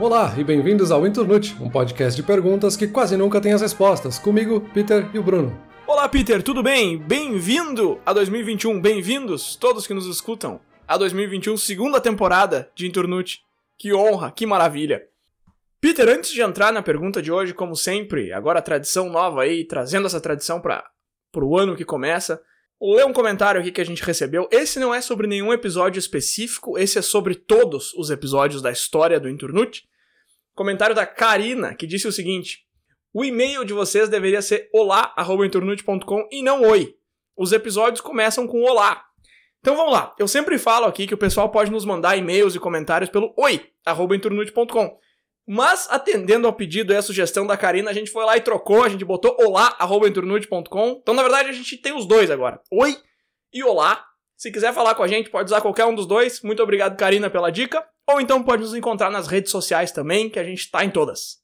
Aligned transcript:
Olá 0.00 0.32
e 0.38 0.44
bem-vindos 0.44 0.92
ao 0.92 1.04
Inturnute, 1.04 1.56
um 1.60 1.68
podcast 1.68 2.14
de 2.14 2.24
perguntas 2.24 2.76
que 2.76 2.86
quase 2.86 3.16
nunca 3.16 3.40
tem 3.40 3.52
as 3.52 3.60
respostas. 3.60 4.16
Comigo, 4.16 4.60
Peter 4.72 5.10
e 5.12 5.18
o 5.18 5.22
Bruno. 5.24 5.60
Olá, 5.88 6.08
Peter, 6.08 6.40
tudo 6.40 6.62
bem? 6.62 6.96
Bem-vindo 6.96 8.00
a 8.06 8.12
2021, 8.12 8.80
bem-vindos 8.80 9.56
todos 9.56 9.88
que 9.88 9.94
nos 9.94 10.06
escutam 10.06 10.60
a 10.86 10.96
2021, 10.96 11.56
segunda 11.56 12.00
temporada 12.00 12.70
de 12.76 12.86
Inturnute. 12.86 13.40
Que 13.76 13.92
honra, 13.92 14.30
que 14.30 14.46
maravilha. 14.46 15.02
Peter, 15.80 16.08
antes 16.08 16.30
de 16.30 16.42
entrar 16.42 16.72
na 16.72 16.80
pergunta 16.80 17.20
de 17.20 17.32
hoje, 17.32 17.52
como 17.52 17.74
sempre, 17.74 18.32
agora 18.32 18.62
tradição 18.62 19.10
nova 19.10 19.42
aí, 19.42 19.64
trazendo 19.64 20.06
essa 20.06 20.20
tradição 20.20 20.60
para 20.60 20.84
o 21.34 21.58
ano 21.58 21.74
que 21.74 21.84
começa, 21.84 22.40
ler 22.80 23.04
um 23.04 23.12
comentário 23.12 23.60
aqui 23.60 23.72
que 23.72 23.80
a 23.80 23.84
gente 23.84 24.02
recebeu. 24.02 24.48
Esse 24.50 24.78
não 24.78 24.94
é 24.94 25.00
sobre 25.00 25.26
nenhum 25.26 25.52
episódio 25.52 25.98
específico, 25.98 26.78
esse 26.78 26.98
é 26.98 27.02
sobre 27.02 27.34
todos 27.34 27.92
os 27.94 28.10
episódios 28.10 28.62
da 28.62 28.70
história 28.70 29.18
do 29.18 29.28
Inturnute. 29.28 29.88
Comentário 30.54 30.94
da 30.94 31.06
Karina, 31.06 31.74
que 31.74 31.86
disse 31.86 32.06
o 32.06 32.12
seguinte: 32.12 32.66
O 33.12 33.24
e-mail 33.24 33.64
de 33.64 33.72
vocês 33.72 34.08
deveria 34.08 34.42
ser 34.42 34.68
olá@inturnute.com 34.72 36.28
e 36.30 36.42
não 36.42 36.62
oi. 36.62 36.94
Os 37.36 37.52
episódios 37.52 38.00
começam 38.00 38.46
com 38.46 38.62
olá. 38.62 39.04
Então 39.60 39.76
vamos 39.76 39.92
lá. 39.92 40.14
Eu 40.18 40.28
sempre 40.28 40.58
falo 40.58 40.86
aqui 40.86 41.06
que 41.06 41.14
o 41.14 41.18
pessoal 41.18 41.50
pode 41.50 41.70
nos 41.70 41.84
mandar 41.84 42.16
e-mails 42.16 42.54
e 42.54 42.60
comentários 42.60 43.10
pelo 43.10 43.34
oi@inturnute.com. 43.36 44.98
Mas, 45.50 45.88
atendendo 45.90 46.46
ao 46.46 46.52
pedido 46.52 46.92
e 46.92 46.96
à 46.96 47.00
sugestão 47.00 47.46
da 47.46 47.56
Karina, 47.56 47.90
a 47.90 47.94
gente 47.94 48.10
foi 48.10 48.22
lá 48.22 48.36
e 48.36 48.40
trocou, 48.42 48.84
a 48.84 48.88
gente 48.90 49.02
botou 49.02 49.34
olá.inturnute.com. 49.40 50.98
Então, 51.00 51.14
na 51.14 51.22
verdade, 51.22 51.48
a 51.48 51.52
gente 51.52 51.78
tem 51.78 51.96
os 51.96 52.04
dois 52.04 52.30
agora. 52.30 52.60
Oi 52.70 52.94
e 53.50 53.64
olá. 53.64 54.04
Se 54.36 54.52
quiser 54.52 54.74
falar 54.74 54.94
com 54.94 55.02
a 55.02 55.08
gente, 55.08 55.30
pode 55.30 55.46
usar 55.46 55.62
qualquer 55.62 55.86
um 55.86 55.94
dos 55.94 56.06
dois. 56.06 56.42
Muito 56.42 56.62
obrigado, 56.62 56.98
Karina, 56.98 57.30
pela 57.30 57.50
dica. 57.50 57.82
Ou 58.06 58.20
então 58.20 58.42
pode 58.42 58.60
nos 58.62 58.74
encontrar 58.74 59.10
nas 59.10 59.26
redes 59.26 59.50
sociais 59.50 59.90
também, 59.90 60.28
que 60.28 60.38
a 60.38 60.44
gente 60.44 60.70
tá 60.70 60.84
em 60.84 60.90
todas. 60.90 61.38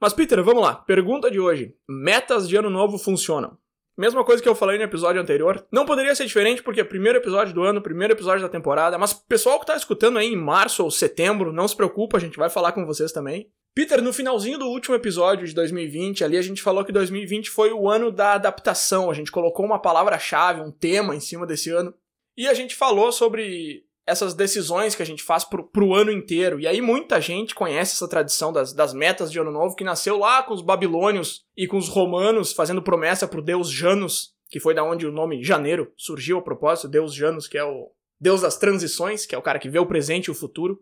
Mas, 0.00 0.14
Peter, 0.14 0.42
vamos 0.42 0.62
lá. 0.62 0.74
Pergunta 0.74 1.30
de 1.30 1.38
hoje. 1.38 1.74
Metas 1.86 2.48
de 2.48 2.56
ano 2.56 2.70
novo 2.70 2.96
funcionam? 2.96 3.58
Mesma 3.96 4.22
coisa 4.24 4.42
que 4.42 4.48
eu 4.48 4.54
falei 4.54 4.76
no 4.76 4.84
episódio 4.84 5.20
anterior. 5.20 5.66
Não 5.72 5.86
poderia 5.86 6.14
ser 6.14 6.26
diferente 6.26 6.62
porque 6.62 6.80
é 6.80 6.84
primeiro 6.84 7.18
episódio 7.18 7.54
do 7.54 7.62
ano, 7.62 7.80
primeiro 7.80 8.12
episódio 8.12 8.42
da 8.42 8.48
temporada. 8.48 8.98
Mas 8.98 9.14
pessoal 9.14 9.58
que 9.58 9.64
tá 9.64 9.74
escutando 9.74 10.18
aí 10.18 10.26
em 10.26 10.36
março 10.36 10.84
ou 10.84 10.90
setembro, 10.90 11.52
não 11.52 11.66
se 11.66 11.74
preocupa, 11.74 12.18
a 12.18 12.20
gente 12.20 12.36
vai 12.36 12.50
falar 12.50 12.72
com 12.72 12.84
vocês 12.84 13.10
também. 13.10 13.50
Peter, 13.74 14.02
no 14.02 14.12
finalzinho 14.12 14.58
do 14.58 14.66
último 14.66 14.94
episódio 14.94 15.46
de 15.46 15.54
2020, 15.54 16.24
ali 16.24 16.36
a 16.36 16.42
gente 16.42 16.62
falou 16.62 16.84
que 16.84 16.92
2020 16.92 17.50
foi 17.50 17.72
o 17.72 17.88
ano 17.88 18.10
da 18.10 18.34
adaptação. 18.34 19.10
A 19.10 19.14
gente 19.14 19.32
colocou 19.32 19.64
uma 19.64 19.80
palavra-chave, 19.80 20.60
um 20.60 20.70
tema 20.70 21.14
em 21.14 21.20
cima 21.20 21.46
desse 21.46 21.70
ano. 21.70 21.94
E 22.36 22.46
a 22.46 22.52
gente 22.54 22.74
falou 22.74 23.10
sobre 23.10 23.85
essas 24.06 24.34
decisões 24.34 24.94
que 24.94 25.02
a 25.02 25.06
gente 25.06 25.22
faz 25.22 25.44
pro, 25.44 25.64
pro 25.64 25.92
ano 25.92 26.12
inteiro. 26.12 26.60
E 26.60 26.66
aí 26.66 26.80
muita 26.80 27.20
gente 27.20 27.54
conhece 27.54 27.94
essa 27.94 28.08
tradição 28.08 28.52
das, 28.52 28.72
das 28.72 28.94
metas 28.94 29.32
de 29.32 29.38
ano 29.40 29.50
novo, 29.50 29.74
que 29.74 29.82
nasceu 29.82 30.16
lá 30.18 30.42
com 30.42 30.54
os 30.54 30.62
babilônios 30.62 31.44
e 31.56 31.66
com 31.66 31.76
os 31.76 31.88
romanos 31.88 32.52
fazendo 32.52 32.80
promessa 32.80 33.26
pro 33.26 33.42
deus 33.42 33.68
Janus, 33.68 34.34
que 34.48 34.60
foi 34.60 34.74
da 34.74 34.84
onde 34.84 35.06
o 35.06 35.12
nome 35.12 35.42
Janeiro 35.42 35.92
surgiu 35.96 36.38
a 36.38 36.42
propósito, 36.42 36.88
deus 36.88 37.12
Janus, 37.12 37.48
que 37.48 37.58
é 37.58 37.64
o 37.64 37.90
deus 38.20 38.42
das 38.42 38.56
transições, 38.56 39.26
que 39.26 39.34
é 39.34 39.38
o 39.38 39.42
cara 39.42 39.58
que 39.58 39.68
vê 39.68 39.78
o 39.78 39.86
presente 39.86 40.26
e 40.26 40.30
o 40.30 40.34
futuro. 40.34 40.80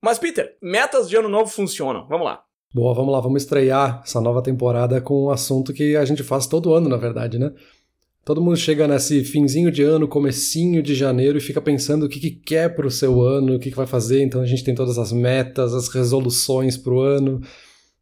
Mas 0.00 0.18
Peter, 0.18 0.56
metas 0.62 1.08
de 1.08 1.16
ano 1.16 1.28
novo 1.28 1.50
funcionam. 1.50 2.06
Vamos 2.08 2.26
lá. 2.26 2.42
Boa, 2.72 2.94
vamos 2.94 3.12
lá, 3.12 3.20
vamos 3.20 3.42
estrear 3.42 4.02
essa 4.04 4.20
nova 4.20 4.42
temporada 4.42 5.00
com 5.00 5.26
um 5.26 5.30
assunto 5.30 5.72
que 5.72 5.96
a 5.96 6.04
gente 6.04 6.22
faz 6.22 6.46
todo 6.46 6.74
ano, 6.74 6.88
na 6.88 6.96
verdade, 6.96 7.38
né? 7.38 7.52
Todo 8.26 8.42
mundo 8.42 8.56
chega 8.56 8.88
nesse 8.88 9.22
finzinho 9.22 9.70
de 9.70 9.84
ano, 9.84 10.08
comecinho 10.08 10.82
de 10.82 10.96
janeiro 10.96 11.38
e 11.38 11.40
fica 11.40 11.60
pensando 11.60 12.06
o 12.06 12.08
que, 12.08 12.18
que 12.18 12.32
quer 12.32 12.74
para 12.74 12.84
o 12.84 12.90
seu 12.90 13.22
ano, 13.22 13.54
o 13.54 13.58
que, 13.60 13.70
que 13.70 13.76
vai 13.76 13.86
fazer. 13.86 14.20
Então 14.20 14.40
a 14.40 14.44
gente 14.44 14.64
tem 14.64 14.74
todas 14.74 14.98
as 14.98 15.12
metas, 15.12 15.72
as 15.72 15.86
resoluções 15.86 16.76
para 16.76 16.92
o 16.92 16.98
ano, 16.98 17.40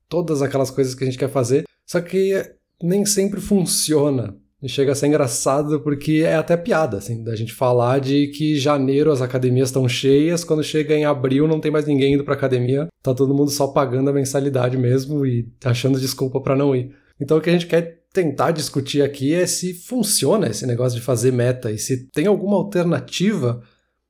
todas 0.08 0.40
aquelas 0.40 0.70
coisas 0.70 0.94
que 0.94 1.04
a 1.04 1.06
gente 1.06 1.18
quer 1.18 1.28
fazer. 1.28 1.64
Só 1.86 2.00
que 2.00 2.42
nem 2.82 3.04
sempre 3.04 3.38
funciona. 3.38 4.34
E 4.62 4.68
chega 4.68 4.92
a 4.92 4.94
ser 4.94 5.08
engraçado 5.08 5.78
porque 5.80 6.22
é 6.24 6.36
até 6.36 6.56
piada, 6.56 6.96
assim, 6.96 7.22
da 7.22 7.36
gente 7.36 7.52
falar 7.52 8.00
de 8.00 8.28
que 8.28 8.56
janeiro 8.56 9.12
as 9.12 9.20
academias 9.20 9.68
estão 9.68 9.86
cheias, 9.86 10.42
quando 10.42 10.64
chega 10.64 10.94
em 10.94 11.04
abril 11.04 11.46
não 11.46 11.60
tem 11.60 11.70
mais 11.70 11.84
ninguém 11.84 12.14
indo 12.14 12.24
para 12.24 12.32
academia, 12.32 12.88
tá 13.02 13.12
todo 13.12 13.34
mundo 13.34 13.50
só 13.50 13.66
pagando 13.66 14.08
a 14.08 14.12
mensalidade 14.14 14.78
mesmo 14.78 15.26
e 15.26 15.46
achando 15.62 16.00
desculpa 16.00 16.40
para 16.40 16.56
não 16.56 16.74
ir. 16.74 17.03
Então 17.20 17.38
o 17.38 17.40
que 17.40 17.50
a 17.50 17.52
gente 17.52 17.66
quer 17.66 18.02
tentar 18.12 18.52
discutir 18.52 19.02
aqui 19.02 19.34
é 19.34 19.46
se 19.46 19.74
funciona 19.74 20.48
esse 20.48 20.66
negócio 20.66 20.98
de 20.98 21.04
fazer 21.04 21.32
meta 21.32 21.70
e 21.70 21.78
se 21.78 22.08
tem 22.10 22.26
alguma 22.26 22.56
alternativa, 22.56 23.60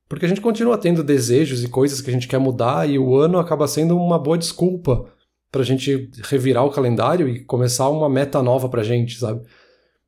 porque 0.09 0.26
a 0.26 0.28
gente 0.28 0.41
continua 0.41 0.76
tendo 0.76 1.03
desejos 1.03 1.65
e 1.65 1.69
coisas 1.69 2.00
que 2.00 2.10
a 2.10 2.12
gente 2.12 2.28
quer 2.28 2.38
mudar 2.38 2.88
e 2.88 2.98
o 2.98 3.16
ano 3.16 3.38
acaba 3.38 3.66
sendo 3.66 3.97
uma 3.97 4.19
boa 4.19 4.37
desculpa 4.37 5.10
para 5.50 5.62
a 5.62 5.65
gente 5.65 6.10
revirar 6.25 6.65
o 6.65 6.70
calendário 6.70 7.28
e 7.28 7.44
começar 7.44 7.88
uma 7.88 8.09
meta 8.09 8.42
nova 8.42 8.69
para 8.69 8.82
a 8.82 8.84
gente, 8.84 9.19
sabe? 9.19 9.41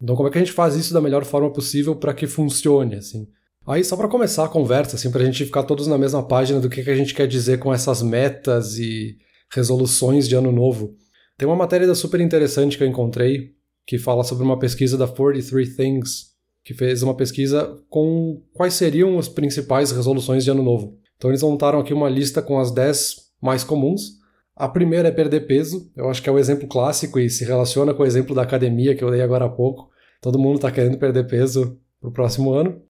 Então 0.01 0.15
como 0.15 0.29
é 0.29 0.33
que 0.33 0.39
a 0.39 0.41
gente 0.41 0.53
faz 0.53 0.75
isso 0.75 0.93
da 0.93 1.01
melhor 1.01 1.25
forma 1.25 1.51
possível 1.51 1.97
para 1.97 2.13
que 2.13 2.27
funcione, 2.27 2.97
assim? 2.97 3.27
Aí 3.67 3.83
só 3.83 3.97
para 3.97 4.09
começar 4.09 4.45
a 4.45 4.49
conversa, 4.49 4.95
assim, 4.95 5.11
para 5.11 5.23
a 5.23 5.25
gente 5.25 5.45
ficar 5.45 5.65
todos 5.65 5.87
na 5.87 5.99
mesma 5.99 6.23
página 6.23 6.61
do 6.61 6.69
que, 6.69 6.85
que 6.85 6.91
a 6.91 6.95
gente 6.95 7.15
quer 7.15 7.27
dizer 7.27 7.59
com 7.59 7.73
essas 7.73 8.01
metas 8.01 8.79
e 8.79 9.17
resoluções 9.51 10.29
de 10.29 10.37
ano 10.37 10.53
novo. 10.53 10.95
Tem 11.39 11.47
uma 11.47 11.57
matéria 11.57 11.95
super 11.95 12.21
interessante 12.21 12.79
que 12.79 12.85
eu 12.85 12.89
encontrei 12.89 13.55
que 13.87 13.99
fala 13.99 14.25
sobre 14.25 14.43
uma 14.43 14.59
pesquisa 14.59 14.97
da 14.97 15.07
43 15.07 15.77
Things, 15.77 16.35
que 16.65 16.73
fez 16.73 17.03
uma 17.03 17.15
pesquisa 17.15 17.79
com 17.91 18.43
quais 18.55 18.75
seriam 18.75 19.19
as 19.19 19.29
principais 19.29 19.93
resoluções 19.93 20.45
de 20.45 20.51
ano 20.51 20.63
novo. 20.63 20.99
Então 21.17 21.31
eles 21.31 21.43
montaram 21.43 21.79
aqui 21.79 21.93
uma 21.93 22.09
lista 22.09 22.41
com 22.41 22.59
as 22.59 22.73
10 22.73 23.17
mais 23.41 23.63
comuns. 23.63 24.17
A 24.57 24.67
primeira 24.67 25.09
é 25.09 25.13
perder 25.13 25.47
peso, 25.47 25.93
eu 25.95 26.09
acho 26.09 26.23
que 26.23 26.29
é 26.29 26.33
o 26.33 26.39
exemplo 26.39 26.67
clássico 26.67 27.21
e 27.21 27.29
se 27.29 27.45
relaciona 27.45 27.93
com 27.93 28.03
o 28.03 28.07
exemplo 28.07 28.35
da 28.35 28.43
academia 28.43 28.95
que 28.95 29.05
eu 29.05 29.11
dei 29.11 29.21
agora 29.21 29.45
há 29.45 29.49
pouco. 29.51 29.91
Todo 30.23 30.39
mundo 30.39 30.57
está 30.57 30.71
querendo 30.71 30.97
perder 30.97 31.27
peso 31.27 31.79
para 32.01 32.09
o 32.09 32.13
próximo 32.13 32.55
ano. 32.55 32.81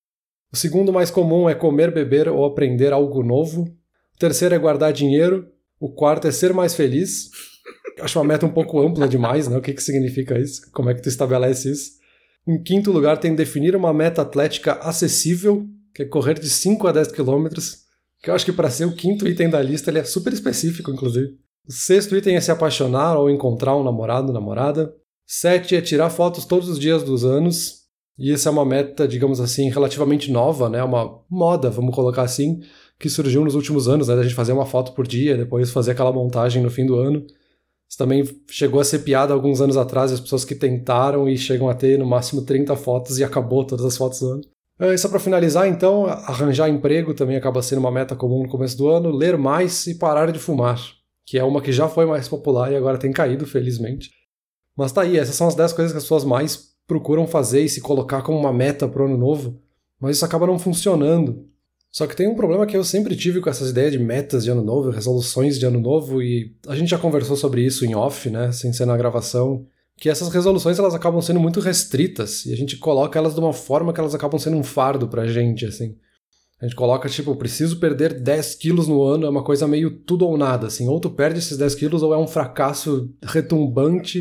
O 0.53 0.57
segundo 0.57 0.93
mais 0.93 1.11
comum 1.11 1.51
é 1.51 1.55
comer, 1.55 1.93
beber 1.93 2.29
ou 2.29 2.45
aprender 2.45 2.93
algo 2.93 3.25
novo. 3.25 3.63
O 3.63 4.19
terceiro 4.19 4.55
é 4.55 4.59
guardar 4.59 4.93
dinheiro. 4.93 5.49
O 5.81 5.91
quarto 5.91 6.29
é 6.29 6.31
ser 6.31 6.55
mais 6.55 6.75
feliz 6.75 7.29
acho 8.01 8.19
uma 8.19 8.25
meta 8.25 8.47
um 8.47 8.53
pouco 8.53 8.81
ampla 8.81 9.09
demais, 9.09 9.49
né? 9.49 9.57
O 9.57 9.63
que, 9.63 9.73
que 9.73 9.83
significa 9.83 10.39
isso? 10.39 10.71
Como 10.73 10.91
é 10.91 10.95
que 10.95 11.03
tu 11.03 11.09
estabelece 11.09 11.71
isso? 11.71 11.93
Em 12.47 12.63
quinto 12.63 12.93
lugar, 12.93 13.19
tem 13.19 13.35
definir 13.35 13.75
uma 13.75 13.93
meta 13.93 14.23
atlética 14.23 14.75
acessível, 14.75 15.67
que 15.95 16.03
é 16.03 16.07
correr 16.07 16.39
de 16.39 16.49
5 16.49 16.87
a 16.87 16.93
10 16.93 17.13
quilômetros, 17.13 17.87
que 18.23 18.31
eu 18.31 18.35
acho 18.35 18.45
que 18.45 18.53
para 18.53 18.71
ser 18.71 18.85
o 18.85 18.95
quinto 18.95 19.27
item 19.27 19.51
da 19.51 19.61
lista 19.61 19.91
ele 19.91 19.99
é 19.99 20.05
super 20.05 20.33
específico, 20.33 20.91
inclusive. 20.91 21.37
O 21.69 21.73
sexto 21.73 22.17
item 22.17 22.37
é 22.37 22.41
se 22.41 22.51
apaixonar 22.51 23.17
ou 23.19 23.29
encontrar 23.29 23.77
um 23.77 23.83
namorado, 23.83 24.33
namorada. 24.33 24.95
Sete 25.27 25.75
é 25.75 25.81
tirar 25.81 26.11
fotos 26.11 26.45
todos 26.45 26.69
os 26.69 26.79
dias 26.79 27.03
dos 27.03 27.25
anos. 27.25 27.87
E 28.19 28.33
essa 28.33 28.49
é 28.49 28.53
uma 28.53 28.65
meta, 28.65 29.07
digamos 29.07 29.41
assim, 29.41 29.69
relativamente 29.69 30.31
nova, 30.31 30.71
né? 30.71 30.83
Uma 30.83 31.21
moda, 31.29 31.69
vamos 31.69 31.95
colocar 31.95 32.23
assim, 32.23 32.61
que 32.99 33.11
surgiu 33.11 33.45
nos 33.45 33.55
últimos 33.55 33.89
anos, 33.89 34.09
né? 34.09 34.17
Da 34.17 34.23
gente 34.23 34.35
fazer 34.35 34.53
uma 34.53 34.65
foto 34.65 34.93
por 34.93 35.07
dia, 35.07 35.37
depois 35.37 35.71
fazer 35.71 35.91
aquela 35.91 36.13
montagem 36.13 36.63
no 36.63 36.71
fim 36.71 36.87
do 36.87 36.97
ano. 36.97 37.27
Isso 37.89 37.99
também 37.99 38.25
chegou 38.51 38.81
a 38.81 38.85
ser 38.85 39.01
piada 39.01 39.33
alguns 39.33 39.61
anos 39.61 39.77
atrás, 39.77 40.13
as 40.13 40.21
pessoas 40.21 40.45
que 40.45 40.55
tentaram 40.55 41.29
e 41.29 41.39
chegam 41.39 41.69
a 41.69 41.75
ter 41.75 41.99
no 41.99 42.07
máximo 42.07 42.43
30 42.43 42.75
fotos 42.77 43.19
e 43.19 43.25
acabou 43.25 43.65
todas 43.65 43.85
as 43.85 43.97
fotos 43.97 44.21
do 44.21 44.29
ano. 44.29 44.43
E 44.79 44.85
é, 44.85 44.97
só 44.97 45.09
para 45.09 45.19
finalizar, 45.19 45.67
então, 45.67 46.07
arranjar 46.07 46.69
emprego 46.69 47.15
também 47.15 47.37
acaba 47.37 47.63
sendo 47.63 47.79
uma 47.79 47.91
meta 47.91 48.15
comum 48.15 48.43
no 48.43 48.49
começo 48.49 48.77
do 48.77 48.89
ano, 48.89 49.11
ler 49.11 49.39
mais 49.39 49.87
e 49.87 49.95
parar 49.95 50.31
de 50.31 50.39
fumar, 50.39 50.79
que 51.25 51.39
é 51.39 51.45
uma 51.45 51.63
que 51.63 51.73
já 51.73 51.89
foi 51.89 52.05
mais 52.05 52.29
popular 52.29 52.71
e 52.71 52.77
agora 52.77 52.99
tem 52.99 53.13
caído, 53.13 53.47
felizmente. 53.47 54.11
Mas 54.77 54.93
tá 54.93 55.03
aí, 55.03 55.17
essas 55.17 55.35
são 55.35 55.49
as 55.49 55.55
10 55.55 55.73
coisas 55.73 55.93
que 55.93 55.99
as 55.99 56.05
pessoas 56.05 56.25
mais 56.25 56.75
procuram 56.87 57.27
fazer 57.27 57.63
e 57.63 57.69
se 57.69 57.81
colocar 57.81 58.23
como 58.23 58.39
uma 58.39 58.53
meta 58.53 58.87
pro 58.87 59.07
ano 59.07 59.17
novo, 59.17 59.59
mas 59.99 60.17
isso 60.17 60.25
acaba 60.25 60.47
não 60.47 60.59
funcionando. 60.59 61.49
Só 61.97 62.07
que 62.07 62.15
tem 62.15 62.29
um 62.29 62.35
problema 62.35 62.67
que 62.67 62.77
eu 62.77 62.85
sempre 62.85 63.17
tive 63.17 63.41
com 63.41 63.49
essas 63.49 63.71
ideias 63.71 63.91
de 63.91 63.99
metas 63.99 64.45
de 64.45 64.51
ano 64.51 64.63
novo, 64.63 64.91
resoluções 64.91 65.59
de 65.59 65.65
ano 65.65 65.81
novo, 65.81 66.21
e 66.21 66.55
a 66.69 66.77
gente 66.77 66.91
já 66.91 66.99
conversou 66.99 67.39
sobre 67.39 67.65
isso 67.65 67.87
em 67.87 67.95
off, 67.95 68.29
né, 68.29 68.53
sem 68.53 68.71
ser 68.71 68.85
na 68.85 68.99
gravação, 68.99 69.65
que 69.97 70.11
essas 70.11 70.29
resoluções 70.29 70.79
elas 70.79 70.95
acabam 70.95 71.23
sendo 71.23 71.41
muito 71.41 71.59
restritas, 71.59 72.45
e 72.45 72.53
a 72.53 72.57
gente 72.57 72.77
coloca 72.77 73.19
elas 73.19 73.33
de 73.33 73.41
uma 73.41 73.55
forma 73.55 73.95
que 73.95 74.01
elas 74.01 74.15
acabam 74.15 74.39
sendo 74.39 74.59
um 74.59 74.63
fardo 74.63 75.09
pra 75.09 75.27
gente, 75.27 75.65
assim. 75.65 75.97
A 76.61 76.67
gente 76.67 76.77
coloca, 76.77 77.09
tipo, 77.09 77.35
preciso 77.35 77.81
perder 77.81 78.21
10 78.21 78.57
quilos 78.57 78.87
no 78.87 79.03
ano, 79.03 79.25
é 79.25 79.31
uma 79.31 79.43
coisa 79.43 79.67
meio 79.67 79.91
tudo 79.91 80.27
ou 80.27 80.37
nada, 80.37 80.67
assim. 80.67 80.87
Ou 80.87 81.01
tu 81.01 81.09
perde 81.09 81.39
esses 81.39 81.57
10 81.57 81.75
quilos, 81.77 82.03
ou 82.03 82.13
é 82.13 82.19
um 82.19 82.29
fracasso 82.29 83.11
retumbante, 83.23 84.21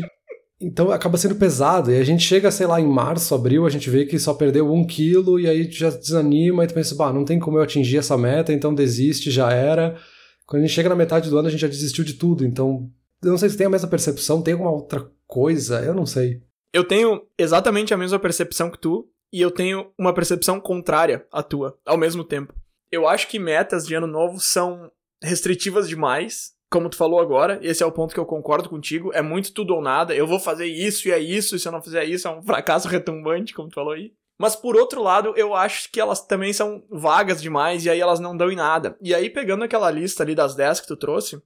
então 0.60 0.90
acaba 0.90 1.18
sendo 1.18 1.36
pesado. 1.36 1.90
E 1.90 1.98
a 1.98 2.04
gente 2.04 2.22
chega, 2.22 2.50
sei 2.50 2.66
lá, 2.66 2.80
em 2.80 2.86
março, 2.86 3.34
abril, 3.34 3.66
a 3.66 3.70
gente 3.70 3.90
vê 3.90 4.04
que 4.06 4.18
só 4.18 4.34
perdeu 4.34 4.72
um 4.72 4.86
quilo 4.86 5.38
e 5.38 5.48
aí 5.48 5.70
já 5.70 5.90
desanima 5.90 6.64
e 6.64 6.66
tu 6.66 6.74
pensa, 6.74 6.94
bah, 6.94 7.12
não 7.12 7.24
tem 7.24 7.38
como 7.38 7.58
eu 7.58 7.62
atingir 7.62 7.98
essa 7.98 8.16
meta, 8.16 8.52
então 8.52 8.74
desiste, 8.74 9.30
já 9.30 9.50
era. 9.50 9.98
Quando 10.46 10.62
a 10.62 10.66
gente 10.66 10.74
chega 10.74 10.88
na 10.88 10.94
metade 10.94 11.28
do 11.28 11.38
ano, 11.38 11.48
a 11.48 11.50
gente 11.50 11.60
já 11.60 11.68
desistiu 11.68 12.04
de 12.04 12.14
tudo. 12.14 12.44
Então, 12.44 12.90
eu 13.22 13.30
não 13.30 13.38
sei 13.38 13.48
se 13.48 13.56
tem 13.56 13.66
a 13.66 13.70
mesma 13.70 13.88
percepção, 13.88 14.42
tem 14.42 14.52
alguma 14.52 14.70
outra 14.70 15.10
coisa, 15.26 15.80
eu 15.80 15.94
não 15.94 16.06
sei. 16.06 16.42
Eu 16.72 16.84
tenho 16.84 17.22
exatamente 17.38 17.92
a 17.92 17.96
mesma 17.96 18.18
percepção 18.18 18.70
que 18.70 18.78
tu, 18.78 19.08
e 19.32 19.40
eu 19.40 19.50
tenho 19.50 19.90
uma 19.98 20.14
percepção 20.14 20.60
contrária 20.60 21.26
à 21.32 21.42
tua, 21.42 21.78
ao 21.84 21.96
mesmo 21.96 22.22
tempo. 22.22 22.54
Eu 22.90 23.08
acho 23.08 23.28
que 23.28 23.38
metas 23.38 23.86
de 23.86 23.94
ano 23.94 24.06
novo 24.06 24.38
são 24.38 24.90
restritivas 25.22 25.88
demais, 25.88 26.52
como 26.70 26.88
tu 26.88 26.96
falou 26.96 27.20
agora, 27.20 27.58
esse 27.62 27.82
é 27.82 27.86
o 27.86 27.92
ponto 27.92 28.12
que 28.12 28.20
eu 28.20 28.26
concordo 28.26 28.68
contigo, 28.68 29.12
é 29.12 29.22
muito 29.22 29.52
tudo 29.52 29.74
ou 29.74 29.80
nada, 29.80 30.14
eu 30.14 30.26
vou 30.26 30.40
fazer 30.40 30.66
isso 30.66 31.08
e 31.08 31.12
é 31.12 31.18
isso, 31.18 31.54
e 31.54 31.58
se 31.58 31.68
eu 31.68 31.72
não 31.72 31.82
fizer 31.82 32.04
isso 32.04 32.26
é 32.26 32.30
um 32.30 32.42
fracasso 32.46 32.88
retumbante, 32.88 33.54
como 33.54 33.68
tu 33.68 33.74
falou 33.74 33.92
aí. 33.92 34.12
Mas 34.38 34.54
por 34.54 34.76
outro 34.76 35.02
lado, 35.02 35.32
eu 35.36 35.54
acho 35.54 35.90
que 35.90 36.00
elas 36.00 36.26
também 36.26 36.52
são 36.52 36.84
vagas 36.90 37.40
demais 37.40 37.84
e 37.84 37.90
aí 37.90 38.00
elas 38.00 38.20
não 38.20 38.36
dão 38.36 38.50
em 38.50 38.56
nada. 38.56 38.96
E 39.00 39.14
aí, 39.14 39.30
pegando 39.30 39.64
aquela 39.64 39.90
lista 39.90 40.22
ali 40.22 40.34
das 40.34 40.54
10 40.54 40.80
que 40.80 40.86
tu 40.86 40.96
trouxe, 40.96 41.40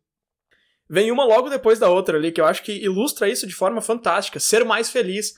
vem 0.88 1.12
uma 1.12 1.24
logo 1.24 1.48
depois 1.48 1.78
da 1.78 1.88
outra 1.88 2.18
ali, 2.18 2.32
que 2.32 2.40
eu 2.40 2.46
acho 2.46 2.64
que 2.64 2.72
ilustra 2.72 3.28
isso 3.28 3.46
de 3.46 3.54
forma 3.54 3.80
fantástica. 3.80 4.40
Ser 4.40 4.64
mais 4.64 4.90
feliz. 4.90 5.34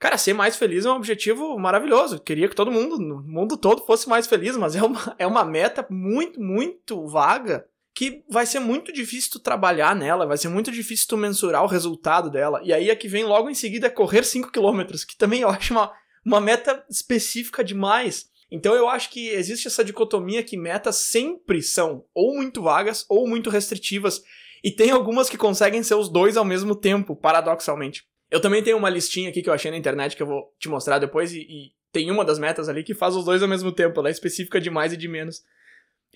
Cara, 0.00 0.18
ser 0.18 0.32
mais 0.32 0.56
feliz 0.56 0.84
é 0.84 0.90
um 0.90 0.96
objetivo 0.96 1.56
maravilhoso. 1.56 2.18
Queria 2.18 2.48
que 2.48 2.56
todo 2.56 2.72
mundo, 2.72 2.98
no 2.98 3.22
mundo 3.22 3.56
todo, 3.56 3.86
fosse 3.86 4.08
mais 4.08 4.26
feliz, 4.26 4.56
mas 4.56 4.74
é 4.74 4.82
uma, 4.82 5.14
é 5.16 5.26
uma 5.28 5.44
meta 5.44 5.86
muito, 5.88 6.40
muito 6.40 7.06
vaga 7.06 7.64
que 7.96 8.22
vai 8.28 8.44
ser 8.44 8.58
muito 8.58 8.92
difícil 8.92 9.30
tu 9.30 9.38
trabalhar 9.38 9.96
nela, 9.96 10.26
vai 10.26 10.36
ser 10.36 10.50
muito 10.50 10.70
difícil 10.70 11.08
tu 11.08 11.16
mensurar 11.16 11.64
o 11.64 11.66
resultado 11.66 12.28
dela. 12.28 12.60
E 12.62 12.70
aí 12.70 12.90
a 12.90 12.94
que 12.94 13.08
vem 13.08 13.24
logo 13.24 13.48
em 13.48 13.54
seguida 13.54 13.86
é 13.86 13.90
correr 13.90 14.22
5 14.22 14.52
km, 14.52 14.82
que 15.08 15.16
também 15.16 15.40
eu 15.40 15.48
acho 15.48 15.72
uma, 15.72 15.90
uma 16.22 16.38
meta 16.38 16.84
específica 16.90 17.64
demais. 17.64 18.28
Então 18.50 18.74
eu 18.74 18.86
acho 18.86 19.08
que 19.08 19.30
existe 19.30 19.66
essa 19.66 19.82
dicotomia 19.82 20.42
que 20.42 20.58
metas 20.58 20.96
sempre 20.96 21.62
são 21.62 22.04
ou 22.12 22.34
muito 22.34 22.60
vagas 22.60 23.06
ou 23.08 23.26
muito 23.26 23.48
restritivas. 23.48 24.22
E 24.62 24.70
tem 24.70 24.90
algumas 24.90 25.30
que 25.30 25.38
conseguem 25.38 25.82
ser 25.82 25.94
os 25.94 26.10
dois 26.10 26.36
ao 26.36 26.44
mesmo 26.44 26.76
tempo, 26.76 27.16
paradoxalmente. 27.16 28.04
Eu 28.30 28.42
também 28.42 28.62
tenho 28.62 28.76
uma 28.76 28.90
listinha 28.90 29.30
aqui 29.30 29.42
que 29.42 29.48
eu 29.48 29.54
achei 29.54 29.70
na 29.70 29.76
internet 29.78 30.14
que 30.14 30.22
eu 30.22 30.26
vou 30.26 30.54
te 30.58 30.68
mostrar 30.68 30.98
depois, 30.98 31.32
e, 31.32 31.38
e 31.38 31.72
tem 31.90 32.10
uma 32.10 32.26
das 32.26 32.38
metas 32.38 32.68
ali 32.68 32.84
que 32.84 32.92
faz 32.92 33.16
os 33.16 33.24
dois 33.24 33.42
ao 33.42 33.48
mesmo 33.48 33.72
tempo, 33.72 33.98
ela 34.00 34.08
é 34.08 34.12
específica 34.12 34.60
de 34.60 34.68
mais 34.68 34.92
e 34.92 34.98
de 34.98 35.08
menos. 35.08 35.42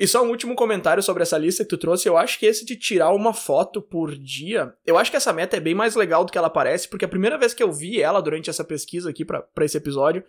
E 0.00 0.08
só 0.08 0.24
um 0.24 0.30
último 0.30 0.54
comentário 0.54 1.02
sobre 1.02 1.22
essa 1.22 1.36
lista 1.36 1.62
que 1.62 1.68
tu 1.68 1.76
trouxe, 1.76 2.08
eu 2.08 2.16
acho 2.16 2.38
que 2.38 2.46
esse 2.46 2.64
de 2.64 2.74
tirar 2.74 3.10
uma 3.10 3.34
foto 3.34 3.82
por 3.82 4.16
dia, 4.16 4.72
eu 4.86 4.96
acho 4.96 5.10
que 5.10 5.16
essa 5.18 5.30
meta 5.30 5.58
é 5.58 5.60
bem 5.60 5.74
mais 5.74 5.94
legal 5.94 6.24
do 6.24 6.32
que 6.32 6.38
ela 6.38 6.48
parece, 6.48 6.88
porque 6.88 7.04
a 7.04 7.08
primeira 7.08 7.36
vez 7.36 7.52
que 7.52 7.62
eu 7.62 7.70
vi 7.70 8.00
ela 8.00 8.22
durante 8.22 8.48
essa 8.48 8.64
pesquisa 8.64 9.10
aqui 9.10 9.26
para 9.26 9.44
esse 9.60 9.76
episódio, 9.76 10.24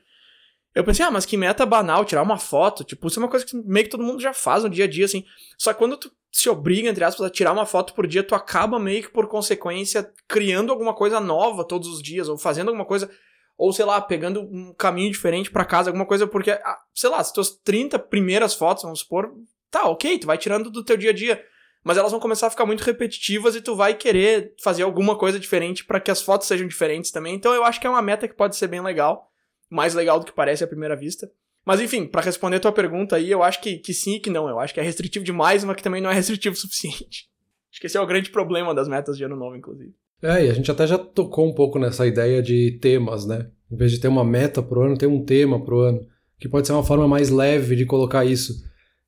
eu 0.75 0.83
pensei, 0.83 1.05
ah, 1.05 1.11
mas 1.11 1.25
que 1.25 1.37
meta 1.37 1.65
banal, 1.65 2.03
tirar 2.03 2.21
uma 2.21 2.37
foto, 2.37 2.83
tipo, 2.83 3.07
isso 3.07 3.17
é 3.17 3.23
uma 3.23 3.29
coisa 3.29 3.45
que 3.45 3.55
meio 3.55 3.85
que 3.85 3.91
todo 3.91 4.03
mundo 4.03 4.21
já 4.21 4.33
faz 4.33 4.63
no 4.63 4.69
dia 4.69 4.83
a 4.83 4.87
dia, 4.89 5.05
assim. 5.05 5.23
Só 5.57 5.71
que 5.71 5.79
quando 5.79 5.95
tu 5.95 6.11
se 6.29 6.49
obriga, 6.49 6.89
entre 6.89 7.05
aspas, 7.05 7.25
a 7.25 7.29
tirar 7.29 7.53
uma 7.53 7.65
foto 7.65 7.93
por 7.93 8.05
dia, 8.05 8.23
tu 8.23 8.35
acaba 8.35 8.77
meio 8.77 9.03
que 9.03 9.09
por 9.09 9.29
consequência 9.29 10.11
criando 10.27 10.73
alguma 10.73 10.93
coisa 10.93 11.21
nova 11.21 11.63
todos 11.63 11.87
os 11.87 12.03
dias, 12.03 12.27
ou 12.27 12.37
fazendo 12.37 12.67
alguma 12.67 12.85
coisa 12.85 13.09
ou 13.57 13.71
sei 13.71 13.85
lá, 13.85 14.01
pegando 14.01 14.41
um 14.41 14.73
caminho 14.73 15.11
diferente 15.11 15.51
para 15.51 15.63
casa, 15.63 15.91
alguma 15.91 16.05
coisa, 16.05 16.25
porque, 16.25 16.49
ah, 16.49 16.79
sei 16.95 17.09
lá, 17.11 17.19
as 17.19 17.31
tuas 17.31 17.51
30 17.51 17.99
primeiras 17.99 18.55
fotos, 18.55 18.83
vamos 18.83 19.01
supor, 19.01 19.31
tá, 19.71 19.87
ok, 19.89 20.19
tu 20.19 20.27
vai 20.27 20.37
tirando 20.37 20.69
do 20.69 20.83
teu 20.83 20.97
dia 20.97 21.09
a 21.09 21.13
dia. 21.13 21.43
Mas 21.83 21.97
elas 21.97 22.11
vão 22.11 22.19
começar 22.19 22.47
a 22.47 22.49
ficar 22.51 22.65
muito 22.65 22.81
repetitivas 22.81 23.55
e 23.55 23.61
tu 23.61 23.75
vai 23.75 23.95
querer 23.95 24.53
fazer 24.61 24.83
alguma 24.83 25.17
coisa 25.17 25.39
diferente 25.39 25.83
para 25.83 25.99
que 25.99 26.11
as 26.11 26.21
fotos 26.21 26.47
sejam 26.47 26.67
diferentes 26.67 27.09
também. 27.09 27.33
Então 27.33 27.53
eu 27.53 27.63
acho 27.63 27.79
que 27.81 27.87
é 27.87 27.89
uma 27.89 28.01
meta 28.01 28.27
que 28.27 28.35
pode 28.35 28.55
ser 28.55 28.67
bem 28.67 28.81
legal. 28.81 29.31
Mais 29.67 29.95
legal 29.95 30.19
do 30.19 30.25
que 30.25 30.33
parece 30.33 30.63
à 30.63 30.67
primeira 30.67 30.95
vista. 30.95 31.31
Mas 31.65 31.79
enfim, 31.79 32.05
para 32.05 32.21
responder 32.21 32.57
a 32.57 32.59
tua 32.59 32.71
pergunta 32.71 33.15
aí, 33.15 33.31
eu 33.31 33.41
acho 33.41 33.61
que, 33.61 33.77
que 33.77 33.93
sim 33.93 34.15
e 34.15 34.19
que 34.19 34.29
não. 34.29 34.47
Eu 34.47 34.59
acho 34.59 34.73
que 34.73 34.79
é 34.79 34.83
restritivo 34.83 35.25
demais, 35.25 35.63
mas 35.63 35.75
que 35.75 35.83
também 35.83 36.01
não 36.01 36.11
é 36.11 36.13
restritivo 36.15 36.53
o 36.53 36.59
suficiente. 36.59 37.29
Acho 37.71 37.79
que 37.79 37.87
esse 37.87 37.97
é 37.97 38.01
o 38.01 38.05
grande 38.05 38.29
problema 38.29 38.75
das 38.75 38.87
metas 38.87 39.17
de 39.17 39.23
ano 39.23 39.35
novo, 39.35 39.55
inclusive. 39.55 39.93
É, 40.21 40.45
e 40.45 40.49
a 40.49 40.53
gente 40.53 40.69
até 40.69 40.85
já 40.85 40.97
tocou 40.97 41.47
um 41.47 41.53
pouco 41.53 41.79
nessa 41.79 42.05
ideia 42.05 42.43
de 42.43 42.77
temas, 42.79 43.25
né? 43.25 43.49
Em 43.71 43.75
vez 43.75 43.91
de 43.91 43.99
ter 43.99 44.07
uma 44.07 44.23
meta 44.23 44.61
pro 44.61 44.81
ano, 44.81 44.97
ter 44.97 45.07
um 45.07 45.23
tema 45.23 45.63
pro 45.63 45.79
ano. 45.79 46.05
Que 46.37 46.49
pode 46.49 46.67
ser 46.67 46.73
uma 46.73 46.83
forma 46.83 47.07
mais 47.07 47.29
leve 47.29 47.75
de 47.75 47.85
colocar 47.85 48.25
isso. 48.25 48.53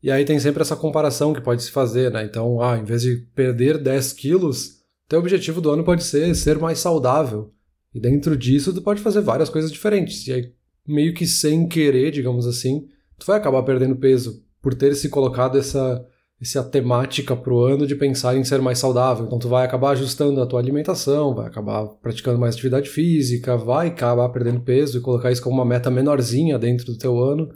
E 0.04 0.12
aí 0.12 0.26
tem 0.26 0.38
sempre 0.38 0.62
essa 0.62 0.76
comparação 0.76 1.34
que 1.34 1.40
pode 1.40 1.64
se 1.64 1.72
fazer, 1.72 2.12
né? 2.12 2.26
Então, 2.26 2.62
ah, 2.62 2.78
em 2.78 2.84
vez 2.84 3.02
de 3.02 3.16
perder 3.34 3.78
10 3.78 4.12
quilos, 4.12 4.84
teu 5.08 5.18
objetivo 5.18 5.62
do 5.62 5.72
ano 5.72 5.84
pode 5.84 6.04
ser 6.04 6.36
ser 6.36 6.60
mais 6.60 6.80
saudável. 6.80 7.54
E 7.96 8.02
dentro 8.02 8.36
disso, 8.36 8.74
tu 8.74 8.82
pode 8.82 9.02
fazer 9.02 9.22
várias 9.22 9.50
coisas 9.50 9.72
diferentes. 9.72 10.28
E 10.28 10.34
aí, 10.34 10.52
meio 10.86 11.14
que 11.14 11.26
sem 11.26 11.68
querer, 11.68 12.12
digamos 12.12 12.46
assim, 12.46 12.86
tu 13.18 13.26
vai 13.26 13.38
acabar 13.38 13.64
perdendo 13.64 13.96
peso 13.96 14.44
por 14.62 14.74
ter 14.74 14.94
se 14.96 15.08
colocado 15.08 15.58
essa, 15.58 16.06
essa 16.42 16.64
temática 16.64 17.36
pro 17.36 17.62
ano 17.62 17.88
de 17.88 17.96
pensar 17.96 18.36
em 18.36 18.44
ser 18.44 18.62
mais 18.62 18.80
saudável. 18.80 19.26
Então 19.26 19.40
tu 19.40 19.48
vai 19.48 19.66
acabar 19.66 19.92
ajustando 19.92 20.42
a 20.42 20.46
tua 20.46 20.60
alimentação, 20.60 21.34
vai 21.34 21.48
acabar 21.48 21.86
praticando 22.02 22.40
mais 22.40 22.56
atividade 22.56 22.90
física, 22.90 23.56
vai 23.56 23.88
acabar 23.88 24.28
perdendo 24.30 24.60
peso 24.60 24.98
e 24.98 25.02
colocar 25.02 25.32
isso 25.32 25.42
como 25.42 25.56
uma 25.56 25.66
meta 25.66 25.90
menorzinha 25.90 26.60
dentro 26.60 26.86
do 26.86 26.98
teu 26.98 27.18
ano. 27.22 27.50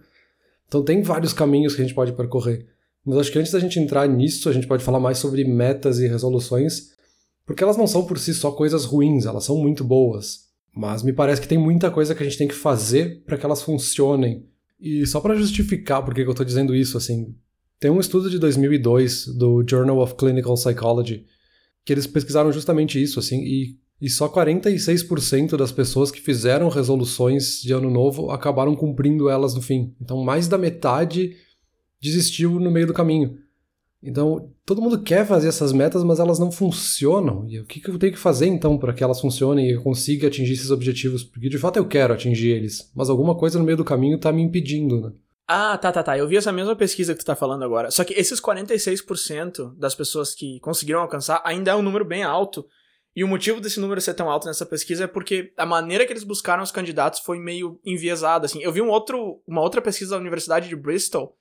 Então 0.67 0.83
tem 0.83 1.01
vários 1.01 1.33
caminhos 1.33 1.75
que 1.75 1.81
a 1.81 1.85
gente 1.85 1.95
pode 1.95 2.13
percorrer. 2.13 2.65
Mas 3.05 3.19
acho 3.19 3.31
que 3.31 3.39
antes 3.39 3.51
da 3.51 3.59
gente 3.59 3.79
entrar 3.79 4.07
nisso, 4.07 4.49
a 4.49 4.53
gente 4.53 4.67
pode 4.67 4.83
falar 4.83 4.99
mais 4.99 5.17
sobre 5.17 5.43
metas 5.45 5.99
e 5.99 6.07
resoluções, 6.07 6.91
porque 7.45 7.63
elas 7.63 7.77
não 7.77 7.87
são 7.87 8.05
por 8.05 8.19
si 8.19 8.33
só 8.33 8.51
coisas 8.51 8.83
ruins, 8.83 9.25
elas 9.25 9.45
são 9.45 9.57
muito 9.57 9.83
boas. 9.83 10.47
Mas 10.75 11.01
me 11.01 11.13
parece 11.13 11.41
que 11.41 11.47
tem 11.47 11.57
muita 11.57 11.89
coisa 11.89 12.13
que 12.13 12.21
a 12.21 12.25
gente 12.25 12.37
tem 12.37 12.47
que 12.47 12.53
fazer 12.53 13.23
para 13.25 13.37
que 13.37 13.45
elas 13.45 13.61
funcionem. 13.61 14.45
E 14.79 15.07
só 15.07 15.21
para 15.21 15.35
justificar 15.35 16.03
por 16.03 16.13
que 16.13 16.21
eu 16.21 16.29
estou 16.29 16.45
dizendo 16.45 16.75
isso, 16.75 16.97
assim, 16.97 17.33
tem 17.79 17.89
um 17.89 17.99
estudo 17.99 18.29
de 18.29 18.37
2002 18.37 19.27
do 19.27 19.63
Journal 19.67 19.99
of 19.99 20.15
Clinical 20.15 20.55
Psychology 20.55 21.25
que 21.85 21.93
eles 21.93 22.05
pesquisaram 22.05 22.51
justamente 22.51 23.01
isso, 23.01 23.17
assim, 23.17 23.41
e 23.45 23.79
e 24.01 24.09
só 24.09 24.29
46% 24.29 25.57
das 25.57 25.71
pessoas 25.71 26.11
que 26.11 26.21
fizeram 26.21 26.69
resoluções 26.69 27.61
de 27.61 27.73
ano 27.73 27.89
novo 27.89 28.29
acabaram 28.29 28.75
cumprindo 28.75 29.29
elas 29.29 29.55
no 29.55 29.61
fim. 29.61 29.95
Então, 29.99 30.23
mais 30.23 30.47
da 30.47 30.57
metade 30.57 31.35
desistiu 31.99 32.59
no 32.59 32.69
meio 32.69 32.87
do 32.87 32.93
caminho. 32.93 33.37
Então, 34.01 34.51
todo 34.63 34.81
mundo 34.81 35.01
quer 35.01 35.25
fazer 35.25 35.47
essas 35.47 35.73
metas, 35.73 36.03
mas 36.03 36.19
elas 36.19 36.37
não 36.37 36.51
funcionam. 36.51 37.45
E 37.47 37.59
o 37.59 37.65
que, 37.65 37.81
eu 37.89 37.97
tenho 37.97 38.13
que 38.13 38.19
fazer 38.19 38.45
então 38.45 38.77
para 38.77 38.93
que 38.93 39.03
elas 39.03 39.19
funcionem 39.19 39.67
e 39.67 39.71
eu 39.73 39.81
consiga 39.81 40.27
atingir 40.27 40.53
esses 40.53 40.69
objetivos? 40.69 41.23
Porque 41.23 41.49
de 41.49 41.57
fato 41.57 41.77
eu 41.77 41.87
quero 41.87 42.13
atingir 42.13 42.49
eles, 42.49 42.91
mas 42.95 43.09
alguma 43.09 43.35
coisa 43.35 43.57
no 43.57 43.65
meio 43.65 43.77
do 43.77 43.83
caminho 43.83 44.17
está 44.17 44.31
me 44.31 44.43
impedindo, 44.43 45.01
né? 45.01 45.11
Ah, 45.47 45.77
tá, 45.77 45.91
tá, 45.91 46.03
tá. 46.03 46.17
Eu 46.17 46.27
vi 46.27 46.35
essa 46.35 46.51
mesma 46.51 46.75
pesquisa 46.75 47.13
que 47.13 47.21
tu 47.21 47.25
tá 47.25 47.35
falando 47.35 47.63
agora. 47.63 47.89
Só 47.89 48.03
que 48.03 48.13
esses 48.13 48.39
46% 48.39 49.77
das 49.77 49.95
pessoas 49.95 50.35
que 50.35 50.59
conseguiram 50.59 50.99
alcançar 50.99 51.41
ainda 51.45 51.71
é 51.71 51.75
um 51.75 51.81
número 51.81 52.03
bem 52.03 52.21
alto 52.21 52.65
e 53.17 53.23
o 53.23 53.27
motivo 53.27 53.59
desse 53.59 53.79
número 53.79 53.99
ser 53.99 54.13
tão 54.13 54.29
alto 54.29 54.45
nessa 54.45 54.63
pesquisa 54.63 55.05
é 55.05 55.07
porque 55.07 55.51
a 55.57 55.65
maneira 55.65 56.05
que 56.05 56.13
eles 56.13 56.23
buscaram 56.23 56.61
os 56.61 56.71
candidatos 56.71 57.19
foi 57.21 57.39
meio 57.39 57.79
enviesada, 57.83 58.45
assim. 58.45 58.61
Eu 58.61 58.71
vi 58.71 58.79
um 58.79 58.89
outro, 58.89 59.41
uma 59.47 59.59
outra 59.59 59.81
pesquisa 59.81 60.11
da 60.11 60.21
Universidade 60.21 60.69
de 60.69 60.75
Bristol 60.75 61.35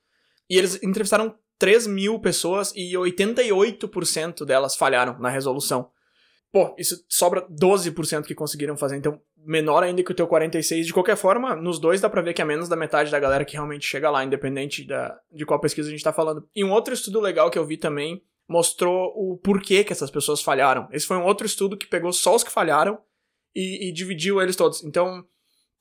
e 0.49 0.57
eles 0.57 0.81
entrevistaram 0.81 1.37
3 1.59 1.85
mil 1.85 2.19
pessoas 2.19 2.73
e 2.75 2.93
88% 2.93 4.43
delas 4.43 4.75
falharam 4.75 5.19
na 5.19 5.29
resolução. 5.29 5.91
Pô, 6.51 6.73
isso 6.79 7.05
sobra 7.07 7.47
12% 7.47 8.23
que 8.23 8.33
conseguiram 8.33 8.75
fazer, 8.75 8.97
então 8.97 9.21
menor 9.37 9.83
ainda 9.83 10.01
que 10.01 10.11
o 10.11 10.15
teu 10.15 10.25
46. 10.25 10.87
De 10.87 10.93
qualquer 10.93 11.15
forma, 11.15 11.55
nos 11.55 11.77
dois 11.77 12.01
dá 12.01 12.09
pra 12.09 12.23
ver 12.23 12.33
que 12.33 12.41
é 12.41 12.45
menos 12.45 12.67
da 12.67 12.75
metade 12.75 13.11
da 13.11 13.19
galera 13.19 13.45
que 13.45 13.53
realmente 13.53 13.85
chega 13.85 14.09
lá, 14.09 14.23
independente 14.23 14.83
da, 14.83 15.15
de 15.31 15.45
qual 15.45 15.59
pesquisa 15.59 15.89
a 15.89 15.91
gente 15.91 16.03
tá 16.03 16.11
falando. 16.11 16.43
E 16.55 16.63
um 16.63 16.71
outro 16.71 16.91
estudo 16.91 17.19
legal 17.19 17.51
que 17.51 17.59
eu 17.59 17.67
vi 17.67 17.77
também 17.77 18.23
mostrou 18.47 19.11
o 19.15 19.37
porquê 19.37 19.83
que 19.83 19.91
essas 19.91 20.09
pessoas 20.09 20.41
falharam. 20.41 20.87
Esse 20.91 21.05
foi 21.05 21.17
um 21.17 21.25
outro 21.25 21.45
estudo 21.45 21.77
que 21.77 21.87
pegou 21.87 22.13
só 22.13 22.35
os 22.35 22.43
que 22.43 22.51
falharam 22.51 22.97
e, 23.55 23.89
e 23.89 23.93
dividiu 23.93 24.41
eles 24.41 24.55
todos. 24.55 24.83
Então, 24.83 25.25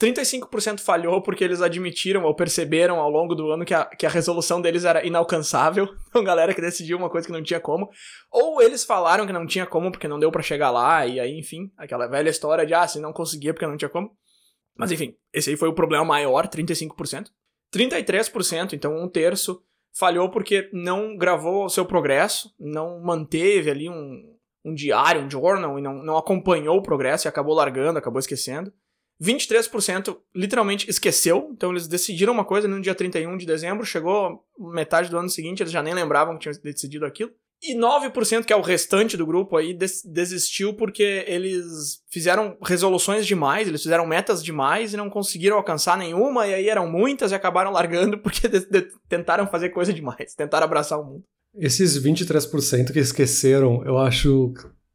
35% 0.01 0.81
falhou 0.81 1.23
porque 1.23 1.43
eles 1.43 1.63
admitiram 1.63 2.25
ou 2.25 2.35
perceberam 2.35 3.01
ao 3.01 3.11
longo 3.11 3.35
do 3.35 3.51
ano 3.51 3.65
que 3.65 3.73
a, 3.73 3.87
que 3.87 4.05
a 4.05 4.11
resolução 4.11 4.61
deles 4.61 4.85
era 4.85 5.07
inalcançável. 5.07 5.89
Então, 6.09 6.25
galera 6.25 6.55
que 6.55 6.63
decidiu 6.63 6.97
uma 6.97 7.11
coisa 7.11 7.27
que 7.27 7.33
não 7.33 7.43
tinha 7.43 7.61
como. 7.61 7.91
Ou 8.31 8.63
eles 8.63 8.85
falaram 8.85 9.27
que 9.27 9.33
não 9.35 9.47
tinha 9.47 9.67
como 9.67 9.91
porque 9.91 10.09
não 10.09 10.19
deu 10.19 10.33
para 10.33 10.43
chegar 10.43 10.71
lá, 10.71 11.07
e 11.07 11.21
aí, 11.21 11.39
enfim, 11.39 11.71
aquela 11.77 12.07
velha 12.07 12.31
história 12.31 12.65
de, 12.65 12.73
ah, 12.73 12.89
se 12.89 12.99
não 12.99 13.13
conseguia 13.13 13.53
porque 13.53 13.67
não 13.67 13.77
tinha 13.77 13.91
como. 13.91 14.17
Mas, 14.75 14.91
enfim, 14.91 15.15
esse 15.31 15.51
aí 15.51 15.57
foi 15.57 15.69
o 15.69 15.75
problema 15.75 16.07
maior, 16.07 16.49
35%. 16.49 17.27
33%, 17.75 18.73
então 18.73 18.97
um 18.97 19.09
terço, 19.09 19.63
falhou 19.99 20.31
porque 20.31 20.69
não 20.73 21.17
gravou 21.17 21.65
o 21.65 21.71
seu 21.71 21.87
progresso, 21.87 22.55
não 22.61 23.01
manteve 23.01 23.71
ali 23.71 23.89
um, 23.89 24.37
um 24.65 24.75
diário, 24.75 25.23
um 25.23 25.31
journal, 25.31 25.79
e 25.79 25.83
não, 25.83 25.95
não 25.95 26.17
acompanhou 26.17 26.77
o 26.77 26.83
progresso 26.83 27.27
e 27.27 27.29
acabou 27.29 27.55
largando, 27.55 27.99
acabou 27.99 28.21
esquecendo. 28.21 28.73
23% 29.23 30.15
literalmente 30.35 30.91
esqueceu, 30.91 31.49
então 31.53 31.71
eles 31.71 31.89
decidiram 31.89 32.35
uma 32.35 32.45
coisa 32.45 32.69
no 32.69 32.81
dia 32.81 32.95
31 32.95 33.39
de 33.39 33.47
dezembro, 33.47 33.87
chegou 33.87 34.45
metade 34.59 35.09
do 35.09 35.17
ano 35.17 35.31
seguinte, 35.31 35.63
eles 35.63 35.73
já 35.73 35.83
nem 35.83 35.95
lembravam 35.95 36.35
que 36.35 36.41
tinham 36.41 36.63
decidido 36.63 37.07
aquilo. 37.07 37.33
E 37.63 37.75
9%, 37.75 38.45
que 38.45 38.53
é 38.53 38.57
o 38.57 38.61
restante 38.61 39.17
do 39.17 39.27
grupo 39.27 39.57
aí, 39.57 39.73
des 39.73 40.03
desistiu 40.05 40.75
porque 40.75 41.25
eles 41.27 42.03
fizeram 42.11 42.57
resoluções 42.63 43.27
demais, 43.27 43.67
eles 43.67 43.83
fizeram 43.83 44.07
metas 44.07 44.45
demais 44.45 44.93
e 44.93 44.97
não 44.97 45.09
conseguiram 45.09 45.57
alcançar 45.57 45.97
nenhuma, 45.97 46.47
e 46.47 46.55
aí 46.55 46.69
eram 46.69 46.91
muitas 46.91 47.33
e 47.33 47.35
acabaram 47.35 47.73
largando 47.73 48.19
porque 48.19 48.49
tentaram 49.09 49.47
fazer 49.47 49.71
coisa 49.71 49.93
demais, 49.93 50.35
tentaram 50.35 50.67
abraçar 50.67 51.01
o 51.01 51.05
mundo. 51.05 51.25
Esses 51.59 51.99
23% 51.99 52.93
que 52.93 52.99
esqueceram, 52.99 53.83
eu 53.87 53.97
acho 53.97 54.53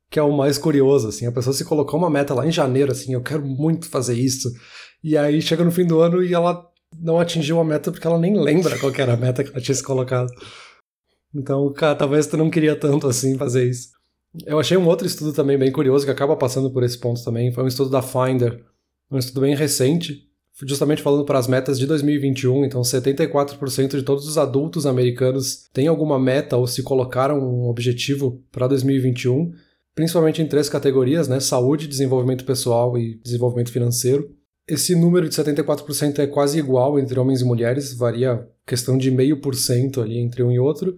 que 0.10 0.20
é 0.20 0.24
o 0.24 0.32
mais 0.32 0.58
curioso, 0.58 1.08
assim, 1.08 1.26
a 1.26 1.32
pessoa 1.32 1.54
se 1.54 1.66
colocou 1.66 2.00
uma 2.00 2.10
meta 2.10 2.34
lá 2.34 2.46
em 2.46 2.52
janeiro, 2.52 2.92
assim, 2.92 3.14
eu 3.14 3.24
quero 3.24 3.44
muito 3.44 3.90
fazer 3.90 4.14
isso, 4.14 4.52
e 5.04 5.18
aí 5.18 5.42
chega 5.42 5.64
no 5.64 5.72
fim 5.72 5.86
do 5.86 6.00
ano 6.00 6.24
e 6.24 6.34
ela 6.34 6.64
não 7.00 7.20
atingiu 7.20 7.60
a 7.60 7.64
meta 7.64 7.92
porque 7.92 8.06
ela 8.06 8.20
nem 8.20 8.38
lembra 8.40 8.78
qual 8.78 8.94
era 8.96 9.14
a 9.14 9.18
meta 9.18 9.44
que 9.44 9.50
ela 9.50 9.62
tinha 9.62 9.74
se 9.74 9.82
colocado. 9.82 10.32
Então, 11.34 11.72
cara, 11.74 11.96
talvez 11.96 12.28
tu 12.28 12.38
não 12.38 12.50
queria 12.50 12.76
tanto 12.76 13.08
assim 13.08 13.38
fazer 13.38 13.70
isso. 13.70 13.90
Eu 14.46 14.60
achei 14.60 14.78
um 14.78 14.88
outro 14.88 15.06
estudo 15.06 15.34
também 15.34 15.58
bem 15.58 15.72
curioso 15.72 16.06
que 16.06 16.12
acaba 16.12 16.36
passando 16.36 16.72
por 16.72 16.84
esse 16.84 16.98
ponto 16.98 17.24
também. 17.24 17.52
Foi 17.52 17.64
um 17.64 17.68
estudo 17.68 17.90
da 17.90 18.02
Finder, 18.02 18.64
um 19.10 19.18
estudo 19.18 19.42
bem 19.42 19.56
recente, 19.56 20.28
justamente 20.64 21.02
falando 21.02 21.26
para 21.26 21.38
as 21.38 21.48
metas 21.48 21.78
de 21.78 21.86
2021. 21.86 22.66
Então, 22.66 22.82
74% 22.82 23.98
de 23.98 24.04
todos 24.04 24.28
os 24.28 24.38
adultos 24.38 24.86
americanos 24.86 25.68
têm 25.74 25.88
alguma 25.88 26.20
meta 26.20 26.56
ou 26.56 26.66
se 26.66 26.82
colocaram 26.84 27.40
um 27.40 27.68
objetivo 27.68 28.42
para 28.52 28.68
2021, 28.68 29.52
principalmente 29.94 30.42
em 30.42 30.48
três 30.48 30.70
categorias, 30.70 31.28
né? 31.28 31.40
Saúde, 31.40 31.88
desenvolvimento 31.88 32.46
pessoal 32.46 32.98
e 32.98 33.20
desenvolvimento 33.22 33.72
financeiro. 33.72 34.34
Esse 34.68 34.96
número 34.96 35.28
de 35.28 35.36
74% 35.36 36.20
é 36.20 36.28
quase 36.28 36.58
igual 36.58 36.98
entre 36.98 37.20
homens 37.20 37.42
e 37.42 37.46
mulheres, 37.46 37.94
varia 37.94 38.48
questão 38.66 38.98
de 38.98 39.12
meio 39.12 39.42
por 39.42 39.56
cento 39.56 40.00
ali 40.00 40.18
entre 40.18 40.42
um 40.44 40.52
e 40.52 40.60
outro. 40.60 40.96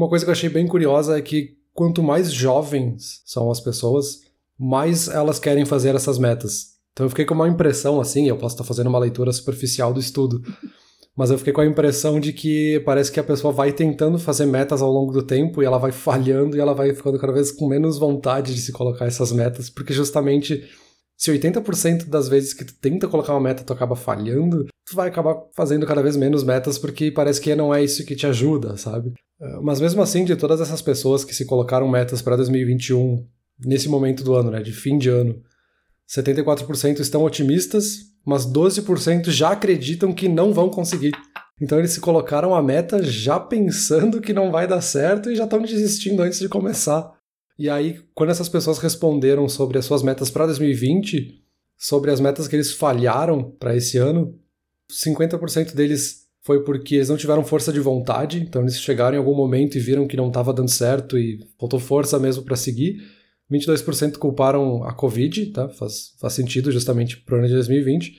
Uma 0.00 0.08
coisa 0.08 0.24
que 0.24 0.30
eu 0.30 0.32
achei 0.32 0.48
bem 0.48 0.66
curiosa 0.66 1.18
é 1.18 1.20
que 1.20 1.58
quanto 1.74 2.02
mais 2.02 2.32
jovens 2.32 3.20
são 3.26 3.50
as 3.50 3.60
pessoas, 3.60 4.20
mais 4.58 5.08
elas 5.08 5.38
querem 5.38 5.66
fazer 5.66 5.94
essas 5.94 6.18
metas. 6.18 6.68
Então 6.94 7.04
eu 7.04 7.10
fiquei 7.10 7.26
com 7.26 7.34
uma 7.34 7.46
impressão 7.46 8.00
assim, 8.00 8.26
eu 8.26 8.38
posso 8.38 8.54
estar 8.54 8.64
fazendo 8.64 8.86
uma 8.86 8.98
leitura 8.98 9.30
superficial 9.30 9.92
do 9.92 10.00
estudo, 10.00 10.40
mas 11.14 11.30
eu 11.30 11.36
fiquei 11.36 11.52
com 11.52 11.60
a 11.60 11.66
impressão 11.66 12.18
de 12.18 12.32
que 12.32 12.80
parece 12.80 13.12
que 13.12 13.20
a 13.20 13.22
pessoa 13.22 13.52
vai 13.52 13.74
tentando 13.74 14.18
fazer 14.18 14.46
metas 14.46 14.80
ao 14.80 14.90
longo 14.90 15.12
do 15.12 15.22
tempo 15.22 15.62
e 15.62 15.66
ela 15.66 15.76
vai 15.76 15.92
falhando 15.92 16.56
e 16.56 16.60
ela 16.60 16.72
vai 16.72 16.94
ficando 16.94 17.18
cada 17.18 17.34
vez 17.34 17.52
com 17.52 17.68
menos 17.68 17.98
vontade 17.98 18.54
de 18.54 18.60
se 18.62 18.72
colocar 18.72 19.04
essas 19.04 19.30
metas, 19.30 19.68
porque 19.68 19.92
justamente 19.92 20.66
se 21.14 21.30
80% 21.30 22.06
das 22.06 22.26
vezes 22.26 22.54
que 22.54 22.64
tu 22.64 22.72
tenta 22.80 23.06
colocar 23.06 23.34
uma 23.34 23.40
meta 23.40 23.64
tu 23.64 23.74
acaba 23.74 23.94
falhando, 23.94 24.64
tu 24.86 24.96
vai 24.96 25.08
acabar 25.08 25.36
fazendo 25.54 25.86
cada 25.86 26.02
vez 26.02 26.16
menos 26.16 26.42
metas 26.42 26.78
porque 26.78 27.10
parece 27.10 27.38
que 27.38 27.54
não 27.54 27.74
é 27.74 27.84
isso 27.84 28.06
que 28.06 28.16
te 28.16 28.26
ajuda, 28.26 28.78
sabe? 28.78 29.12
Eh, 29.40 29.58
mas 29.62 29.80
mesmo 29.80 30.02
assim, 30.02 30.24
de 30.24 30.36
todas 30.36 30.60
essas 30.60 30.82
pessoas 30.82 31.24
que 31.24 31.34
se 31.34 31.46
colocaram 31.46 31.88
metas 31.88 32.20
para 32.20 32.36
2021 32.36 33.26
nesse 33.58 33.88
momento 33.88 34.22
do 34.22 34.34
ano, 34.34 34.50
né, 34.50 34.62
de 34.62 34.72
fim 34.72 34.98
de 34.98 35.08
ano, 35.08 35.42
74% 36.08 37.00
estão 37.00 37.22
otimistas, 37.22 38.10
mas 38.24 38.44
12% 38.44 39.30
já 39.30 39.50
acreditam 39.52 40.12
que 40.12 40.28
não 40.28 40.52
vão 40.52 40.68
conseguir. 40.68 41.12
Então 41.60 41.78
eles 41.78 41.92
se 41.92 42.00
colocaram 42.00 42.54
a 42.54 42.62
meta 42.62 43.02
já 43.02 43.38
pensando 43.38 44.20
que 44.20 44.32
não 44.32 44.50
vai 44.50 44.66
dar 44.66 44.80
certo 44.80 45.30
e 45.30 45.36
já 45.36 45.44
estão 45.44 45.60
desistindo 45.60 46.22
antes 46.22 46.38
de 46.38 46.48
começar. 46.48 47.12
E 47.58 47.68
aí, 47.68 48.00
quando 48.14 48.30
essas 48.30 48.48
pessoas 48.48 48.78
responderam 48.78 49.46
sobre 49.46 49.78
as 49.78 49.84
suas 49.84 50.02
metas 50.02 50.30
para 50.30 50.46
2020, 50.46 51.44
sobre 51.76 52.10
as 52.10 52.18
metas 52.18 52.48
que 52.48 52.56
eles 52.56 52.72
falharam 52.72 53.50
para 53.58 53.76
esse 53.76 53.98
ano, 53.98 54.34
50% 54.90 55.74
deles 55.74 56.19
foi 56.50 56.64
porque 56.64 56.96
eles 56.96 57.08
não 57.08 57.16
tiveram 57.16 57.44
força 57.44 57.72
de 57.72 57.78
vontade, 57.78 58.40
então 58.40 58.62
eles 58.62 58.80
chegaram 58.80 59.14
em 59.14 59.18
algum 59.18 59.36
momento 59.36 59.76
e 59.76 59.80
viram 59.80 60.08
que 60.08 60.16
não 60.16 60.26
estava 60.26 60.52
dando 60.52 60.68
certo 60.68 61.16
e 61.16 61.38
faltou 61.60 61.78
força 61.78 62.18
mesmo 62.18 62.42
para 62.42 62.56
seguir. 62.56 63.00
22% 63.48 64.18
culparam 64.18 64.82
a 64.82 64.92
Covid, 64.92 65.46
tá? 65.52 65.68
Faz, 65.68 66.12
faz 66.20 66.32
sentido 66.32 66.72
justamente 66.72 67.18
pro 67.18 67.36
ano 67.36 67.46
de 67.46 67.52
2020. 67.52 68.18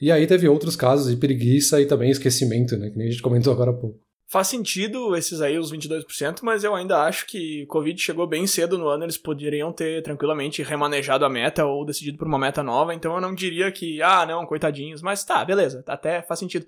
E 0.00 0.10
aí 0.10 0.26
teve 0.26 0.48
outros 0.48 0.74
casos 0.74 1.08
de 1.08 1.16
preguiça 1.16 1.80
e 1.80 1.86
também 1.86 2.10
esquecimento, 2.10 2.76
né? 2.76 2.90
Que 2.90 2.98
nem 2.98 3.06
a 3.06 3.10
gente 3.12 3.22
comentou 3.22 3.52
agora 3.52 3.70
há 3.70 3.74
pouco. 3.74 4.00
Faz 4.28 4.48
sentido 4.48 5.14
esses 5.14 5.40
aí, 5.40 5.56
os 5.56 5.72
22%, 5.72 6.40
mas 6.42 6.64
eu 6.64 6.74
ainda 6.74 7.04
acho 7.04 7.28
que 7.28 7.64
Covid 7.66 7.96
chegou 8.02 8.26
bem 8.26 8.44
cedo 8.44 8.76
no 8.76 8.88
ano, 8.88 9.04
eles 9.04 9.16
poderiam 9.16 9.72
ter 9.72 10.02
tranquilamente 10.02 10.64
remanejado 10.64 11.24
a 11.24 11.30
meta 11.30 11.64
ou 11.64 11.86
decidido 11.86 12.18
por 12.18 12.26
uma 12.26 12.40
meta 12.40 12.60
nova, 12.60 12.92
então 12.92 13.14
eu 13.14 13.20
não 13.20 13.36
diria 13.36 13.70
que, 13.70 14.02
ah, 14.02 14.26
não, 14.26 14.44
coitadinhos, 14.44 15.00
mas 15.00 15.24
tá, 15.24 15.44
beleza, 15.44 15.84
até 15.86 16.22
faz 16.22 16.40
sentido. 16.40 16.66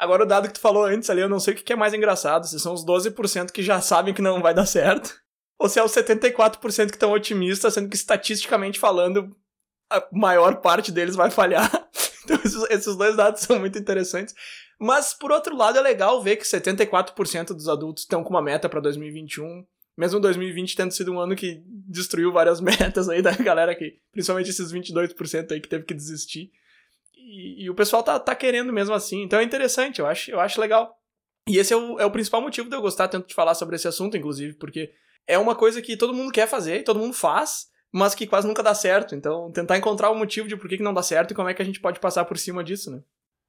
Agora 0.00 0.22
o 0.22 0.26
dado 0.26 0.48
que 0.48 0.54
tu 0.54 0.60
falou 0.60 0.86
antes 0.86 1.10
ali, 1.10 1.20
eu 1.20 1.28
não 1.28 1.38
sei 1.38 1.52
o 1.52 1.56
que 1.56 1.74
é 1.74 1.76
mais 1.76 1.92
engraçado, 1.92 2.46
se 2.46 2.58
são 2.58 2.72
os 2.72 2.82
12% 2.86 3.50
que 3.50 3.62
já 3.62 3.82
sabem 3.82 4.14
que 4.14 4.22
não 4.22 4.40
vai 4.40 4.54
dar 4.54 4.64
certo, 4.64 5.14
ou 5.60 5.68
se 5.68 5.78
é 5.78 5.84
os 5.84 5.92
74% 5.92 6.86
que 6.86 6.96
estão 6.96 7.12
otimistas, 7.12 7.74
sendo 7.74 7.90
que 7.90 7.96
estatisticamente 7.96 8.78
falando, 8.78 9.36
a 9.90 10.02
maior 10.10 10.56
parte 10.62 10.90
deles 10.90 11.14
vai 11.14 11.30
falhar. 11.30 11.70
Então 12.22 12.38
esses, 12.70 12.96
dois 12.96 13.16
dados 13.16 13.40
são 13.40 13.58
muito 13.58 13.78
interessantes. 13.78 14.34
Mas, 14.78 15.12
por 15.12 15.32
outro 15.32 15.56
lado, 15.56 15.78
é 15.78 15.80
legal 15.80 16.22
ver 16.22 16.36
que 16.36 16.44
74% 16.44 17.54
dos 17.54 17.66
adultos 17.66 18.04
estão 18.04 18.22
com 18.22 18.30
uma 18.30 18.42
meta 18.42 18.68
para 18.68 18.78
2021. 18.78 19.66
Mesmo 19.96 20.20
2020 20.20 20.76
tendo 20.76 20.92
sido 20.92 21.12
um 21.12 21.18
ano 21.18 21.34
que 21.34 21.62
destruiu 21.66 22.30
várias 22.30 22.60
metas 22.60 23.08
aí 23.08 23.20
da 23.20 23.32
galera 23.32 23.74
que, 23.74 23.96
principalmente 24.12 24.50
esses 24.50 24.70
22% 24.70 25.50
aí 25.50 25.60
que 25.60 25.68
teve 25.68 25.84
que 25.84 25.94
desistir. 25.94 26.52
E, 27.22 27.64
e, 27.64 27.70
o 27.70 27.74
pessoal 27.74 28.02
tá, 28.02 28.18
tá 28.18 28.34
querendo 28.34 28.72
mesmo 28.72 28.94
assim. 28.94 29.22
Então 29.22 29.38
é 29.38 29.42
interessante, 29.42 30.00
eu 30.00 30.06
acho, 30.06 30.30
eu 30.30 30.40
acho 30.40 30.60
legal. 30.60 30.94
E 31.48 31.58
esse 31.58 31.72
é 31.72 31.76
o, 31.76 31.98
é 31.98 32.04
o 32.04 32.10
principal 32.10 32.40
motivo 32.40 32.68
de 32.68 32.76
eu 32.76 32.80
gostar 32.80 33.08
tanto 33.08 33.28
de 33.28 33.34
falar 33.34 33.54
sobre 33.54 33.76
esse 33.76 33.88
assunto, 33.88 34.16
inclusive, 34.16 34.54
porque 34.54 34.90
é 35.26 35.38
uma 35.38 35.54
coisa 35.54 35.80
que 35.80 35.96
todo 35.96 36.14
mundo 36.14 36.32
quer 36.32 36.46
fazer, 36.46 36.84
todo 36.84 36.98
mundo 36.98 37.14
faz, 37.14 37.66
mas 37.92 38.14
que 38.14 38.26
quase 38.26 38.46
nunca 38.46 38.62
dá 38.62 38.74
certo. 38.74 39.14
Então, 39.14 39.50
tentar 39.50 39.76
encontrar 39.76 40.10
o 40.10 40.18
motivo 40.18 40.48
de 40.48 40.56
por 40.56 40.68
que, 40.68 40.76
que 40.76 40.82
não 40.82 40.94
dá 40.94 41.02
certo 41.02 41.32
e 41.32 41.34
como 41.34 41.48
é 41.48 41.54
que 41.54 41.62
a 41.62 41.64
gente 41.64 41.80
pode 41.80 42.00
passar 42.00 42.24
por 42.24 42.38
cima 42.38 42.62
disso, 42.62 42.90
né? 42.90 43.00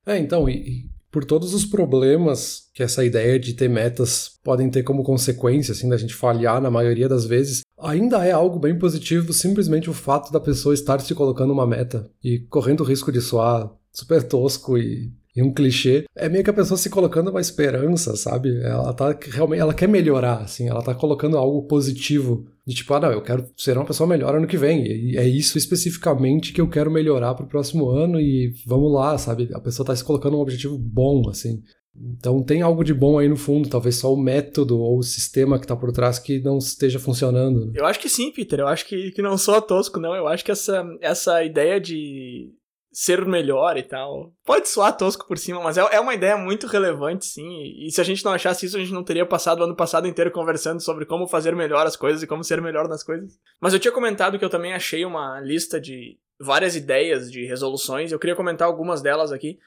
É, 0.06 0.18
então, 0.18 0.50
e, 0.50 0.90
por 1.12 1.26
todos 1.26 1.54
os 1.54 1.66
problemas 1.66 2.70
que 2.74 2.82
essa 2.82 3.04
ideia 3.04 3.38
de 3.38 3.54
ter 3.54 3.70
metas 3.70 4.40
podem 4.44 4.70
ter 4.70 4.82
como 4.82 5.04
consequência, 5.04 5.74
assim, 5.74 5.90
da 5.90 5.98
gente 5.98 6.16
falhar 6.16 6.62
na 6.62 6.72
maioria 6.72 7.10
das 7.10 7.26
vezes, 7.26 7.62
ainda 7.82 8.26
é 8.26 8.32
algo 8.32 8.60
bem 8.60 8.78
positivo 8.78 9.34
simplesmente 9.34 9.90
o 9.90 9.94
fato 9.94 10.32
da 10.32 10.40
pessoa 10.40 10.74
estar 10.74 11.00
se 11.02 11.14
colocando 11.16 11.52
uma 11.52 11.68
meta 11.68 12.10
e 12.24 12.40
correndo 12.50 12.82
o 12.82 12.86
risco 12.86 13.12
de 13.12 13.22
soar 13.22 13.72
super 13.92 14.24
tosco 14.24 14.78
e 14.78 15.12
e 15.36 15.42
um 15.42 15.54
clichê, 15.54 16.04
é 16.14 16.28
meio 16.28 16.44
que 16.44 16.50
a 16.50 16.54
pessoa 16.54 16.78
se 16.78 16.90
colocando 16.90 17.32
uma 17.32 17.40
esperança, 17.40 18.16
sabe? 18.18 18.62
Ela 18.62 18.94
tá 18.94 19.18
realmente, 19.30 19.62
ela 19.62 19.74
quer 19.74 19.88
melhorar, 19.88 20.40
assim, 20.40 20.68
ela 20.68 20.84
tá 20.84 20.94
colocando 20.94 21.38
algo 21.38 21.64
positivo. 21.64 22.46
De 22.68 22.76
tipo, 22.76 22.94
ah, 22.94 23.00
não, 23.00 23.12
eu 23.12 23.22
quero 23.22 23.48
ser 23.56 23.78
uma 23.78 23.86
pessoa 23.86 24.08
melhor 24.08 24.36
ano 24.36 24.46
que 24.46 24.58
vem. 24.58 24.86
E 24.86 25.18
é 25.18 25.26
isso 25.26 25.58
especificamente 25.58 26.52
que 26.52 26.60
eu 26.60 26.70
quero 26.70 26.92
melhorar 26.92 27.34
pro 27.34 27.48
próximo 27.48 27.90
ano 27.90 28.20
e 28.20 28.54
vamos 28.66 28.92
lá, 28.94 29.18
sabe? 29.18 29.50
A 29.54 29.60
pessoa 29.60 29.86
tá 29.86 29.96
se 29.96 30.04
colocando 30.04 30.38
um 30.38 30.42
objetivo 30.42 30.78
bom, 30.78 31.30
assim. 31.30 31.62
Então 31.96 32.42
tem 32.44 32.62
algo 32.62 32.84
de 32.84 32.94
bom 32.94 33.20
aí 33.20 33.28
no 33.28 33.36
fundo, 33.36 33.70
talvez 33.70 33.98
só 33.98 34.14
o 34.14 34.18
método 34.18 34.80
ou 34.80 34.98
o 34.98 35.04
sistema 35.04 35.60
que 35.60 35.68
tá 35.68 35.76
por 35.76 35.92
trás 35.92 36.18
que 36.18 36.40
não 36.40 36.58
esteja 36.58 37.00
funcionando. 37.00 37.68
Né? 37.68 37.74
Eu 37.76 37.86
acho 37.86 38.00
que 38.00 38.10
sim, 38.10 38.32
Peter. 38.32 38.60
Eu 38.60 38.68
acho 38.68 38.86
que, 38.86 39.12
que 39.12 39.22
não 39.22 39.38
sou 39.38 39.62
tosco, 39.62 40.00
não. 40.00 40.16
Eu 40.16 40.28
acho 40.28 40.44
que 40.44 40.52
essa, 40.52 40.86
essa 41.02 41.44
ideia 41.44 41.80
de 41.80 42.54
ser 42.92 43.26
melhor 43.26 43.78
e 43.78 43.84
tal. 43.84 44.34
Pode 44.46 44.68
soar 44.68 44.96
tosco 44.96 45.26
por 45.26 45.38
cima, 45.38 45.62
mas 45.62 45.78
é, 45.78 45.82
é 45.92 46.00
uma 46.00 46.14
ideia 46.14 46.38
muito 46.38 46.68
relevante, 46.68 47.26
sim. 47.26 47.48
E, 47.48 47.88
e 47.88 47.92
se 47.92 48.02
a 48.02 48.04
gente 48.04 48.24
não 48.24 48.34
achasse 48.34 48.66
isso, 48.66 48.76
a 48.76 48.80
gente 48.80 48.92
não 48.92 49.04
teria 49.04 49.26
passado 49.26 49.62
o 49.62 49.64
ano 49.64 49.76
passado 49.76 50.08
inteiro 50.08 50.32
conversando 50.32 50.82
sobre 50.82 51.06
como 51.06 51.28
fazer 51.28 51.56
melhor 51.56 51.88
as 51.88 51.96
coisas 51.96 52.22
e 52.22 52.28
como 52.28 52.44
ser 52.44 52.62
melhor 52.62 52.88
nas 52.90 53.04
coisas. 53.04 53.40
Mas 53.62 53.74
eu 53.74 53.80
tinha 53.80 53.94
comentado 53.94 54.38
que 54.38 54.44
eu 54.44 54.50
também 54.50 54.74
achei 54.74 55.06
uma 55.06 55.40
lista 55.40 55.80
de 55.80 56.18
várias 56.40 56.76
ideias 56.76 57.32
de 57.32 57.46
resoluções. 57.46 58.12
Eu 58.12 58.20
queria 58.20 58.36
comentar 58.36 58.68
algumas 58.68 59.02
delas 59.02 59.32
aqui. 59.32 59.58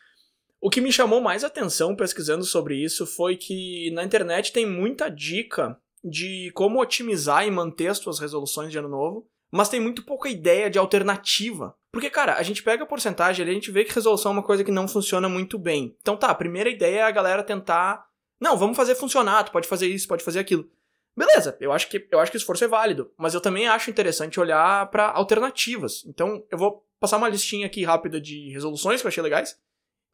O 0.65 0.71
que 0.71 0.81
me 0.81 0.91
chamou 0.91 1.21
mais 1.21 1.45
atenção 1.45 1.95
pesquisando 1.95 2.43
sobre 2.43 2.83
isso 2.83 3.07
foi 3.07 3.37
que 3.37 3.91
na 3.91 4.03
internet 4.03 4.51
tem 4.51 4.65
muita 4.65 5.11
dica 5.11 5.79
de 6.03 6.51
como 6.55 6.81
otimizar 6.81 7.47
e 7.47 7.51
manter 7.51 7.89
as 7.89 7.99
suas 7.99 8.19
resoluções 8.19 8.73
de 8.73 8.79
ano 8.79 8.89
novo 8.89 9.29
mas 9.55 9.69
tem 9.69 9.79
muito 9.79 10.03
pouca 10.03 10.29
ideia 10.29 10.69
de 10.69 10.81
alternativa. 10.81 11.77
Porque, 11.93 12.11
cara, 12.11 12.35
a 12.35 12.43
gente 12.43 12.61
pega 12.61 12.83
a 12.83 12.87
porcentagem 12.87 13.41
ali, 13.41 13.53
a 13.53 13.55
gente 13.55 13.71
vê 13.71 13.85
que 13.85 13.95
resolução 13.95 14.33
é 14.33 14.35
uma 14.35 14.43
coisa 14.43 14.65
que 14.65 14.71
não 14.73 14.89
funciona 14.89 15.29
muito 15.29 15.57
bem. 15.57 15.97
Então 16.01 16.17
tá, 16.17 16.27
a 16.27 16.35
primeira 16.35 16.69
ideia 16.69 16.99
é 16.99 17.03
a 17.03 17.11
galera 17.13 17.41
tentar. 17.41 18.05
Não, 18.41 18.57
vamos 18.57 18.77
fazer 18.77 18.97
funcionar, 18.97 19.45
tu 19.45 19.53
pode 19.53 19.69
fazer 19.69 19.87
isso, 19.87 20.09
pode 20.09 20.25
fazer 20.25 20.41
aquilo. 20.41 20.69
Beleza, 21.17 21.57
eu 21.61 21.71
acho 21.71 21.89
que 21.89 22.05
eu 22.11 22.19
acho 22.19 22.33
que 22.33 22.37
o 22.37 22.39
esforço 22.39 22.65
é 22.65 22.67
válido, 22.67 23.13
mas 23.17 23.33
eu 23.33 23.41
também 23.41 23.69
acho 23.69 23.91
interessante 23.91 24.41
olhar 24.41 24.91
para 24.91 25.09
alternativas. 25.11 26.05
Então, 26.05 26.45
eu 26.51 26.59
vou 26.59 26.85
passar 26.99 27.19
uma 27.19 27.29
listinha 27.29 27.67
aqui 27.67 27.85
rápida 27.85 28.21
de 28.21 28.51
resoluções 28.51 29.01
que 29.01 29.07
eu 29.07 29.09
achei 29.09 29.23
legais, 29.23 29.57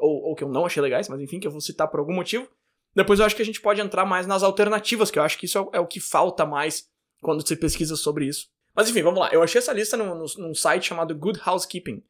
ou, 0.00 0.30
ou 0.30 0.34
que 0.34 0.42
eu 0.42 0.48
não 0.48 0.66
achei 0.66 0.82
legais, 0.82 1.08
mas 1.08 1.20
enfim, 1.20 1.38
que 1.38 1.46
eu 1.46 1.50
vou 1.50 1.60
citar 1.60 1.88
por 1.88 2.00
algum 2.00 2.14
motivo. 2.14 2.48
Depois 2.94 3.20
eu 3.20 3.26
acho 3.26 3.36
que 3.36 3.42
a 3.42 3.44
gente 3.46 3.60
pode 3.60 3.80
entrar 3.80 4.04
mais 4.04 4.26
nas 4.26 4.42
alternativas, 4.42 5.10
que 5.10 5.18
eu 5.18 5.22
acho 5.22 5.38
que 5.38 5.46
isso 5.46 5.58
é, 5.58 5.78
é 5.78 5.80
o 5.80 5.86
que 5.86 6.00
falta 6.00 6.44
mais 6.44 6.88
quando 7.22 7.46
se 7.46 7.54
pesquisa 7.54 7.94
sobre 7.94 8.26
isso. 8.26 8.48
Mas 8.74 8.88
enfim, 8.88 9.02
vamos 9.02 9.20
lá. 9.20 9.30
Eu 9.32 9.42
achei 9.42 9.58
essa 9.58 9.72
lista 9.72 9.96
num, 9.96 10.24
num 10.38 10.54
site 10.54 10.88
chamado 10.88 11.14
Good 11.14 11.40
Housekeeping. 11.44 12.02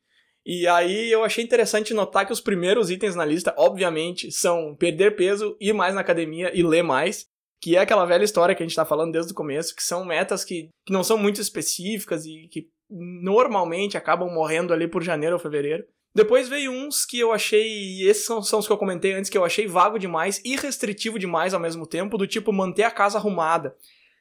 E 0.45 0.67
aí 0.67 1.11
eu 1.11 1.23
achei 1.23 1.45
interessante 1.45 1.93
notar 1.93 2.27
que 2.27 2.33
os 2.33 2.41
primeiros 2.41 2.91
itens 2.91 3.15
na 3.15 3.25
lista, 3.25 3.55
obviamente, 3.59 4.33
são 4.33 4.75
perder 4.75 5.17
peso, 5.17 5.57
ir 5.61 5.73
mais 5.73 5.95
na 5.95 6.01
academia 6.01 6.51
e 6.55 6.63
ler 6.63 6.83
mais. 6.83 7.27
Que 7.61 7.77
é 7.77 7.81
aquela 7.81 8.07
velha 8.07 8.25
história 8.25 8.55
que 8.55 8.63
a 8.63 8.67
gente 8.67 8.77
tá 8.77 8.87
falando 8.87 9.13
desde 9.13 9.33
o 9.33 9.35
começo, 9.35 9.77
que 9.77 9.83
são 9.83 10.03
metas 10.03 10.45
que, 10.45 10.71
que 10.87 10.93
não 10.93 11.05
são 11.05 11.19
muito 11.19 11.43
específicas 11.43 12.25
e 12.25 12.49
que 12.51 12.71
normalmente 12.89 13.99
acabam 13.99 14.33
morrendo 14.33 14.73
ali 14.73 14.89
por 14.89 15.03
janeiro 15.03 15.37
ou 15.37 15.41
fevereiro. 15.41 15.85
Depois 16.14 16.49
veio 16.49 16.73
uns 16.73 17.05
que 17.07 17.19
eu 17.19 17.33
achei, 17.33 18.02
esses 18.02 18.25
são, 18.25 18.43
são 18.43 18.59
os 18.59 18.67
que 18.67 18.73
eu 18.73 18.79
comentei 18.79 19.12
antes, 19.12 19.31
que 19.31 19.38
eu 19.38 19.45
achei 19.45 19.67
vago 19.67 19.99
demais 19.99 20.40
e 20.45 20.57
restritivo 20.57 21.19
demais 21.19 21.55
ao 21.55 21.61
mesmo 21.61 21.87
tempo, 21.87 22.19
do 22.19 22.26
tipo 22.26 22.52
manter 22.52 22.83
a 22.83 22.90
casa 22.90 23.19
arrumada. 23.19 23.76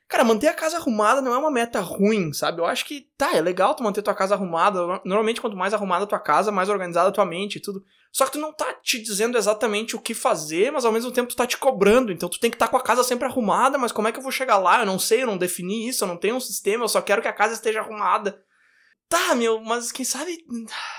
Cara, 0.08 0.24
manter 0.24 0.48
a 0.48 0.54
casa 0.54 0.78
arrumada 0.78 1.22
não 1.22 1.34
é 1.34 1.38
uma 1.38 1.52
meta 1.52 1.80
ruim, 1.80 2.34
sabe? 2.34 2.60
Eu 2.60 2.66
acho 2.66 2.84
que, 2.84 3.08
tá, 3.16 3.36
é 3.36 3.42
legal 3.42 3.76
tu 3.76 3.84
manter 3.84 4.02
tua 4.02 4.16
casa 4.16 4.34
arrumada. 4.34 5.00
Normalmente, 5.06 5.40
quanto 5.40 5.56
mais 5.56 5.72
arrumada 5.72 6.04
a 6.04 6.08
tua 6.08 6.20
casa, 6.20 6.52
mais 6.52 6.68
organizada 6.68 7.10
a 7.10 7.12
tua 7.12 7.26
mente 7.26 7.58
e 7.58 7.60
tudo. 7.60 7.84
Só 8.12 8.26
que 8.26 8.32
tu 8.32 8.40
não 8.40 8.52
tá 8.52 8.74
te 8.74 9.00
dizendo 9.00 9.38
exatamente 9.38 9.96
o 9.96 10.02
que 10.02 10.16
fazer, 10.16 10.72
mas 10.72 10.84
ao 10.84 10.92
mesmo 10.92 11.12
tempo 11.12 11.30
tu 11.30 11.36
tá 11.36 11.46
te 11.46 11.58
cobrando. 11.58 12.12
Então 12.12 12.28
tu 12.28 12.40
tem 12.40 12.50
que 12.50 12.56
estar 12.56 12.66
tá 12.66 12.72
com 12.72 12.78
a 12.78 12.82
casa 12.82 13.04
sempre 13.04 13.28
arrumada, 13.28 13.78
mas 13.78 13.92
como 13.92 14.08
é 14.08 14.12
que 14.12 14.18
eu 14.18 14.24
vou 14.24 14.32
chegar 14.32 14.58
lá? 14.58 14.80
Eu 14.80 14.86
não 14.88 14.98
sei, 14.98 15.22
eu 15.22 15.28
não 15.28 15.38
defini 15.38 15.88
isso, 15.88 16.04
eu 16.04 16.08
não 16.08 16.18
tenho 16.18 16.36
um 16.36 16.40
sistema, 16.40 16.84
eu 16.84 16.90
só 16.90 17.02
quero 17.02 17.22
que 17.22 17.28
a 17.28 17.34
casa 17.34 17.54
esteja 17.54 17.80
arrumada. 17.80 18.42
Tá, 19.10 19.34
meu, 19.34 19.60
mas 19.60 19.92
quem 19.92 20.06
sabe. 20.06 20.46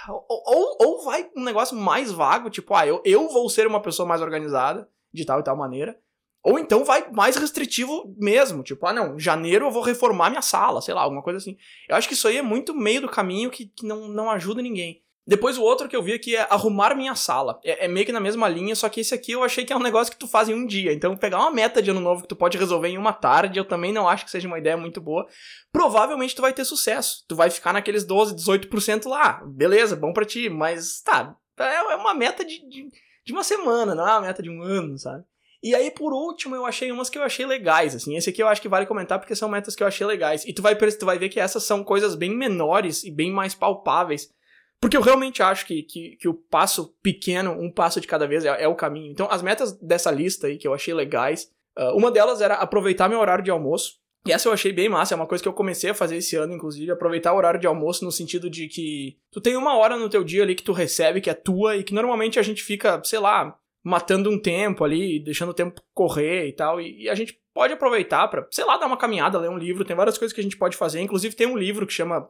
Ou, 0.09 0.77
ou, 0.81 1.05
vai 1.05 1.31
um 1.37 1.45
negócio 1.45 1.77
mais 1.77 2.11
vago, 2.11 2.51
tipo, 2.51 2.75
ah, 2.75 2.85
eu, 2.85 3.01
eu 3.05 3.29
vou 3.29 3.49
ser 3.49 3.69
uma 3.69 3.81
pessoa 3.81 4.07
mais 4.07 4.21
organizada, 4.21 4.91
de 5.15 5.25
tal 5.25 5.39
e 5.39 5.45
tal 5.45 5.57
maneira. 5.57 5.97
Ou 6.43 6.59
então 6.59 6.85
vai 6.85 7.09
mais 7.13 7.37
restritivo 7.37 8.13
mesmo, 8.19 8.63
tipo, 8.65 8.85
ah 8.87 8.93
não, 8.93 9.19
janeiro 9.19 9.67
eu 9.67 9.71
vou 9.71 9.83
reformar 9.83 10.31
minha 10.31 10.43
sala, 10.43 10.81
sei 10.81 10.93
lá, 10.93 11.03
alguma 11.03 11.23
coisa 11.23 11.37
assim. 11.37 11.57
Eu 11.89 11.95
acho 11.95 12.09
que 12.09 12.15
isso 12.15 12.27
aí 12.27 12.39
é 12.39 12.43
muito 12.43 12.75
meio 12.75 13.03
do 13.03 13.09
caminho 13.09 13.51
que, 13.51 13.67
que 13.67 13.87
não, 13.87 14.09
não 14.09 14.29
ajuda 14.31 14.61
ninguém. 14.61 15.05
Depois 15.27 15.59
o 15.59 15.63
outro 15.63 15.89
que 15.89 15.95
eu 15.95 16.03
vi 16.03 16.13
aqui 16.13 16.35
é 16.35 16.47
arrumar 16.51 16.95
minha 16.95 17.15
sala. 17.15 17.61
É, 17.63 17.85
é, 17.85 17.89
meio 17.89 18.07
que 18.07 18.13
na 18.13 18.21
mesma 18.21 18.49
linha, 18.49 18.75
só 18.75 18.89
que 18.89 19.01
esse 19.01 19.15
aqui 19.15 19.33
eu 19.33 19.45
achei 19.45 19.65
que 19.65 19.73
é 19.73 19.77
um 19.77 19.83
negócio 19.83 20.13
que 20.13 20.19
tu 20.19 20.27
faz 20.27 20.49
em 20.49 20.55
um 20.55 20.67
dia. 20.67 20.93
Então 20.93 21.17
pegar 21.17 21.39
uma 21.39 21.51
meta 21.51 21.81
de 21.83 21.91
ano 21.91 22.01
novo 22.01 22.23
que 22.23 22.29
tu 22.29 22.37
pode 22.37 22.59
resolver 22.59 22.89
em 22.89 22.99
uma 22.99 23.13
tarde, 23.13 23.59
eu 23.59 23.65
também 23.65 23.93
não 23.93 24.09
acho 24.09 24.25
que 24.25 24.31
seja 24.31 24.49
uma 24.49 24.59
ideia 24.59 24.77
muito 24.77 25.01
boa. 25.01 25.27
Provavelmente 25.73 26.35
tu 26.35 26.43
vai 26.43 26.53
ter 26.53 26.65
sucesso. 26.65 27.25
Tu 27.29 27.37
vai 27.37 27.51
ficar 27.51 27.73
naqueles 27.73 28.05
12, 28.05 28.35
18% 28.35 29.07
lá. 29.07 29.43
Beleza, 29.47 29.95
bom 29.95 30.13
para 30.13 30.25
ti, 30.25 30.49
mas 30.49 31.01
tá, 31.03 31.37
é, 31.59 31.93
é 31.93 31.97
uma 31.97 32.15
meta 32.15 32.45
de, 32.45 32.67
de, 32.69 32.89
de 33.25 33.33
uma 33.33 33.45
semana, 33.45 33.95
não 33.95 34.09
é 34.09 34.13
uma 34.13 34.23
meta 34.23 34.43
de 34.43 34.51
um 34.51 34.63
ano, 34.63 34.99
sabe? 34.99 35.25
E 35.63 35.75
aí, 35.75 35.91
por 35.91 36.15
último, 36.15 36.57
eu 36.57 36.65
achei 36.65 36.91
umas 36.91 37.11
que 37.11 37.19
eu 37.19 37.23
achei 37.23 37.45
legais, 37.45 37.95
assim. 37.95 38.17
Esse 38.17 38.31
aqui 38.31 38.43
eu 38.43 38.49
acho 38.49 38.63
que 38.63 38.69
vale 38.69 38.87
comentar 38.87 39.19
porque 39.19 39.37
são 39.37 39.49
metas 39.49 39.77
que 39.77 39.83
eu 39.83 39.87
achei 39.87 40.07
legais. 40.07 40.45
E 40.47 40.55
tu 40.55 40.63
vai, 40.63 40.75
tu 40.75 41.05
vai 41.05 41.19
ver 41.19 41.29
que 41.29 41.39
essas 41.39 41.65
são 41.65 41.85
coisas 41.85 42.15
bem 42.15 42.35
menores 42.35 43.05
e 43.05 43.11
bem 43.11 43.31
mais 43.31 43.55
palpáveis. 43.55 44.31
Porque 44.81 44.97
eu 44.97 45.03
realmente 45.03 45.43
acho 45.43 45.67
que, 45.67 45.83
que, 45.83 46.17
que 46.17 46.29
o 46.29 46.35
passo 46.35 46.97
pequeno, 47.03 47.53
um 47.53 47.71
passo 47.71 48.01
de 48.01 48.07
cada 48.07 48.27
vez, 48.27 48.45
é, 48.45 48.63
é, 48.63 48.67
o 48.67 48.75
caminho. 48.75 49.13
Então, 49.13 49.29
as 49.31 49.43
metas 49.43 49.73
dessa 49.79 50.11
lista 50.11 50.47
aí 50.47 50.57
que 50.57 50.67
eu 50.67 50.73
achei 50.73 50.95
legais, 50.95 51.51
uh, 51.79 51.95
uma 51.95 52.11
delas 52.11 52.41
era 52.41 52.55
aproveitar 52.55 53.09
meu 53.09 53.21
horário 53.21 53.45
de 53.45 53.51
almoço. 53.51 54.01
E 54.27 54.33
essa 54.33 54.49
eu 54.49 54.53
achei 54.53 54.73
bem 54.73 54.89
massa, 54.89 55.15
é 55.15 55.17
uma 55.17 55.27
coisa 55.27 55.43
que 55.43 55.49
eu 55.49 55.53
comecei 55.53 55.91
a 55.91 55.95
fazer 55.95 56.17
esse 56.17 56.37
ano, 56.37 56.55
inclusive, 56.55 56.91
aproveitar 56.91 57.33
o 57.33 57.37
horário 57.37 57.61
de 57.61 57.67
almoço 57.67 58.05
no 58.05 58.13
sentido 58.13 58.51
de 58.51 58.69
que 58.69 59.17
tu 59.31 59.41
tem 59.41 59.57
uma 59.57 59.77
hora 59.77 59.97
no 59.97 60.11
teu 60.11 60.23
dia 60.23 60.43
ali 60.43 60.55
que 60.55 60.63
tu 60.63 60.73
recebe, 60.73 61.23
que 61.23 61.31
é 61.31 61.35
tua, 61.35 61.77
e 61.77 61.85
que 61.85 61.95
normalmente 61.95 62.39
a 62.39 62.43
gente 62.43 62.63
fica, 62.63 63.03
sei 63.03 63.19
lá, 63.19 63.57
matando 63.83 64.31
um 64.31 64.39
tempo 64.39 64.85
ali, 64.85 65.23
deixando 65.23 65.51
o 65.51 65.55
tempo 65.55 65.81
correr 65.95 66.49
e 66.49 66.53
tal. 66.53 66.81
E, 66.81 67.05
e 67.05 67.09
a 67.09 67.15
gente 67.15 67.39
pode 67.55 67.73
aproveitar 67.73 68.29
para, 68.29 68.47
sei 68.51 68.65
lá, 68.65 68.77
dar 68.77 68.87
uma 68.87 68.97
caminhada, 68.97 69.39
ler 69.39 69.51
um 69.51 69.59
livro. 69.59 69.85
Tem 69.85 69.97
várias 69.97 70.19
coisas 70.19 70.35
que 70.35 70.41
a 70.41 70.45
gente 70.45 70.57
pode 70.57 70.77
fazer. 70.77 71.01
Inclusive 71.01 71.35
tem 71.35 71.47
um 71.47 71.57
livro 71.57 71.87
que 71.87 71.93
chama 71.93 72.29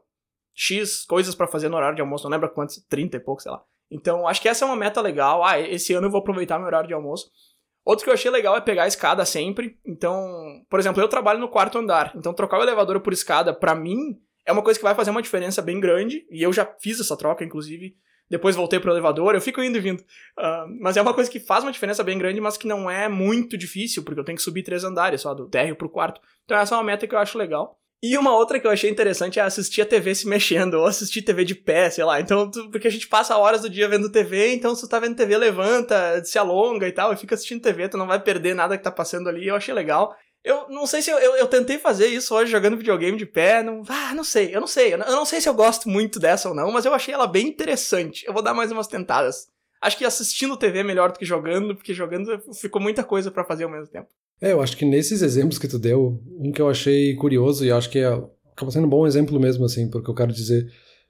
X 0.55 1.05
coisas 1.05 1.35
para 1.35 1.47
fazer 1.47 1.69
no 1.69 1.77
horário 1.77 1.97
de 1.97 2.03
almoço. 2.03 2.25
Não 2.25 2.31
lembro 2.31 2.51
quantos, 2.51 2.77
30 2.89 3.17
e 3.17 3.21
pouco, 3.21 3.43
sei 3.43 3.53
lá. 3.53 3.63
Então 3.91 4.27
acho 4.27 4.41
que 4.41 4.49
essa 4.49 4.65
é 4.65 4.67
uma 4.67 4.77
meta 4.77 5.01
legal. 5.01 5.45
Ah, 5.45 5.59
esse 5.59 5.93
ano 5.93 6.07
eu 6.07 6.11
vou 6.11 6.21
aproveitar 6.21 6.59
meu 6.59 6.67
horário 6.67 6.89
de 6.89 6.95
almoço. 6.95 7.31
Outro 7.85 8.05
que 8.05 8.11
eu 8.11 8.15
achei 8.15 8.31
legal 8.31 8.57
é 8.57 8.61
pegar 8.61 8.85
a 8.85 8.89
escada 8.89 9.25
sempre. 9.25 9.79
Então, 9.85 10.63
por 10.69 10.79
exemplo, 10.79 11.03
eu 11.03 11.09
trabalho 11.09 11.41
no 11.41 11.49
quarto 11.49 11.79
andar. 11.79 12.13
Então 12.15 12.35
trocar 12.35 12.59
o 12.59 12.63
elevador 12.63 13.01
por 13.01 13.13
escada, 13.13 13.53
para 13.53 13.75
mim, 13.75 14.21
é 14.47 14.53
uma 14.53 14.63
coisa 14.63 14.79
que 14.79 14.85
vai 14.85 14.95
fazer 14.95 15.11
uma 15.11 15.23
diferença 15.23 15.61
bem 15.63 15.81
grande. 15.81 16.27
E 16.31 16.43
eu 16.43 16.53
já 16.53 16.65
fiz 16.81 17.01
essa 17.01 17.17
troca, 17.17 17.45
inclusive 17.45 17.97
depois 18.31 18.55
voltei 18.55 18.79
pro 18.79 18.93
elevador, 18.93 19.35
eu 19.35 19.41
fico 19.41 19.61
indo 19.61 19.77
e 19.77 19.81
vindo. 19.81 20.01
Uh, 20.39 20.81
mas 20.81 20.97
é 20.97 21.03
uma 21.03 21.13
coisa 21.13 21.29
que 21.29 21.41
faz 21.41 21.65
uma 21.65 21.73
diferença 21.73 22.05
bem 22.05 22.17
grande, 22.17 22.41
mas 22.41 22.57
que 22.57 22.67
não 22.67 22.89
é 22.89 23.09
muito 23.09 23.59
difícil, 23.59 24.05
porque 24.05 24.21
eu 24.21 24.25
tenho 24.25 24.37
que 24.37 24.43
subir 24.43 24.63
três 24.63 24.85
andares 24.85 25.23
só, 25.23 25.35
do 25.35 25.49
térreo 25.49 25.75
pro 25.75 25.91
quarto. 25.91 26.21
Então 26.45 26.57
essa 26.57 26.77
é 26.77 26.79
uma 26.79 26.85
meta 26.85 27.09
que 27.09 27.15
eu 27.15 27.19
acho 27.19 27.37
legal. 27.37 27.80
E 28.03 28.17
uma 28.17 28.35
outra 28.35 28.59
que 28.59 28.67
eu 28.67 28.71
achei 28.71 28.89
interessante 28.89 29.39
é 29.39 29.43
assistir 29.43 29.83
a 29.83 29.87
TV 29.87 30.15
se 30.15 30.27
mexendo, 30.27 30.75
ou 30.75 30.87
assistir 30.87 31.21
TV 31.21 31.45
de 31.45 31.55
pé, 31.55 31.91
sei 31.91 32.03
lá. 32.03 32.19
Então, 32.19 32.51
tu, 32.51 32.71
porque 32.71 32.89
a 32.89 32.91
gente 32.91 33.07
passa 33.07 33.37
horas 33.37 33.61
do 33.61 33.69
dia 33.69 33.89
vendo 33.89 34.11
TV, 34.11 34.55
então 34.55 34.75
se 34.75 34.81
tu 34.81 34.89
tá 34.89 34.99
vendo 34.99 35.17
TV, 35.17 35.37
levanta, 35.37 36.25
se 36.25 36.39
alonga 36.39 36.89
e 36.89 36.93
tal, 36.93 37.13
e 37.13 37.17
fica 37.17 37.35
assistindo 37.35 37.61
TV, 37.61 37.91
tu 37.91 37.99
não 37.99 38.07
vai 38.07 38.19
perder 38.19 38.55
nada 38.55 38.79
que 38.79 38.85
tá 38.85 38.91
passando 38.91 39.29
ali. 39.29 39.47
Eu 39.47 39.55
achei 39.55 39.75
legal. 39.75 40.17
Eu 40.43 40.67
não 40.71 40.87
sei 40.87 41.03
se 41.03 41.11
eu, 41.11 41.19
eu, 41.19 41.37
eu, 41.37 41.47
tentei 41.47 41.79
fazer 41.79 42.07
isso 42.07 42.35
hoje 42.35 42.51
jogando 42.51 42.79
videogame 42.79 43.19
de 43.19 43.27
pé. 43.27 43.63
Não, 43.63 43.83
ah, 43.87 44.15
não 44.15 44.25
sei, 44.25 44.55
eu 44.55 44.61
não 44.61 44.67
sei. 44.67 44.95
Eu 44.95 44.99
não, 44.99 45.07
eu 45.07 45.17
não, 45.17 45.27
sei 45.27 45.39
se 45.39 45.49
eu 45.49 45.55
gosto 45.55 45.87
muito 45.87 46.19
dessa 46.19 46.49
ou 46.49 46.55
não, 46.55 46.73
mas 46.73 46.87
eu 46.87 46.95
achei 46.95 47.13
ela 47.13 47.27
bem 47.27 47.49
interessante. 47.49 48.25
Eu 48.27 48.33
vou 48.33 48.43
dar 48.43 48.55
mais 48.55 48.73
umas 48.73 48.87
tentadas. 48.87 49.49
Acho 49.83 49.99
que 49.99 50.05
assistindo 50.07 50.57
TV 50.57 50.79
é 50.79 50.83
melhor 50.83 51.13
do 51.13 51.19
que 51.19 51.25
jogando, 51.27 51.77
porque 51.77 51.93
jogando 51.93 52.41
ficou 52.55 52.81
muita 52.81 53.05
coisa 53.05 53.31
para 53.31 53.45
fazer 53.45 53.65
ao 53.65 53.71
mesmo 53.71 53.89
tempo. 53.89 54.09
É, 54.41 54.53
eu 54.53 54.63
acho 54.63 54.77
que 54.77 54.85
nesses 54.85 55.23
exemplos 55.23 55.59
que 55.59 55.69
tu 55.69 55.79
deu, 55.79 56.21
um 56.39 56.51
que 56.51 56.63
eu 56.63 56.69
achei 56.69 57.15
curioso 57.15 57.65
e 57.65 57.71
acho 57.71 57.91
que 57.91 57.99
é, 57.99 58.09
acaba 58.53 58.71
sendo 58.71 58.87
um 58.87 58.91
bom 58.91 59.07
exemplo 59.07 59.39
mesmo, 59.39 59.65
assim, 59.65 59.89
porque 59.89 60.11
eu 60.11 60.15
quero 60.15 60.33
dizer, 60.33 60.67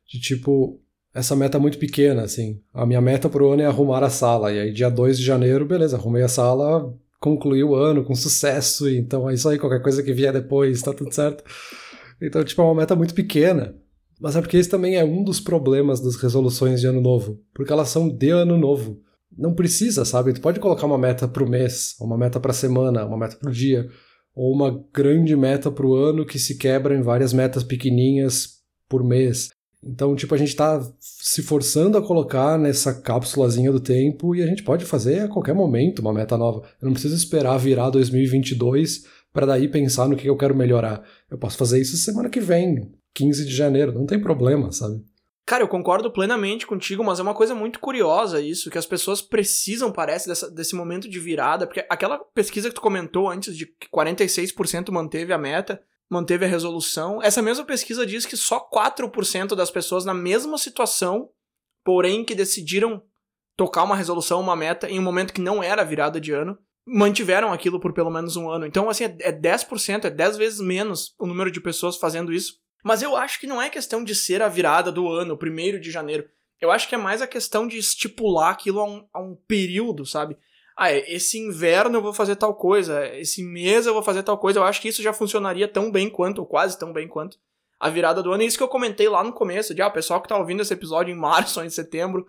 de 0.07 0.21
tipo, 0.21 0.81
essa 1.15 1.37
meta 1.37 1.59
muito 1.59 1.79
pequena, 1.79 2.23
assim. 2.23 2.61
A 2.73 2.85
minha 2.85 3.01
meta 3.01 3.29
pro 3.29 3.51
ano 3.53 3.63
é 3.63 3.67
arrumar 3.67 4.03
a 4.03 4.11
sala. 4.11 4.53
E 4.53 4.59
aí, 4.59 4.73
dia 4.73 4.89
2 4.89 5.19
de 5.19 5.25
janeiro, 5.25 5.65
beleza, 5.65 5.97
arrumei 5.97 6.23
a 6.23 6.29
sala, 6.29 6.93
concluir 7.21 7.65
o 7.65 7.75
ano 7.75 8.05
com 8.05 8.15
sucesso, 8.15 8.89
então 8.89 9.29
é 9.29 9.35
isso 9.35 9.49
aí, 9.49 9.59
qualquer 9.59 9.83
coisa 9.83 10.03
que 10.03 10.13
vier 10.13 10.33
depois, 10.33 10.83
tá 10.83 10.93
tudo 10.93 11.15
certo. 11.15 11.45
Então, 12.21 12.43
tipo, 12.43 12.61
é 12.63 12.65
uma 12.65 12.75
meta 12.75 12.97
muito 12.97 13.15
pequena. 13.15 13.75
Mas 14.21 14.37
é 14.37 14.41
porque 14.41 14.59
esse 14.59 14.69
também 14.69 14.97
é 14.97 15.05
um 15.05 15.25
dos 15.25 15.41
problemas 15.41 16.01
das 16.01 16.17
resoluções 16.17 16.81
de 16.81 16.87
ano 16.87 17.01
novo, 17.01 17.41
porque 17.55 17.73
elas 17.73 17.89
são 17.89 18.09
de 18.09 18.29
ano 18.29 18.59
novo. 18.59 19.01
Não 19.37 19.55
precisa, 19.55 20.05
sabe? 20.05 20.33
Tu 20.33 20.41
pode 20.41 20.61
colocar 20.61 20.87
uma 20.87 20.99
meta 20.99 21.29
pro 21.29 21.49
mês, 21.49 21.95
uma 22.01 22.19
meta 22.19 22.41
pra 22.41 22.53
semana, 22.53 23.05
uma 23.05 23.17
meta 23.17 23.37
pro 23.37 23.53
dia, 23.53 23.89
ou 24.35 24.53
uma 24.53 24.85
grande 24.93 25.37
meta 25.37 25.71
pro 25.71 25.95
ano 25.95 26.27
que 26.27 26.39
se 26.39 26.57
quebra 26.59 26.97
em 26.97 27.03
várias 27.03 27.33
metas 27.33 27.63
pequenininhas 27.63 28.61
por 28.89 29.05
mês. 29.05 29.51
Então, 29.83 30.15
tipo, 30.15 30.35
a 30.35 30.39
gente 30.39 30.49
está 30.49 30.81
se 30.99 31.43
forçando 31.43 31.97
a 31.97 32.03
colocar 32.07 32.59
nessa 32.59 32.93
cápsulazinha 32.93 33.73
do 33.73 33.81
tempo 33.81 34.35
e 34.35 34.43
a 34.43 34.47
gente 34.47 34.63
pode 34.63 34.85
fazer 34.85 35.21
a 35.21 35.29
qualquer 35.29 35.55
momento 35.55 36.01
uma 36.01 36.13
meta 36.13 36.37
nova. 36.37 36.63
Eu 36.81 36.87
não 36.87 36.93
preciso 36.93 37.17
esperar 37.17 37.57
virar 37.57 37.89
2022 37.89 39.05
para 39.33 39.47
daí 39.47 39.69
pensar 39.69 40.09
no 40.09 40.17
que 40.17 40.29
eu 40.29 40.37
quero 40.37 40.55
melhorar. 40.55 41.03
Eu 41.31 41.39
posso 41.39 41.57
fazer 41.57 41.81
isso 41.81 41.97
semana 41.97 42.29
que 42.29 42.41
vem, 42.41 42.93
15 43.15 43.47
de 43.47 43.55
janeiro, 43.55 43.93
não 43.93 44.05
tem 44.05 44.21
problema, 44.21 44.71
sabe? 44.71 45.03
Cara, 45.51 45.65
eu 45.65 45.69
concordo 45.69 46.13
plenamente 46.13 46.65
contigo, 46.65 47.03
mas 47.03 47.19
é 47.19 47.25
uma 47.25 47.35
coisa 47.35 47.57
muito 47.57 47.81
curiosa 47.81 48.41
isso, 48.41 48.71
que 48.71 48.79
as 48.79 48.87
pessoas 48.87 49.21
precisam, 49.21 49.91
parece, 49.91 50.29
dessa, 50.29 50.49
desse 50.49 50.77
momento 50.77 51.09
de 51.09 51.19
virada, 51.19 51.67
porque 51.67 51.85
aquela 51.91 52.19
pesquisa 52.19 52.69
que 52.69 52.77
tu 52.77 52.81
comentou 52.81 53.29
antes 53.29 53.57
de 53.57 53.67
que 53.67 53.89
46% 53.93 54.93
manteve 54.93 55.33
a 55.33 55.39
meta, 55.39 55.83
manteve 56.09 56.45
a 56.45 56.49
resolução. 56.49 57.21
Essa 57.21 57.43
mesma 57.43 57.65
pesquisa 57.65 58.07
diz 58.07 58.25
que 58.25 58.37
só 58.37 58.61
4% 58.61 59.57
das 59.57 59.73
pessoas 59.73 60.05
na 60.05 60.15
mesma 60.15 60.57
situação, 60.57 61.29
porém 61.85 62.25
que 62.25 62.37
decidiram 62.37 63.03
tocar 63.57 63.83
uma 63.83 63.97
resolução, 63.97 64.41
uma 64.41 64.55
meta, 64.55 64.89
em 64.89 65.01
um 65.01 65.03
momento 65.03 65.35
que 65.35 65.41
não 65.41 65.61
era 65.61 65.83
virada 65.83 66.21
de 66.21 66.31
ano, 66.31 66.57
mantiveram 66.87 67.53
aquilo 67.53 67.81
por 67.81 67.93
pelo 67.93 68.09
menos 68.09 68.37
um 68.37 68.49
ano. 68.49 68.67
Então, 68.67 68.89
assim, 68.89 69.03
é 69.03 69.33
10%, 69.33 70.05
é 70.05 70.11
10 70.11 70.37
vezes 70.37 70.61
menos 70.61 71.13
o 71.19 71.27
número 71.27 71.51
de 71.51 71.61
pessoas 71.61 71.97
fazendo 71.97 72.33
isso. 72.33 72.61
Mas 72.83 73.03
eu 73.03 73.17
acho 73.17 73.39
que 73.41 73.47
não 73.47 73.61
é 73.61 73.69
questão 73.69 74.03
de 74.03 74.15
ser 74.15 74.43
a 74.43 74.49
virada 74.49 74.91
do 74.91 75.09
ano, 75.09 75.35
o 75.35 75.39
primeiro 75.39 75.81
de 75.81 75.91
janeiro. 75.91 76.29
Eu 76.61 76.71
acho 76.71 76.89
que 76.89 76.95
é 76.95 76.99
mais 76.99 77.23
a 77.23 77.27
questão 77.27 77.67
de 77.67 77.79
estipular 77.79 78.51
aquilo 78.51 78.81
a 78.81 78.85
um, 78.85 79.07
a 79.13 79.21
um 79.21 79.35
período, 79.35 80.05
sabe? 80.05 80.37
ah, 80.81 80.91
é, 80.91 81.13
esse 81.13 81.39
inverno 81.39 81.99
eu 81.99 82.03
vou 82.03 82.15
fazer 82.15 82.37
tal 82.37 82.55
coisa, 82.55 83.07
esse 83.15 83.43
mês 83.43 83.85
eu 83.85 83.93
vou 83.93 84.03
fazer 84.03 84.23
tal 84.23 84.39
coisa. 84.39 84.61
Eu 84.61 84.65
acho 84.65 84.81
que 84.81 84.89
isso 84.89 85.03
já 85.03 85.13
funcionaria 85.13 85.69
tão 85.69 85.93
bem 85.93 86.09
quanto, 86.09 86.39
ou 86.39 86.47
quase 86.47 86.79
tão 86.79 86.91
bem 86.91 87.07
quanto, 87.07 87.39
a 87.79 87.91
virada 87.91 88.23
do 88.23 88.33
ano. 88.33 88.43
E 88.43 88.47
isso 88.47 88.57
que 88.57 88.63
eu 88.63 88.69
comentei 88.69 89.07
lá 89.07 89.23
no 89.23 89.31
começo, 89.31 89.75
de, 89.75 89.83
ah, 89.83 89.89
o 89.89 89.93
pessoal 89.93 90.23
que 90.23 90.29
tá 90.29 90.39
ouvindo 90.39 90.63
esse 90.63 90.73
episódio 90.73 91.13
em 91.13 91.19
março 91.19 91.61
ou 91.61 91.67
em 91.67 91.69
setembro, 91.69 92.27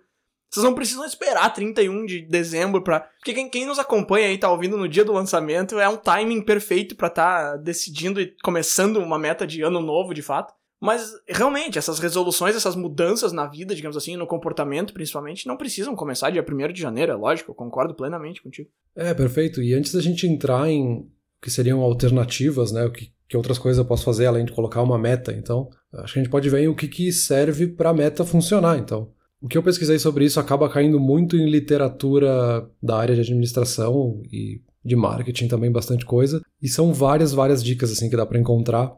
vocês 0.52 0.64
não 0.64 0.74
precisam 0.74 1.06
esperar 1.06 1.48
31 1.48 2.04
de 2.04 2.20
dezembro 2.20 2.82
pra. 2.82 3.00
Porque 3.00 3.32
quem, 3.32 3.48
quem 3.48 3.64
nos 3.64 3.78
acompanha 3.78 4.26
aí, 4.26 4.36
tá 4.36 4.50
ouvindo 4.50 4.76
no 4.76 4.86
dia 4.86 5.02
do 5.02 5.12
lançamento, 5.12 5.78
é 5.78 5.88
um 5.88 5.96
timing 5.96 6.42
perfeito 6.42 6.94
para 6.94 7.08
tá 7.08 7.56
decidindo 7.56 8.20
e 8.20 8.36
começando 8.42 8.98
uma 8.98 9.18
meta 9.18 9.46
de 9.46 9.62
ano 9.62 9.80
novo, 9.80 10.12
de 10.12 10.20
fato. 10.20 10.52
Mas 10.78 11.10
realmente, 11.26 11.78
essas 11.78 11.98
resoluções, 11.98 12.54
essas 12.54 12.76
mudanças 12.76 13.32
na 13.32 13.46
vida, 13.46 13.74
digamos 13.74 13.96
assim, 13.96 14.16
no 14.16 14.26
comportamento 14.26 14.92
principalmente, 14.92 15.46
não 15.46 15.56
precisam 15.56 15.94
começar 15.96 16.28
dia 16.28 16.44
1 16.46 16.72
de 16.72 16.80
janeiro, 16.82 17.12
é 17.12 17.14
lógico, 17.14 17.52
eu 17.52 17.54
concordo 17.54 17.94
plenamente 17.94 18.42
contigo. 18.42 18.68
É, 18.94 19.14
perfeito. 19.14 19.62
E 19.62 19.72
antes 19.72 19.94
da 19.94 20.02
gente 20.02 20.26
entrar 20.26 20.68
em 20.68 20.96
o 20.96 21.10
que 21.40 21.50
seriam 21.50 21.80
alternativas, 21.80 22.72
né, 22.72 22.84
o 22.84 22.90
que, 22.90 23.10
que 23.26 23.36
outras 23.36 23.58
coisas 23.58 23.78
eu 23.78 23.86
posso 23.86 24.04
fazer 24.04 24.26
além 24.26 24.44
de 24.44 24.52
colocar 24.52 24.82
uma 24.82 24.98
meta, 24.98 25.32
então, 25.32 25.70
acho 25.94 26.12
que 26.12 26.18
a 26.18 26.22
gente 26.22 26.30
pode 26.30 26.50
ver 26.50 26.68
o 26.68 26.74
que, 26.74 26.88
que 26.88 27.10
serve 27.10 27.68
para 27.68 27.90
a 27.90 27.94
meta 27.94 28.24
funcionar, 28.24 28.76
então. 28.76 29.10
O 29.42 29.48
que 29.48 29.58
eu 29.58 29.62
pesquisei 29.62 29.98
sobre 29.98 30.24
isso 30.24 30.38
acaba 30.38 30.68
caindo 30.68 31.00
muito 31.00 31.36
em 31.36 31.50
literatura 31.50 32.64
da 32.80 32.96
área 32.96 33.14
de 33.16 33.22
administração 33.22 34.22
e 34.32 34.60
de 34.84 34.94
marketing 34.94 35.48
também 35.48 35.70
bastante 35.70 36.06
coisa, 36.06 36.40
e 36.60 36.68
são 36.68 36.94
várias, 36.94 37.32
várias 37.32 37.62
dicas 37.62 37.90
assim 37.90 38.08
que 38.08 38.16
dá 38.16 38.24
para 38.24 38.38
encontrar 38.38 38.96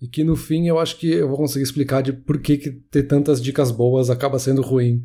e 0.00 0.08
que 0.08 0.24
no 0.24 0.36
fim 0.36 0.68
eu 0.68 0.78
acho 0.78 0.96
que 0.96 1.10
eu 1.10 1.28
vou 1.28 1.36
conseguir 1.36 1.64
explicar 1.64 2.02
de 2.02 2.12
por 2.12 2.40
que, 2.40 2.56
que 2.56 2.70
ter 2.70 3.02
tantas 3.02 3.42
dicas 3.42 3.70
boas 3.70 4.08
acaba 4.08 4.38
sendo 4.38 4.62
ruim. 4.62 5.02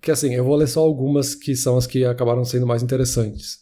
Que 0.00 0.10
assim, 0.10 0.34
eu 0.34 0.44
vou 0.44 0.56
ler 0.56 0.66
só 0.66 0.80
algumas 0.80 1.34
que 1.34 1.54
são 1.54 1.76
as 1.76 1.86
que 1.86 2.04
acabaram 2.04 2.44
sendo 2.44 2.66
mais 2.66 2.82
interessantes. 2.82 3.60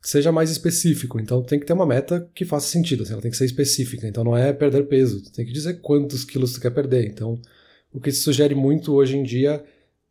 seja 0.00 0.32
mais 0.32 0.50
específico. 0.50 1.20
Então 1.20 1.42
tem 1.42 1.60
que 1.60 1.66
ter 1.66 1.74
uma 1.74 1.84
meta 1.84 2.30
que 2.34 2.44
faça 2.44 2.68
sentido, 2.68 3.02
assim, 3.02 3.12
ela 3.12 3.20
tem 3.20 3.30
que 3.30 3.36
ser 3.36 3.44
específica. 3.44 4.06
Então 4.08 4.24
não 4.24 4.36
é 4.36 4.52
perder 4.52 4.86
peso, 4.86 5.22
tem 5.32 5.44
que 5.44 5.52
dizer 5.52 5.80
quantos 5.80 6.24
quilos 6.24 6.52
tu 6.52 6.60
quer 6.60 6.70
perder. 6.70 7.06
Então 7.06 7.38
o 7.92 8.00
que 8.00 8.10
se 8.10 8.22
sugere 8.22 8.54
muito 8.54 8.94
hoje 8.94 9.18
em 9.18 9.22
dia 9.22 9.62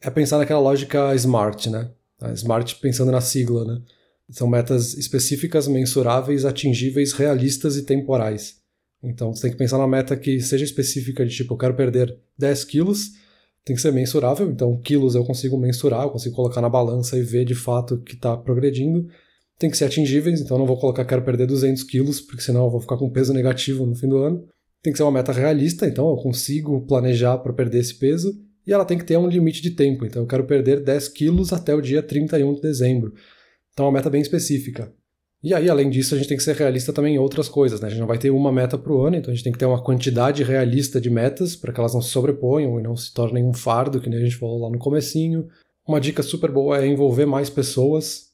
é 0.01 0.09
pensar 0.09 0.37
naquela 0.37 0.59
lógica 0.59 1.13
SMART, 1.15 1.67
né? 1.67 1.91
A 2.19 2.31
SMART 2.33 2.75
pensando 2.81 3.11
na 3.11 3.21
sigla, 3.21 3.65
né? 3.65 3.81
São 4.29 4.47
metas 4.47 4.93
específicas, 4.93 5.67
mensuráveis, 5.67 6.45
atingíveis, 6.45 7.13
realistas 7.13 7.77
e 7.77 7.83
temporais. 7.83 8.57
Então 9.01 9.33
você 9.33 9.43
tem 9.43 9.51
que 9.51 9.57
pensar 9.57 9.77
na 9.77 9.87
meta 9.87 10.15
que 10.15 10.39
seja 10.41 10.63
específica 10.63 11.25
de 11.25 11.33
tipo, 11.33 11.53
eu 11.53 11.57
quero 11.57 11.73
perder 11.73 12.17
10 12.37 12.63
quilos, 12.65 13.11
tem 13.63 13.75
que 13.75 13.81
ser 13.81 13.91
mensurável, 13.91 14.49
então 14.49 14.77
quilos 14.77 15.15
eu 15.15 15.23
consigo 15.23 15.57
mensurar, 15.57 16.03
eu 16.03 16.09
consigo 16.09 16.35
colocar 16.35 16.61
na 16.61 16.69
balança 16.69 17.17
e 17.17 17.21
ver 17.21 17.45
de 17.45 17.55
fato 17.55 17.99
que 18.01 18.15
está 18.15 18.35
progredindo. 18.35 19.07
Tem 19.57 19.69
que 19.69 19.77
ser 19.77 19.85
atingíveis, 19.85 20.39
então 20.39 20.55
eu 20.55 20.59
não 20.59 20.65
vou 20.65 20.79
colocar 20.79 21.03
quero 21.05 21.21
perder 21.21 21.47
200 21.47 21.83
quilos, 21.83 22.21
porque 22.21 22.41
senão 22.41 22.65
eu 22.65 22.69
vou 22.71 22.79
ficar 22.79 22.97
com 22.97 23.09
peso 23.09 23.33
negativo 23.33 23.85
no 23.85 23.95
fim 23.95 24.07
do 24.07 24.17
ano. 24.17 24.47
Tem 24.81 24.93
que 24.93 24.97
ser 24.97 25.03
uma 25.03 25.11
meta 25.11 25.33
realista, 25.33 25.85
então 25.85 26.09
eu 26.09 26.15
consigo 26.15 26.85
planejar 26.85 27.37
para 27.39 27.51
perder 27.51 27.79
esse 27.79 27.95
peso. 27.95 28.33
E 28.69 28.71
ela 28.71 28.85
tem 28.85 28.99
que 28.99 29.03
ter 29.03 29.17
um 29.17 29.27
limite 29.27 29.63
de 29.63 29.71
tempo, 29.71 30.05
então 30.05 30.21
eu 30.21 30.27
quero 30.27 30.43
perder 30.43 30.83
10 30.83 31.07
quilos 31.07 31.51
até 31.51 31.73
o 31.73 31.81
dia 31.81 32.03
31 32.03 32.53
de 32.53 32.61
dezembro. 32.61 33.15
Então 33.73 33.87
é 33.87 33.89
uma 33.89 33.95
meta 33.95 34.11
bem 34.11 34.21
específica. 34.21 34.93
E 35.41 35.55
aí, 35.55 35.67
além 35.67 35.89
disso, 35.89 36.13
a 36.13 36.17
gente 36.19 36.27
tem 36.27 36.37
que 36.37 36.43
ser 36.43 36.55
realista 36.55 36.93
também 36.93 37.15
em 37.15 37.17
outras 37.17 37.49
coisas, 37.49 37.81
né? 37.81 37.87
A 37.87 37.89
gente 37.89 37.99
não 37.99 38.05
vai 38.05 38.19
ter 38.19 38.29
uma 38.29 38.51
meta 38.51 38.77
para 38.77 38.93
o 38.93 39.01
ano, 39.01 39.15
então 39.15 39.31
a 39.31 39.33
gente 39.33 39.43
tem 39.43 39.51
que 39.51 39.57
ter 39.57 39.65
uma 39.65 39.81
quantidade 39.81 40.43
realista 40.43 41.01
de 41.01 41.09
metas 41.09 41.55
para 41.55 41.73
que 41.73 41.79
elas 41.79 41.95
não 41.95 42.01
se 42.01 42.11
sobreponham 42.11 42.79
e 42.79 42.83
não 42.83 42.95
se 42.95 43.11
tornem 43.11 43.43
um 43.43 43.53
fardo, 43.53 43.99
que 43.99 44.07
nem 44.07 44.19
a 44.19 44.21
gente 44.23 44.35
falou 44.35 44.59
lá 44.59 44.69
no 44.69 44.77
comecinho. 44.77 45.47
Uma 45.87 45.99
dica 45.99 46.21
super 46.21 46.51
boa 46.51 46.77
é 46.77 46.85
envolver 46.85 47.25
mais 47.25 47.49
pessoas. 47.49 48.27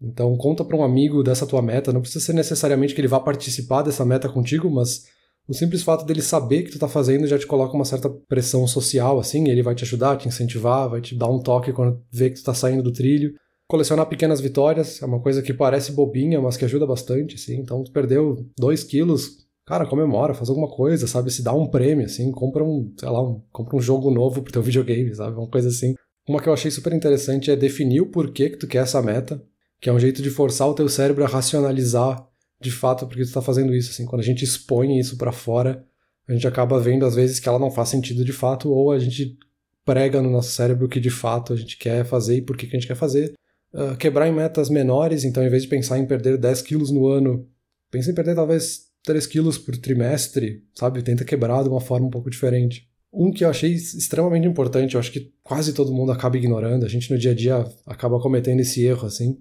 Então, 0.00 0.36
conta 0.36 0.64
para 0.64 0.76
um 0.76 0.84
amigo 0.84 1.24
dessa 1.24 1.44
tua 1.44 1.60
meta. 1.60 1.92
Não 1.92 2.02
precisa 2.02 2.24
ser 2.24 2.34
necessariamente 2.34 2.94
que 2.94 3.00
ele 3.00 3.08
vá 3.08 3.18
participar 3.18 3.82
dessa 3.82 4.04
meta 4.04 4.28
contigo, 4.28 4.70
mas 4.70 5.06
o 5.48 5.54
simples 5.54 5.82
fato 5.82 6.04
dele 6.04 6.22
saber 6.22 6.62
que 6.62 6.70
tu 6.70 6.74
está 6.74 6.88
fazendo 6.88 7.26
já 7.26 7.38
te 7.38 7.46
coloca 7.46 7.74
uma 7.74 7.84
certa 7.84 8.08
pressão 8.28 8.66
social, 8.66 9.18
assim. 9.18 9.48
ele 9.48 9.62
vai 9.62 9.74
te 9.74 9.84
ajudar, 9.84 10.16
te 10.16 10.28
incentivar, 10.28 10.88
vai 10.88 11.00
te 11.00 11.14
dar 11.14 11.28
um 11.28 11.40
toque 11.40 11.72
quando 11.72 12.00
vê 12.10 12.28
que 12.28 12.36
tu 12.36 12.38
está 12.38 12.54
saindo 12.54 12.82
do 12.82 12.92
trilho 12.92 13.34
colecionar 13.72 14.04
pequenas 14.04 14.38
vitórias 14.38 15.00
é 15.00 15.06
uma 15.06 15.18
coisa 15.18 15.40
que 15.40 15.54
parece 15.54 15.92
bobinha, 15.92 16.38
mas 16.42 16.58
que 16.58 16.64
ajuda 16.66 16.86
bastante, 16.86 17.36
assim. 17.36 17.56
Então, 17.56 17.82
tu 17.82 17.90
perdeu 17.90 18.46
2 18.58 18.84
quilos, 18.84 19.46
cara, 19.64 19.86
comemora, 19.86 20.34
faz 20.34 20.50
alguma 20.50 20.68
coisa, 20.68 21.06
sabe? 21.06 21.30
Se 21.30 21.42
dá 21.42 21.54
um 21.54 21.66
prêmio, 21.66 22.04
assim, 22.04 22.30
compra 22.30 22.62
um, 22.62 22.92
sei 23.00 23.08
lá, 23.08 23.22
um, 23.22 23.40
compra 23.50 23.74
um 23.74 23.80
jogo 23.80 24.10
novo 24.10 24.42
pro 24.42 24.52
teu 24.52 24.60
videogame, 24.62 25.14
sabe? 25.14 25.38
Uma 25.38 25.48
coisa 25.48 25.68
assim. 25.68 25.94
Uma 26.28 26.38
que 26.42 26.50
eu 26.50 26.52
achei 26.52 26.70
super 26.70 26.92
interessante 26.92 27.50
é 27.50 27.56
definir 27.56 28.02
o 28.02 28.10
porquê 28.10 28.50
que 28.50 28.58
tu 28.58 28.66
quer 28.66 28.82
essa 28.82 29.00
meta, 29.00 29.42
que 29.80 29.88
é 29.88 29.92
um 29.92 29.98
jeito 29.98 30.20
de 30.20 30.28
forçar 30.28 30.68
o 30.68 30.74
teu 30.74 30.86
cérebro 30.86 31.24
a 31.24 31.26
racionalizar 31.26 32.28
de 32.62 32.70
fato 32.70 33.06
porque 33.06 33.24
tu 33.24 33.32
tá 33.32 33.42
fazendo 33.42 33.74
isso, 33.74 33.90
assim. 33.90 34.06
Quando 34.06 34.20
a 34.22 34.24
gente 34.24 34.44
expõe 34.44 34.98
isso 34.98 35.16
para 35.16 35.32
fora, 35.32 35.84
a 36.26 36.32
gente 36.32 36.46
acaba 36.46 36.78
vendo 36.80 37.04
às 37.04 37.14
vezes 37.14 37.40
que 37.40 37.48
ela 37.48 37.58
não 37.58 37.70
faz 37.70 37.88
sentido 37.88 38.24
de 38.24 38.32
fato, 38.32 38.70
ou 38.70 38.92
a 38.92 38.98
gente 38.98 39.36
prega 39.84 40.22
no 40.22 40.30
nosso 40.30 40.52
cérebro 40.52 40.88
que 40.88 41.00
de 41.00 41.10
fato 41.10 41.52
a 41.52 41.56
gente 41.56 41.76
quer 41.76 42.04
fazer 42.04 42.36
e 42.36 42.42
por 42.42 42.56
que, 42.56 42.66
que 42.66 42.76
a 42.76 42.78
gente 42.78 42.88
quer 42.88 42.94
fazer 42.94 43.34
uh, 43.72 43.96
quebrar 43.96 44.28
em 44.28 44.32
metas 44.32 44.70
menores, 44.70 45.24
então 45.24 45.42
em 45.42 45.48
vez 45.48 45.62
de 45.62 45.68
pensar 45.68 45.98
em 45.98 46.06
perder 46.06 46.38
10 46.38 46.62
quilos 46.62 46.90
no 46.90 47.06
ano, 47.08 47.48
pensa 47.90 48.10
em 48.10 48.14
perder 48.14 48.34
talvez 48.34 48.86
3 49.04 49.26
quilos 49.26 49.58
por 49.58 49.76
trimestre, 49.76 50.64
sabe? 50.74 51.02
Tenta 51.02 51.24
quebrar 51.24 51.62
de 51.62 51.68
uma 51.68 51.80
forma 51.80 52.06
um 52.06 52.10
pouco 52.10 52.30
diferente. 52.30 52.88
Um 53.12 53.30
que 53.30 53.44
eu 53.44 53.50
achei 53.50 53.72
extremamente 53.72 54.46
importante, 54.46 54.94
eu 54.94 55.00
acho 55.00 55.12
que 55.12 55.32
quase 55.42 55.74
todo 55.74 55.92
mundo 55.92 56.12
acaba 56.12 56.36
ignorando, 56.36 56.86
a 56.86 56.88
gente 56.88 57.10
no 57.10 57.18
dia 57.18 57.32
a 57.32 57.34
dia 57.34 57.64
acaba 57.86 58.20
cometendo 58.20 58.60
esse 58.60 58.84
erro, 58.84 59.06
assim, 59.06 59.36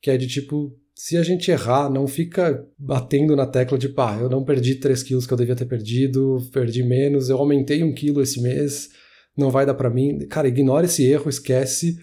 que 0.00 0.10
é 0.10 0.16
de 0.16 0.28
tipo, 0.28 0.78
se 0.94 1.16
a 1.16 1.22
gente 1.22 1.50
errar, 1.50 1.88
não 1.90 2.06
fica 2.06 2.66
batendo 2.78 3.34
na 3.34 3.46
tecla 3.46 3.78
de, 3.78 3.88
pá, 3.88 4.18
eu 4.20 4.28
não 4.28 4.44
perdi 4.44 4.74
3 4.74 5.02
quilos 5.02 5.26
que 5.26 5.32
eu 5.32 5.38
devia 5.38 5.56
ter 5.56 5.66
perdido, 5.66 6.38
perdi 6.52 6.82
menos, 6.82 7.28
eu 7.28 7.38
aumentei 7.38 7.82
um 7.82 7.94
quilo 7.94 8.20
esse 8.20 8.40
mês, 8.40 8.90
não 9.36 9.50
vai 9.50 9.64
dar 9.64 9.74
para 9.74 9.88
mim. 9.88 10.26
Cara, 10.28 10.48
ignora 10.48 10.86
esse 10.86 11.04
erro, 11.04 11.28
esquece 11.28 11.98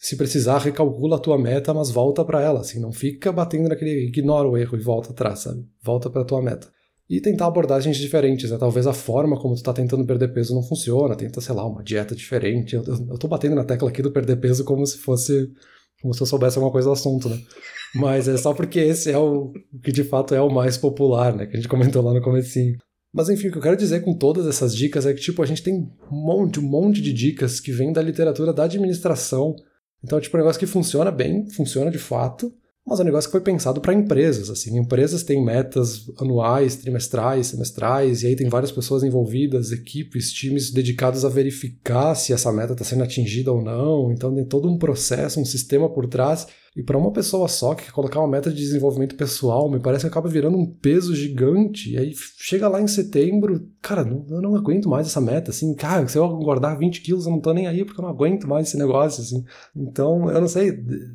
se 0.00 0.16
precisar, 0.16 0.58
recalcula 0.58 1.16
a 1.16 1.18
tua 1.18 1.36
meta, 1.36 1.74
mas 1.74 1.90
volta 1.90 2.24
para 2.24 2.40
ela, 2.40 2.60
assim, 2.60 2.80
não 2.80 2.90
fica 2.90 3.30
batendo 3.30 3.68
naquele, 3.68 4.06
ignora 4.06 4.48
o 4.48 4.56
erro 4.56 4.78
e 4.78 4.80
volta 4.80 5.10
atrás, 5.10 5.40
sabe? 5.40 5.62
Volta 5.82 6.08
para 6.08 6.24
tua 6.24 6.40
meta. 6.40 6.68
E 7.08 7.20
tentar 7.20 7.46
abordagens 7.46 7.98
diferentes, 7.98 8.50
né? 8.50 8.56
Talvez 8.56 8.86
a 8.86 8.94
forma 8.94 9.38
como 9.38 9.54
tu 9.54 9.62
tá 9.62 9.74
tentando 9.74 10.06
perder 10.06 10.32
peso 10.32 10.54
não 10.54 10.62
funciona, 10.62 11.14
tenta, 11.14 11.40
sei 11.42 11.54
lá, 11.54 11.66
uma 11.66 11.82
dieta 11.82 12.14
diferente. 12.14 12.74
Eu, 12.74 12.82
eu, 12.84 13.08
eu 13.10 13.18
tô 13.18 13.28
batendo 13.28 13.56
na 13.56 13.64
tecla 13.64 13.90
aqui 13.90 14.00
do 14.00 14.10
perder 14.10 14.36
peso 14.36 14.64
como 14.64 14.86
se 14.86 14.96
fosse, 14.96 15.50
como 16.00 16.14
se 16.14 16.22
eu 16.22 16.26
soubesse 16.26 16.56
alguma 16.56 16.72
coisa 16.72 16.88
do 16.88 16.92
assunto, 16.92 17.28
né? 17.28 17.40
Mas 17.94 18.28
é 18.28 18.36
só 18.36 18.54
porque 18.54 18.78
esse 18.78 19.10
é 19.10 19.18
o, 19.18 19.52
que 19.82 19.92
de 19.92 20.04
fato 20.04 20.34
é 20.34 20.40
o 20.40 20.50
mais 20.50 20.76
popular, 20.76 21.34
né? 21.34 21.46
Que 21.46 21.54
a 21.54 21.56
gente 21.56 21.68
comentou 21.68 22.02
lá 22.02 22.14
no 22.14 22.22
comecinho. 22.22 22.76
Mas 23.12 23.28
enfim, 23.28 23.48
o 23.48 23.52
que 23.52 23.58
eu 23.58 23.62
quero 23.62 23.76
dizer 23.76 24.02
com 24.02 24.16
todas 24.16 24.46
essas 24.46 24.74
dicas 24.74 25.04
é 25.04 25.12
que, 25.12 25.20
tipo, 25.20 25.42
a 25.42 25.46
gente 25.46 25.62
tem 25.62 25.74
um 25.74 26.16
monte, 26.16 26.60
um 26.60 26.68
monte 26.68 27.00
de 27.00 27.12
dicas 27.12 27.58
que 27.58 27.72
vêm 27.72 27.92
da 27.92 28.00
literatura 28.00 28.52
da 28.52 28.64
administração, 28.64 29.56
então, 30.02 30.18
é 30.18 30.20
tipo, 30.20 30.36
um 30.36 30.40
negócio 30.40 30.58
que 30.58 30.66
funciona 30.66 31.10
bem, 31.10 31.48
funciona 31.50 31.90
de 31.90 31.98
fato, 31.98 32.52
mas 32.90 32.98
é 32.98 33.02
um 33.02 33.06
negócio 33.06 33.28
que 33.28 33.32
foi 33.32 33.40
pensado 33.40 33.80
para 33.80 33.94
empresas, 33.94 34.50
assim. 34.50 34.76
Empresas 34.76 35.22
têm 35.22 35.44
metas 35.44 36.10
anuais, 36.20 36.74
trimestrais, 36.74 37.46
semestrais, 37.46 38.24
e 38.24 38.26
aí 38.26 38.34
tem 38.34 38.48
várias 38.48 38.72
pessoas 38.72 39.04
envolvidas, 39.04 39.70
equipes, 39.70 40.32
times 40.32 40.72
dedicados 40.72 41.24
a 41.24 41.28
verificar 41.28 42.16
se 42.16 42.32
essa 42.32 42.50
meta 42.52 42.72
está 42.72 42.84
sendo 42.84 43.04
atingida 43.04 43.52
ou 43.52 43.62
não. 43.62 44.10
Então 44.10 44.34
tem 44.34 44.44
todo 44.44 44.68
um 44.68 44.76
processo, 44.76 45.38
um 45.38 45.44
sistema 45.44 45.88
por 45.88 46.08
trás 46.08 46.48
e 46.76 46.84
para 46.84 46.96
uma 46.96 47.12
pessoa 47.12 47.48
só 47.48 47.74
que 47.74 47.90
colocar 47.90 48.20
uma 48.20 48.28
meta 48.28 48.48
de 48.48 48.56
desenvolvimento 48.56 49.16
pessoal, 49.16 49.68
me 49.68 49.80
parece 49.80 50.04
que 50.04 50.08
acaba 50.08 50.28
virando 50.28 50.56
um 50.56 50.66
peso 50.66 51.14
gigante. 51.14 51.92
E 51.92 51.98
aí 51.98 52.12
chega 52.38 52.68
lá 52.68 52.80
em 52.80 52.86
setembro, 52.86 53.68
cara, 53.82 54.02
eu 54.02 54.40
não 54.40 54.54
aguento 54.54 54.88
mais 54.88 55.08
essa 55.08 55.20
meta, 55.20 55.50
assim, 55.50 55.74
cara, 55.74 56.06
se 56.06 56.16
eu 56.16 56.24
engordar 56.26 56.78
20 56.78 57.00
quilos, 57.00 57.26
eu 57.26 57.32
não 57.32 57.40
tô 57.40 57.52
nem 57.52 57.66
aí 57.66 57.84
porque 57.84 58.00
eu 58.00 58.04
não 58.04 58.10
aguento 58.10 58.46
mais 58.46 58.68
esse 58.68 58.78
negócio, 58.78 59.20
assim. 59.20 59.44
Então, 59.74 60.30
eu 60.30 60.40
não 60.40 60.48
sei, 60.48 60.72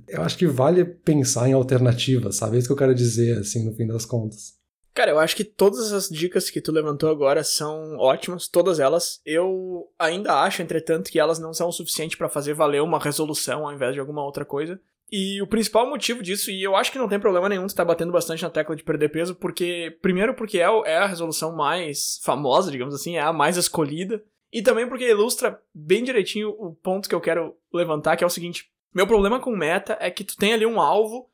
eu 0.10 0.22
acho 0.24 0.38
que 0.38 0.46
vale 0.46 0.84
pensar 0.84 1.48
em 1.48 1.54
alternativas, 1.54 2.36
sabe? 2.36 2.58
É 2.58 2.60
isso 2.60 2.68
que 2.68 2.74
eu 2.74 2.78
quero 2.78 2.94
dizer, 2.94 3.38
assim, 3.40 3.64
no 3.64 3.74
fim 3.74 3.88
das 3.88 4.06
contas. 4.06 4.56
Cara, 4.94 5.12
eu 5.12 5.20
acho 5.20 5.36
que 5.36 5.44
todas 5.44 5.92
as 5.92 6.08
dicas 6.08 6.50
que 6.50 6.62
tu 6.62 6.72
levantou 6.72 7.10
agora 7.10 7.44
são 7.44 7.98
ótimas, 7.98 8.48
todas 8.48 8.80
elas. 8.80 9.20
Eu 9.26 9.90
ainda 10.00 10.42
acho, 10.42 10.62
entretanto, 10.62 11.12
que 11.12 11.20
elas 11.20 11.38
não 11.38 11.54
são 11.54 11.68
o 11.68 11.72
suficiente 11.72 12.18
para 12.18 12.30
fazer 12.30 12.54
valer 12.54 12.82
uma 12.82 12.98
resolução 12.98 13.68
ao 13.68 13.74
invés 13.74 13.94
de 13.94 14.00
alguma 14.00 14.24
outra 14.24 14.46
coisa. 14.46 14.80
E 15.18 15.42
o 15.42 15.48
principal 15.48 15.90
motivo 15.90 16.22
disso, 16.22 16.52
e 16.52 16.62
eu 16.62 16.76
acho 16.76 16.92
que 16.92 16.98
não 16.98 17.08
tem 17.08 17.18
problema 17.18 17.48
nenhum 17.48 17.66
estar 17.66 17.86
tá 17.86 17.88
batendo 17.88 18.12
bastante 18.12 18.44
na 18.44 18.50
tecla 18.50 18.76
de 18.76 18.84
perder 18.84 19.08
peso, 19.08 19.34
porque, 19.34 19.98
primeiro, 20.02 20.34
porque 20.34 20.60
é, 20.60 20.64
é 20.64 20.98
a 20.98 21.06
resolução 21.06 21.56
mais 21.56 22.20
famosa, 22.22 22.70
digamos 22.70 22.94
assim, 22.94 23.16
é 23.16 23.22
a 23.22 23.32
mais 23.32 23.56
escolhida, 23.56 24.22
e 24.52 24.62
também 24.62 24.90
porque 24.90 25.10
ilustra 25.10 25.58
bem 25.74 26.04
direitinho 26.04 26.50
o 26.50 26.76
ponto 26.76 27.08
que 27.08 27.16
eu 27.16 27.22
quero 27.22 27.56
levantar, 27.74 28.18
que 28.18 28.26
é 28.26 28.28
o 28.28 28.30
seguinte: 28.30 28.70
meu 28.94 29.08
problema 29.08 29.40
com 29.40 29.56
meta 29.56 29.98
é 30.02 30.12
que 30.12 30.26
tu 30.26 30.36
tem 30.36 30.52
ali 30.52 30.66
um 30.66 30.82
alvo 30.82 31.30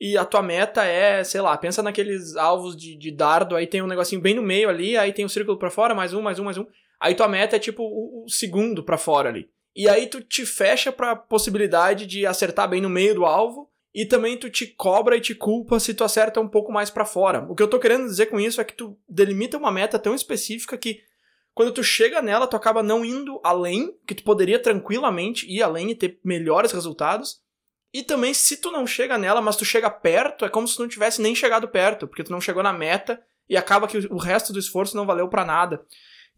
e 0.00 0.16
a 0.16 0.24
tua 0.24 0.40
meta 0.40 0.84
é, 0.84 1.24
sei 1.24 1.40
lá, 1.40 1.58
pensa 1.58 1.82
naqueles 1.82 2.36
alvos 2.36 2.76
de, 2.76 2.96
de 2.96 3.10
dardo, 3.10 3.56
aí 3.56 3.66
tem 3.66 3.82
um 3.82 3.88
negocinho 3.88 4.22
bem 4.22 4.34
no 4.34 4.42
meio 4.42 4.68
ali, 4.68 4.96
aí 4.96 5.12
tem 5.12 5.24
um 5.24 5.28
círculo 5.28 5.58
para 5.58 5.70
fora, 5.70 5.92
mais 5.92 6.14
um, 6.14 6.22
mais 6.22 6.38
um, 6.38 6.44
mais 6.44 6.56
um. 6.56 6.66
Aí 7.00 7.16
tua 7.16 7.26
meta 7.26 7.56
é 7.56 7.58
tipo 7.58 7.82
o, 7.82 8.26
o 8.26 8.28
segundo 8.28 8.84
para 8.84 8.96
fora 8.96 9.28
ali. 9.28 9.50
E 9.74 9.88
aí 9.88 10.06
tu 10.06 10.20
te 10.20 10.46
fecha 10.46 10.92
pra 10.92 11.16
possibilidade 11.16 12.06
de 12.06 12.26
acertar 12.26 12.68
bem 12.68 12.80
no 12.80 12.88
meio 12.88 13.14
do 13.14 13.24
alvo. 13.24 13.70
E 13.94 14.04
também 14.04 14.36
tu 14.36 14.50
te 14.50 14.66
cobra 14.66 15.16
e 15.16 15.20
te 15.20 15.36
culpa 15.36 15.78
se 15.78 15.94
tu 15.94 16.02
acerta 16.02 16.40
um 16.40 16.48
pouco 16.48 16.72
mais 16.72 16.90
para 16.90 17.04
fora. 17.04 17.46
O 17.48 17.54
que 17.54 17.62
eu 17.62 17.68
tô 17.68 17.78
querendo 17.78 18.06
dizer 18.06 18.26
com 18.26 18.40
isso 18.40 18.60
é 18.60 18.64
que 18.64 18.74
tu 18.74 18.98
delimita 19.08 19.56
uma 19.56 19.70
meta 19.70 20.00
tão 20.00 20.16
específica 20.16 20.76
que 20.76 21.00
quando 21.54 21.70
tu 21.70 21.84
chega 21.84 22.20
nela, 22.20 22.48
tu 22.48 22.56
acaba 22.56 22.82
não 22.82 23.04
indo 23.04 23.40
além, 23.44 23.96
que 24.04 24.14
tu 24.14 24.24
poderia 24.24 24.58
tranquilamente 24.58 25.46
ir 25.48 25.62
além 25.62 25.92
e 25.92 25.94
ter 25.94 26.18
melhores 26.24 26.72
resultados. 26.72 27.40
E 27.92 28.02
também, 28.02 28.34
se 28.34 28.56
tu 28.56 28.72
não 28.72 28.84
chega 28.84 29.16
nela, 29.16 29.40
mas 29.40 29.54
tu 29.54 29.64
chega 29.64 29.88
perto, 29.88 30.44
é 30.44 30.48
como 30.48 30.66
se 30.66 30.74
tu 30.74 30.82
não 30.82 30.88
tivesse 30.88 31.22
nem 31.22 31.32
chegado 31.32 31.68
perto, 31.68 32.08
porque 32.08 32.24
tu 32.24 32.32
não 32.32 32.40
chegou 32.40 32.60
na 32.60 32.72
meta 32.72 33.22
e 33.48 33.56
acaba 33.56 33.86
que 33.86 33.98
o 34.10 34.16
resto 34.16 34.52
do 34.52 34.58
esforço 34.58 34.96
não 34.96 35.06
valeu 35.06 35.28
para 35.28 35.44
nada. 35.44 35.86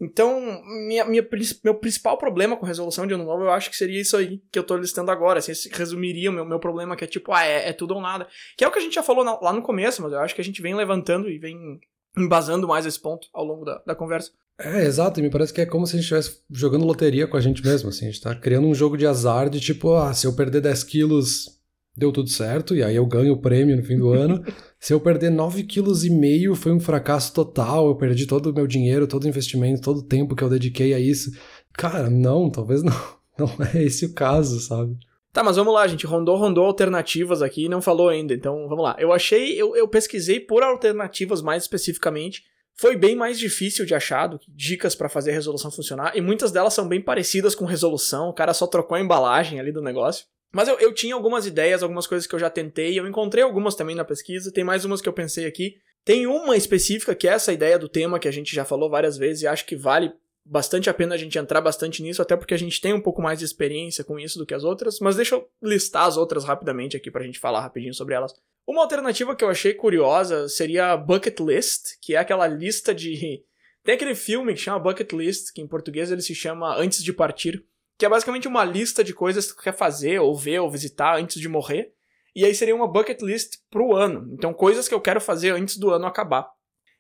Então, 0.01 0.63
minha, 0.87 1.05
minha, 1.07 1.27
meu 1.65 1.75
principal 1.75 2.19
problema 2.19 2.57
com 2.57 2.67
resolução 2.67 3.07
de 3.07 3.15
ano 3.15 3.25
novo, 3.25 3.45
eu 3.45 3.51
acho 3.51 3.71
que 3.71 3.77
seria 3.77 4.01
isso 4.01 4.17
aí 4.17 4.43
que 4.53 4.59
eu 4.59 4.65
tô 4.65 4.77
listando 4.77 5.11
agora. 5.11 5.39
Assim, 5.39 5.53
resumiria 5.73 6.31
o 6.31 6.33
meu, 6.33 6.45
meu 6.45 6.61
problema, 6.61 6.95
que 6.95 7.05
é 7.05 7.07
tipo, 7.07 7.33
ah, 7.33 7.45
é, 7.45 7.71
é, 7.71 7.73
tudo 7.73 7.95
ou 7.95 8.01
nada. 8.01 8.29
Que 8.57 8.65
é 8.65 8.69
o 8.69 8.71
que 8.71 8.79
a 8.79 8.83
gente 8.83 8.95
já 8.95 9.03
falou 9.03 9.25
na, 9.25 9.39
lá 9.41 9.53
no 9.53 9.63
começo, 9.63 10.03
mas 10.03 10.13
eu 10.13 10.21
acho 10.21 10.35
que 10.35 10.41
a 10.41 10.45
gente 10.45 10.61
vem 10.61 10.75
levantando 10.75 11.31
e 11.31 11.39
vem 11.39 11.81
embasando 12.17 12.69
mais 12.69 12.85
esse 12.85 13.01
ponto 13.01 13.29
ao 13.33 13.45
longo 13.45 13.65
da, 13.65 13.83
da 13.87 13.95
conversa. 13.95 14.33
É, 14.59 14.85
exato, 14.85 15.21
e 15.21 15.23
me 15.23 15.31
parece 15.31 15.53
que 15.53 15.61
é 15.61 15.67
como 15.67 15.87
se 15.87 15.97
a 15.97 16.01
gente 16.01 16.05
estivesse 16.05 16.43
jogando 16.51 16.87
loteria 16.87 17.27
com 17.27 17.37
a 17.37 17.41
gente 17.41 17.63
mesmo, 17.63 17.91
assim, 17.91 18.07
a 18.07 18.11
gente 18.11 18.23
tá 18.23 18.35
criando 18.35 18.67
um 18.67 18.75
jogo 18.75 18.97
de 18.97 19.07
azar 19.07 19.51
de 19.51 19.61
tipo, 19.61 19.95
ah, 19.95 20.15
se 20.15 20.27
eu 20.27 20.35
perder 20.35 20.63
10 20.63 20.83
quilos 20.85 21.56
deu 21.97 22.13
tudo 22.13 22.29
certo, 22.29 22.75
e 22.75 22.83
aí 22.83 22.95
eu 22.95 23.07
ganho 23.07 23.33
o 23.33 23.41
prêmio 23.41 23.77
no 23.77 23.83
fim 23.83 23.97
do 23.97 24.11
ano. 24.11 24.45
Se 24.79 24.93
eu 24.93 25.01
perder 25.01 25.31
9,5 25.33 26.53
kg, 26.53 26.55
foi 26.55 26.73
um 26.73 26.81
fracasso 26.81 27.33
total, 27.33 27.89
eu 27.89 27.97
perdi 27.97 28.27
todo 28.27 28.51
o 28.51 28.55
meu 28.55 28.67
dinheiro, 28.67 29.07
todo 29.07 29.25
o 29.25 29.29
investimento, 29.29 29.81
todo 29.81 29.99
o 29.99 30.07
tempo 30.07 30.37
que 30.37 30.45
eu 30.45 30.51
dediquei 30.51 30.93
a 30.93 31.01
isso. 31.01 31.31
Cara, 31.73 32.11
não, 32.11 32.51
talvez 32.51 32.83
não. 32.83 32.93
Não 33.39 33.51
é 33.75 33.83
esse 33.83 34.07
o 34.07 34.15
caso, 34.15 34.59
sabe? 34.61 34.97
Tá, 35.31 35.45
mas 35.45 35.57
vamos 35.57 35.75
lá, 35.75 35.87
gente 35.87 36.07
rondou, 36.07 36.39
rondou 36.39 36.65
alternativas 36.65 37.43
aqui 37.43 37.67
e 37.67 37.69
não 37.69 37.83
falou 37.83 38.09
ainda, 38.09 38.33
então 38.33 38.67
vamos 38.67 38.83
lá. 38.83 38.97
Eu 38.99 39.13
achei, 39.13 39.61
eu, 39.61 39.77
eu 39.77 39.87
pesquisei 39.87 40.41
por 40.41 40.63
alternativas 40.63 41.43
mais 41.43 41.65
especificamente. 41.65 42.45
Foi 42.73 42.97
bem 42.97 43.15
mais 43.15 43.39
difícil 43.39 43.85
de 43.85 43.95
achar 43.95 44.29
do 44.29 44.39
que 44.39 44.51
dicas 44.51 44.95
para 44.95 45.11
fazer 45.11 45.33
a 45.33 45.35
resolução 45.35 45.71
funcionar, 45.71 46.17
e 46.17 46.23
muitas 46.23 46.51
delas 46.51 46.73
são 46.73 46.89
bem 46.89 47.03
parecidas 47.03 47.55
com 47.55 47.67
resolução, 47.67 48.31
o 48.31 48.33
cara 48.33 48.55
só 48.55 48.67
trocou 48.67 48.97
a 48.97 49.01
embalagem 49.03 49.61
ali 49.61 49.71
do 49.71 49.83
negócio. 49.83 50.25
Mas 50.53 50.69
eu, 50.69 50.79
eu 50.79 50.95
tinha 50.95 51.15
algumas 51.15 51.47
ideias, 51.47 51.83
algumas 51.83 52.07
coisas 52.07 52.27
que 52.27 52.35
eu 52.35 52.39
já 52.39 52.49
tentei, 52.49 52.99
eu 52.99 53.07
encontrei 53.07 53.45
algumas 53.45 53.75
também 53.75 53.97
na 53.97 54.05
pesquisa, 54.05 54.53
tem 54.53 54.65
mais 54.65 54.85
umas 54.85 55.01
que 55.01 55.09
eu 55.09 55.13
pensei 55.13 55.47
aqui. 55.47 55.77
Tem 56.05 56.27
uma 56.27 56.57
específica 56.57 57.15
que 57.15 57.27
é 57.27 57.33
essa 57.33 57.53
ideia 57.53 57.79
do 57.79 57.89
tema 57.89 58.19
que 58.19 58.29
a 58.29 58.33
gente 58.33 58.55
já 58.55 58.65
falou 58.65 58.89
várias 58.89 59.19
vezes 59.19 59.43
e 59.43 59.47
acho 59.47 59.67
que 59.67 59.75
vale 59.75 60.13
bastante 60.45 60.89
a 60.89 60.95
pena 60.95 61.17
a 61.17 61.19
gente 61.19 61.37
entrar 61.37 61.61
bastante 61.61 62.03
nisso, 62.03 62.23
até 62.23 62.37
porque 62.37 62.55
a 62.55 62.59
gente 62.59 62.81
tem 62.81 62.95
um 62.95 63.01
pouco 63.01 63.21
mais 63.21 63.41
de 63.41 63.45
experiência 63.45 64.05
com 64.05 64.19
isso 64.19 64.39
do 64.39 64.47
que 64.47 64.55
as 64.55 64.63
outras, 64.63 65.01
mas 65.01 65.17
deixa 65.17 65.35
eu 65.35 65.49
listar 65.61 66.05
as 66.05 66.17
outras 66.17 66.45
rapidamente 66.45 66.97
aqui 66.97 67.11
pra 67.11 67.25
gente 67.25 67.41
falar 67.41 67.61
rapidinho 67.61 67.93
sobre 67.93 68.15
elas. 68.15 68.33
Uma 68.67 68.83
alternativa 68.83 69.35
que 69.35 69.45
eu 69.45 69.49
achei 69.49 69.75
curiosa 69.75 70.49
seria 70.49 70.93
a 70.93 70.97
Bucket 70.97 71.39
List, 71.41 71.99
que 72.01 72.15
é 72.15 72.19
aquela 72.19 72.47
lista 72.47 72.95
de. 72.95 73.43
Tem 73.83 73.95
aquele 73.95 74.15
filme 74.15 74.55
que 74.55 74.61
chama 74.61 74.81
Bucket 74.81 75.13
List, 75.13 75.53
que 75.53 75.61
em 75.61 75.67
português 75.69 76.11
ele 76.11 76.23
se 76.23 76.35
chama 76.35 76.77
Antes 76.77 77.03
de 77.03 77.13
Partir, 77.13 77.65
que 77.99 78.05
é 78.05 78.09
basicamente 78.09 78.49
uma 78.49 78.65
lista 78.65 79.03
de 79.03 79.15
coisas 79.15 79.51
que 79.51 79.57
tu 79.57 79.63
quer 79.63 79.77
fazer, 79.77 80.21
ou 80.21 80.35
ver, 80.35 80.61
ou 80.61 80.71
visitar 80.71 81.17
antes 81.17 81.41
de 81.41 81.49
morrer. 81.49 81.93
E 82.35 82.45
aí 82.45 82.55
seria 82.55 82.77
uma 82.77 82.87
bucket 82.87 83.23
list 83.23 83.57
pro 83.71 83.95
ano. 83.95 84.29
Então, 84.33 84.53
coisas 84.53 84.87
que 84.87 84.95
eu 84.95 85.01
quero 85.01 85.21
fazer 85.21 85.53
antes 85.53 85.79
do 85.79 85.91
ano 85.91 86.07
acabar. 86.07 86.47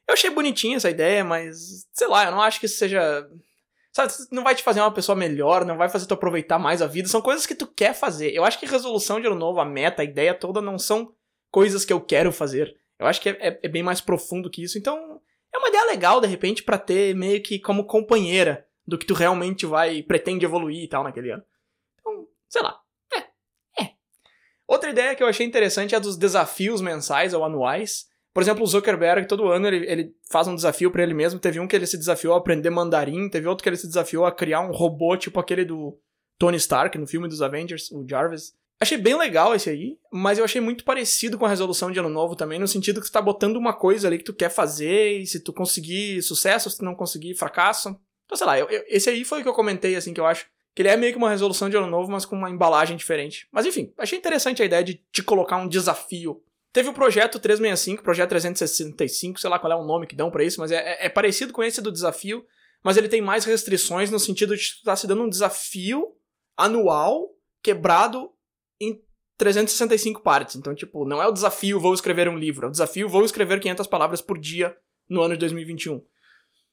Eu 0.08 0.14
achei 0.14 0.30
bonitinha 0.30 0.76
essa 0.76 0.88
ideia, 0.88 1.22
mas 1.24 1.86
sei 1.92 2.06
lá, 2.06 2.24
eu 2.24 2.30
não 2.30 2.40
acho 2.40 2.58
que 2.58 2.66
isso 2.66 2.78
seja. 2.78 3.28
Sabe, 3.92 4.12
não 4.30 4.44
vai 4.44 4.54
te 4.54 4.62
fazer 4.62 4.80
uma 4.80 4.92
pessoa 4.92 5.16
melhor, 5.16 5.64
não 5.64 5.76
vai 5.76 5.88
fazer 5.88 6.06
tu 6.06 6.14
aproveitar 6.14 6.58
mais 6.58 6.80
a 6.80 6.86
vida. 6.86 7.08
São 7.08 7.20
coisas 7.20 7.46
que 7.46 7.54
tu 7.54 7.66
quer 7.66 7.94
fazer. 7.94 8.34
Eu 8.34 8.44
acho 8.44 8.58
que 8.58 8.66
resolução 8.66 9.20
de 9.20 9.26
ano 9.26 9.36
novo, 9.36 9.60
a 9.60 9.64
meta, 9.64 10.02
a 10.02 10.04
ideia 10.04 10.34
toda 10.34 10.60
não 10.60 10.78
são 10.78 11.12
coisas 11.50 11.84
que 11.84 11.92
eu 11.92 12.00
quero 12.00 12.32
fazer. 12.32 12.74
Eu 12.98 13.06
acho 13.06 13.20
que 13.20 13.30
é, 13.30 13.32
é, 13.40 13.60
é 13.62 13.68
bem 13.68 13.82
mais 13.82 14.00
profundo 14.00 14.50
que 14.50 14.62
isso. 14.62 14.78
Então, 14.78 15.20
é 15.54 15.58
uma 15.58 15.68
ideia 15.68 15.84
legal, 15.86 16.20
de 16.20 16.26
repente, 16.26 16.62
para 16.62 16.78
ter 16.78 17.14
meio 17.14 17.42
que 17.42 17.58
como 17.58 17.84
companheira 17.84 18.65
do 18.86 18.96
que 18.96 19.06
tu 19.06 19.14
realmente 19.14 19.66
vai, 19.66 20.02
pretende 20.02 20.44
evoluir 20.44 20.84
e 20.84 20.88
tal 20.88 21.02
naquele 21.02 21.32
ano. 21.32 21.42
Então, 22.00 22.26
sei 22.48 22.62
lá. 22.62 22.80
É. 23.14 23.82
É. 23.82 23.90
Outra 24.66 24.90
ideia 24.90 25.14
que 25.14 25.22
eu 25.22 25.26
achei 25.26 25.46
interessante 25.46 25.94
é 25.94 25.98
a 25.98 26.00
dos 26.00 26.16
desafios 26.16 26.80
mensais 26.80 27.34
ou 27.34 27.44
anuais. 27.44 28.06
Por 28.32 28.42
exemplo, 28.42 28.62
o 28.62 28.66
Zuckerberg, 28.66 29.26
todo 29.26 29.48
ano, 29.48 29.66
ele, 29.66 29.90
ele 29.90 30.14
faz 30.30 30.46
um 30.46 30.54
desafio 30.54 30.90
para 30.90 31.02
ele 31.02 31.14
mesmo. 31.14 31.40
Teve 31.40 31.58
um 31.58 31.66
que 31.66 31.74
ele 31.74 31.86
se 31.86 31.96
desafiou 31.96 32.34
a 32.34 32.38
aprender 32.38 32.70
mandarim, 32.70 33.28
teve 33.30 33.48
outro 33.48 33.62
que 33.62 33.68
ele 33.68 33.76
se 33.76 33.86
desafiou 33.86 34.26
a 34.26 34.32
criar 34.32 34.60
um 34.60 34.72
robô 34.72 35.16
tipo 35.16 35.40
aquele 35.40 35.64
do 35.64 35.98
Tony 36.38 36.58
Stark 36.58 36.96
no 36.98 37.06
filme 37.06 37.28
dos 37.28 37.40
Avengers, 37.40 37.90
o 37.90 38.06
Jarvis. 38.06 38.54
Achei 38.78 38.98
bem 38.98 39.16
legal 39.16 39.54
esse 39.54 39.70
aí, 39.70 39.98
mas 40.12 40.36
eu 40.36 40.44
achei 40.44 40.60
muito 40.60 40.84
parecido 40.84 41.38
com 41.38 41.46
a 41.46 41.48
resolução 41.48 41.90
de 41.90 41.98
ano 41.98 42.10
novo 42.10 42.36
também, 42.36 42.58
no 42.58 42.68
sentido 42.68 43.00
que 43.00 43.06
tu 43.06 43.12
tá 43.12 43.22
botando 43.22 43.56
uma 43.56 43.72
coisa 43.72 44.06
ali 44.06 44.18
que 44.18 44.24
tu 44.24 44.34
quer 44.34 44.50
fazer, 44.50 45.18
e 45.18 45.26
se 45.26 45.40
tu 45.40 45.50
conseguir 45.50 46.20
sucesso, 46.20 46.68
se 46.68 46.76
tu 46.76 46.84
não 46.84 46.94
conseguir 46.94 47.34
fracasso. 47.34 47.98
Então, 48.26 48.36
sei 48.36 48.46
lá, 48.46 48.58
eu, 48.58 48.68
eu, 48.68 48.84
esse 48.88 49.08
aí 49.08 49.24
foi 49.24 49.40
o 49.40 49.42
que 49.42 49.48
eu 49.48 49.54
comentei, 49.54 49.96
assim, 49.96 50.12
que 50.12 50.20
eu 50.20 50.26
acho 50.26 50.46
que 50.74 50.82
ele 50.82 50.90
é 50.90 50.96
meio 50.96 51.12
que 51.12 51.18
uma 51.18 51.30
resolução 51.30 51.70
de 51.70 51.76
ano 51.76 51.86
novo, 51.86 52.10
mas 52.12 52.26
com 52.26 52.36
uma 52.36 52.50
embalagem 52.50 52.96
diferente. 52.96 53.48
Mas 53.50 53.64
enfim, 53.64 53.92
achei 53.96 54.18
interessante 54.18 54.62
a 54.62 54.66
ideia 54.66 54.84
de 54.84 55.00
te 55.10 55.22
colocar 55.22 55.56
um 55.56 55.68
desafio 55.68 56.42
Teve 56.76 56.90
o 56.90 56.92
projeto 56.92 57.38
365, 57.38 58.02
projeto 58.02 58.28
365, 58.28 59.40
sei 59.40 59.48
lá 59.48 59.58
qual 59.58 59.72
é 59.72 59.76
o 59.76 59.82
nome 59.82 60.06
que 60.06 60.14
dão 60.14 60.30
para 60.30 60.44
isso, 60.44 60.60
mas 60.60 60.70
é, 60.70 60.76
é, 60.76 61.06
é, 61.06 61.08
parecido 61.08 61.50
com 61.50 61.64
esse 61.64 61.80
do 61.80 61.90
desafio, 61.90 62.44
mas 62.84 62.98
ele 62.98 63.08
tem 63.08 63.22
mais 63.22 63.46
restrições 63.46 64.10
no 64.10 64.18
sentido 64.18 64.54
de 64.54 64.60
estar 64.60 64.92
tá 64.92 64.94
se 64.94 65.06
dando 65.06 65.22
um 65.22 65.28
desafio 65.30 66.14
anual 66.54 67.30
quebrado 67.62 68.30
em 68.78 69.00
365 69.38 70.20
partes. 70.20 70.54
Então, 70.56 70.74
tipo, 70.74 71.06
não 71.06 71.22
é 71.22 71.26
o 71.26 71.32
desafio 71.32 71.80
vou 71.80 71.94
escrever 71.94 72.28
um 72.28 72.36
livro, 72.36 72.66
é 72.66 72.68
o 72.68 72.72
desafio 72.72 73.08
vou 73.08 73.24
escrever 73.24 73.58
500 73.58 73.86
palavras 73.86 74.20
por 74.20 74.38
dia 74.38 74.76
no 75.08 75.22
ano 75.22 75.32
de 75.32 75.40
2021. 75.40 76.04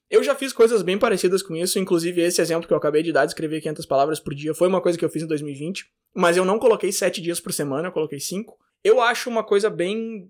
Eu 0.09 0.23
já 0.23 0.35
fiz 0.35 0.53
coisas 0.53 0.81
bem 0.81 0.97
parecidas 0.97 1.41
com 1.41 1.55
isso, 1.55 1.79
inclusive 1.79 2.21
esse 2.21 2.41
exemplo 2.41 2.67
que 2.67 2.73
eu 2.73 2.77
acabei 2.77 3.01
de 3.01 3.11
dar 3.11 3.25
de 3.25 3.31
escrever 3.31 3.61
500 3.61 3.85
palavras 3.85 4.19
por 4.19 4.35
dia 4.35 4.53
foi 4.53 4.67
uma 4.67 4.81
coisa 4.81 4.97
que 4.97 5.03
eu 5.03 5.09
fiz 5.09 5.23
em 5.23 5.27
2020, 5.27 5.85
mas 6.15 6.37
eu 6.37 6.45
não 6.45 6.59
coloquei 6.59 6.91
7 6.91 7.21
dias 7.21 7.39
por 7.39 7.51
semana, 7.51 7.87
eu 7.87 7.91
coloquei 7.91 8.19
5. 8.19 8.57
Eu 8.83 9.01
acho 9.01 9.29
uma 9.29 9.43
coisa 9.43 9.69
bem 9.69 10.29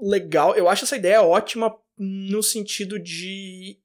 legal. 0.00 0.54
Eu 0.54 0.68
acho 0.68 0.84
essa 0.84 0.96
ideia 0.96 1.22
ótima 1.22 1.76
no 1.98 2.42
sentido 2.42 2.98
de 2.98 3.78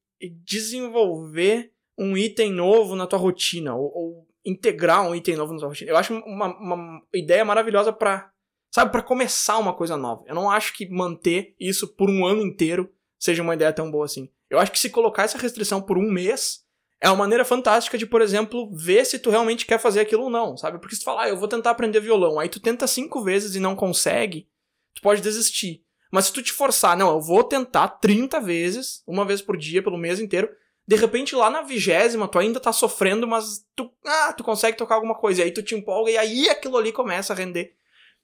desenvolver 0.46 1.72
um 1.98 2.15
item 2.15 2.52
novo 2.52 2.96
na 2.96 3.08
tua 3.08 3.19
rotina, 3.19 3.76
ou, 3.76 3.91
ou 3.93 4.28
integrar 4.46 5.08
um 5.08 5.15
item 5.15 5.36
novo 5.36 5.54
na 5.54 5.60
tua 5.60 5.69
rotina. 5.69 5.91
Eu 5.91 5.98
acho 5.98 6.13
uma, 6.13 6.58
uma 6.58 7.02
ideia 7.13 7.43
maravilhosa 7.43 7.91
para 7.91 8.32
sabe, 8.74 8.91
para 8.91 9.04
começar 9.04 9.60
uma 9.60 9.74
coisa 9.74 9.96
nova. 9.96 10.24
Eu 10.26 10.34
não 10.34 10.50
acho 10.50 10.74
que 10.74 10.89
manter 10.89 11.56
isso 11.60 11.88
por 11.88 12.10
um 12.10 12.26
ano 12.26 12.41
inteiro 12.41 12.91
seja 13.19 13.43
uma 13.43 13.54
ideia 13.54 13.72
tão 13.72 13.91
boa 13.91 14.06
assim. 14.06 14.30
Eu 14.54 14.60
acho 14.60 14.72
que 14.72 14.80
se 14.80 14.89
colocar 14.89 15.24
essa 15.24 15.38
restrição 15.38 15.82
por 15.82 15.98
um 15.98 16.12
mês 16.12 16.63
é 17.02 17.10
uma 17.10 17.18
maneira 17.18 17.44
fantástica 17.44 17.98
de, 17.98 18.06
por 18.06 18.22
exemplo, 18.22 18.70
ver 18.72 19.06
se 19.06 19.18
tu 19.18 19.30
realmente 19.30 19.66
quer 19.66 19.80
fazer 19.80 20.00
aquilo 20.00 20.24
ou 20.24 20.30
não, 20.30 20.56
sabe? 20.56 20.80
Porque 20.80 20.96
se 20.96 21.02
tu 21.02 21.06
falar, 21.06 21.24
ah, 21.24 21.30
eu 21.30 21.38
vou 21.38 21.48
tentar 21.48 21.72
aprender 21.72 22.00
violão, 22.00 22.39
aí 22.39 22.48
tu 22.48 22.60
tenta 22.60 22.86
cinco 22.86 23.22
vezes 23.22 23.56
e 23.56 23.60
não 23.60 23.76
consegue, 23.76 24.48
tu 24.94 25.02
pode 25.02 25.22
desistir. 25.22 25.84
Mas 26.12 26.26
se 26.26 26.34
tu 26.34 26.44
te 26.44 26.54
forçar, 26.54 26.96
não, 26.96 27.10
eu 27.10 27.20
vou 27.20 27.44
tentar 27.44 27.88
30 27.88 28.39
vezes, 28.39 29.02
uma 29.08 29.26
vez 29.26 29.42
por 29.42 29.58
dia, 29.58 29.82
pelo 29.82 29.98
mês 29.98 30.20
inteiro, 30.20 30.48
de 30.88 30.96
repente 30.96 31.36
lá 31.36 31.50
na 31.50 31.63
vigésima 31.63 32.28
tu 32.28 32.38
ainda 32.38 32.60
tá 32.60 32.72
sofrendo, 32.72 33.28
mas 33.28 33.66
tu, 33.76 33.92
ah, 34.06 34.32
tu 34.34 34.44
consegue 34.44 34.78
tocar 34.78 34.96
alguma 34.96 35.16
coisa, 35.16 35.42
e 35.42 35.46
aí 35.46 35.52
tu 35.52 35.63
te 35.63 35.74
empolga 35.74 36.12
e 36.12 36.18
aí 36.18 36.48
aquilo 36.48 36.78
ali 36.78 36.92
começa 36.92 37.34
a 37.34 37.36
render. 37.36 37.74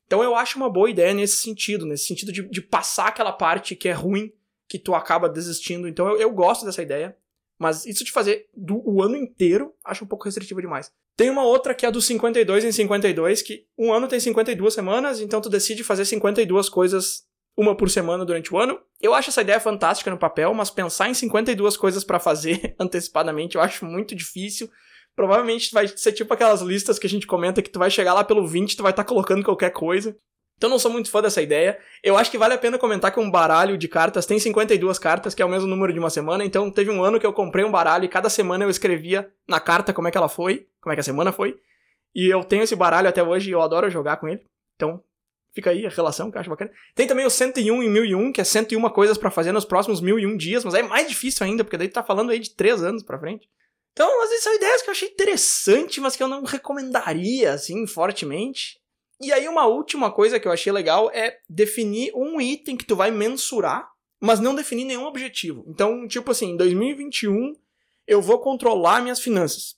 Então 0.05 0.23
eu 0.23 0.35
acho 0.35 0.57
uma 0.57 0.69
boa 0.69 0.89
ideia 0.89 1.13
nesse 1.13 1.37
sentido, 1.37 1.85
nesse 1.85 2.05
sentido 2.05 2.31
de, 2.31 2.47
de 2.47 2.61
passar 2.61 3.07
aquela 3.07 3.31
parte 3.31 3.75
que 3.75 3.89
é 3.89 3.93
ruim, 3.93 4.31
que 4.69 4.77
tu 4.77 4.93
acaba 4.93 5.27
desistindo. 5.27 5.87
Então 5.87 6.07
eu, 6.07 6.17
eu 6.17 6.31
gosto 6.31 6.63
dessa 6.63 6.83
ideia. 6.83 7.17
Mas 7.57 7.85
isso 7.85 8.05
de 8.05 8.11
fazer 8.11 8.47
do, 8.55 8.81
o 8.89 9.03
ano 9.03 9.17
inteiro, 9.17 9.73
acho 9.83 10.05
um 10.05 10.07
pouco 10.07 10.23
restritivo 10.23 10.61
demais. 10.61 10.93
Tem 11.17 11.29
uma 11.29 11.43
outra 11.43 11.75
que 11.75 11.85
é 11.85 11.91
do 11.91 12.01
52 12.01 12.63
em 12.63 12.71
52, 12.71 13.41
que 13.41 13.65
um 13.77 13.91
ano 13.91 14.07
tem 14.07 14.17
52 14.17 14.73
semanas, 14.73 15.19
então 15.19 15.41
tu 15.41 15.49
decide 15.49 15.83
fazer 15.83 16.05
52 16.05 16.69
coisas 16.69 17.25
uma 17.57 17.75
por 17.75 17.89
semana 17.89 18.23
durante 18.23 18.53
o 18.53 18.57
ano. 18.57 18.79
Eu 19.01 19.13
acho 19.13 19.29
essa 19.29 19.41
ideia 19.41 19.59
fantástica 19.59 20.09
no 20.09 20.17
papel, 20.17 20.53
mas 20.53 20.69
pensar 20.69 21.09
em 21.09 21.13
52 21.13 21.75
coisas 21.75 22.05
para 22.05 22.17
fazer 22.17 22.73
antecipadamente 22.79 23.57
eu 23.57 23.61
acho 23.61 23.83
muito 23.83 24.15
difícil. 24.15 24.71
Provavelmente 25.13 25.73
vai 25.73 25.85
ser 25.85 26.13
tipo 26.13 26.33
aquelas 26.33 26.61
listas 26.61 26.97
que 26.97 27.07
a 27.07 27.09
gente 27.09 27.27
comenta 27.27 27.61
que 27.61 27.69
tu 27.69 27.79
vai 27.79 27.91
chegar 27.91 28.13
lá 28.13 28.23
pelo 28.23 28.47
20 28.47 28.77
tu 28.77 28.83
vai 28.83 28.93
estar 28.93 29.03
tá 29.03 29.09
colocando 29.09 29.43
qualquer 29.43 29.71
coisa. 29.71 30.17
Então 30.59 30.69
não 30.69 30.77
sou 30.77 30.91
muito 30.91 31.09
fã 31.09 31.21
dessa 31.21 31.41
ideia. 31.41 31.79
Eu 32.03 32.17
acho 32.17 32.29
que 32.29 32.37
vale 32.37 32.53
a 32.53 32.57
pena 32.57 32.77
comentar 32.77 33.13
que 33.13 33.19
um 33.19 33.31
baralho 33.31 33.77
de 33.77 33.87
cartas 33.87 34.25
tem 34.25 34.37
52 34.37 34.99
cartas, 34.99 35.33
que 35.33 35.41
é 35.41 35.45
o 35.45 35.49
mesmo 35.49 35.69
número 35.69 35.93
de 35.93 35.99
uma 35.99 36.09
semana. 36.09 36.43
Então 36.43 36.69
teve 36.69 36.91
um 36.91 37.01
ano 37.01 37.17
que 37.17 37.25
eu 37.25 37.31
comprei 37.31 37.63
um 37.63 37.71
baralho 37.71 38.03
e 38.03 38.09
cada 38.09 38.29
semana 38.29 38.65
eu 38.65 38.69
escrevia 38.69 39.31
na 39.47 39.61
carta 39.61 39.93
como 39.93 40.09
é 40.09 40.11
que 40.11 40.17
ela 40.17 40.27
foi, 40.27 40.67
como 40.81 40.91
é 40.91 40.97
que 40.97 40.99
a 40.99 41.03
semana 41.03 41.31
foi. 41.31 41.57
E 42.13 42.27
eu 42.27 42.43
tenho 42.43 42.63
esse 42.63 42.75
baralho 42.75 43.07
até 43.07 43.23
hoje 43.23 43.49
e 43.49 43.53
eu 43.53 43.61
adoro 43.61 43.89
jogar 43.89 44.17
com 44.17 44.27
ele. 44.27 44.43
Então 44.75 45.01
fica 45.55 45.69
aí 45.69 45.85
a 45.85 45.89
relação 45.89 46.29
que 46.29 46.35
eu 46.35 46.41
acho 46.41 46.49
bacana. 46.49 46.71
Tem 46.93 47.07
também 47.07 47.25
o 47.25 47.29
101 47.29 47.81
em 47.81 47.89
1001, 47.89 48.33
que 48.33 48.41
é 48.41 48.43
101 48.43 48.89
coisas 48.89 49.17
para 49.17 49.31
fazer 49.31 49.53
nos 49.53 49.63
próximos 49.63 50.01
1001 50.01 50.35
dias, 50.35 50.65
mas 50.65 50.73
é 50.73 50.83
mais 50.83 51.07
difícil 51.07 51.45
ainda, 51.45 51.63
porque 51.63 51.77
daí 51.77 51.87
tu 51.87 51.93
tá 51.93 52.03
falando 52.03 52.31
aí 52.31 52.39
de 52.39 52.53
3 52.53 52.83
anos 52.83 53.01
pra 53.01 53.17
frente. 53.17 53.47
Então, 53.93 54.23
às 54.23 54.29
vezes 54.29 54.43
são 54.43 54.55
ideias 54.55 54.81
que 54.81 54.89
eu 54.89 54.91
achei 54.91 55.07
interessante, 55.07 56.01
mas 56.01 56.17
que 56.17 56.23
eu 56.23 56.27
não 56.27 56.43
recomendaria, 56.43 57.53
assim, 57.53 57.87
fortemente. 57.87 58.77
E 59.21 59.33
aí 59.33 59.47
uma 59.47 59.65
última 59.65 60.11
coisa 60.11 60.39
que 60.39 60.47
eu 60.47 60.51
achei 60.51 60.71
legal 60.71 61.11
é 61.13 61.37
definir 61.49 62.11
um 62.15 62.39
item 62.39 62.77
que 62.77 62.85
tu 62.85 62.95
vai 62.95 63.11
mensurar, 63.11 63.89
mas 64.19 64.39
não 64.39 64.55
definir 64.55 64.85
nenhum 64.85 65.05
objetivo. 65.05 65.63
Então, 65.67 66.07
tipo 66.07 66.31
assim, 66.31 66.51
em 66.51 66.57
2021 66.57 67.55
eu 68.07 68.21
vou 68.21 68.39
controlar 68.39 69.01
minhas 69.01 69.19
finanças. 69.19 69.77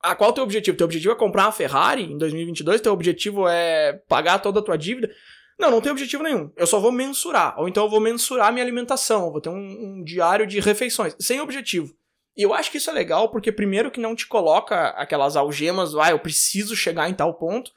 Ah, 0.00 0.14
qual 0.14 0.30
é 0.30 0.32
o 0.32 0.34
teu 0.34 0.44
objetivo? 0.44 0.76
Teu 0.76 0.84
objetivo 0.84 1.12
é 1.12 1.16
comprar 1.16 1.46
uma 1.46 1.52
Ferrari 1.52 2.04
em 2.04 2.18
2022? 2.18 2.80
Teu 2.80 2.92
objetivo 2.92 3.48
é 3.48 3.94
pagar 4.08 4.40
toda 4.40 4.60
a 4.60 4.62
tua 4.62 4.76
dívida? 4.76 5.10
Não, 5.58 5.70
não 5.70 5.80
tem 5.80 5.92
objetivo 5.92 6.24
nenhum. 6.24 6.50
Eu 6.56 6.66
só 6.66 6.80
vou 6.80 6.90
mensurar. 6.90 7.58
Ou 7.58 7.68
então 7.68 7.84
eu 7.84 7.90
vou 7.90 8.00
mensurar 8.00 8.52
minha 8.52 8.64
alimentação. 8.64 9.30
vou 9.30 9.40
ter 9.40 9.48
um, 9.48 9.54
um 9.54 10.04
diário 10.04 10.46
de 10.46 10.58
refeições. 10.58 11.14
Sem 11.20 11.40
objetivo. 11.40 11.94
E 12.36 12.42
eu 12.42 12.52
acho 12.52 12.70
que 12.70 12.78
isso 12.78 12.90
é 12.90 12.92
legal 12.92 13.28
porque, 13.28 13.52
primeiro, 13.52 13.90
que 13.90 14.00
não 14.00 14.16
te 14.16 14.26
coloca 14.26 14.88
aquelas 14.90 15.36
algemas, 15.36 15.94
ah, 15.94 16.10
eu 16.10 16.18
preciso 16.18 16.74
chegar 16.74 17.08
em 17.08 17.14
tal 17.14 17.34
ponto. 17.34 17.70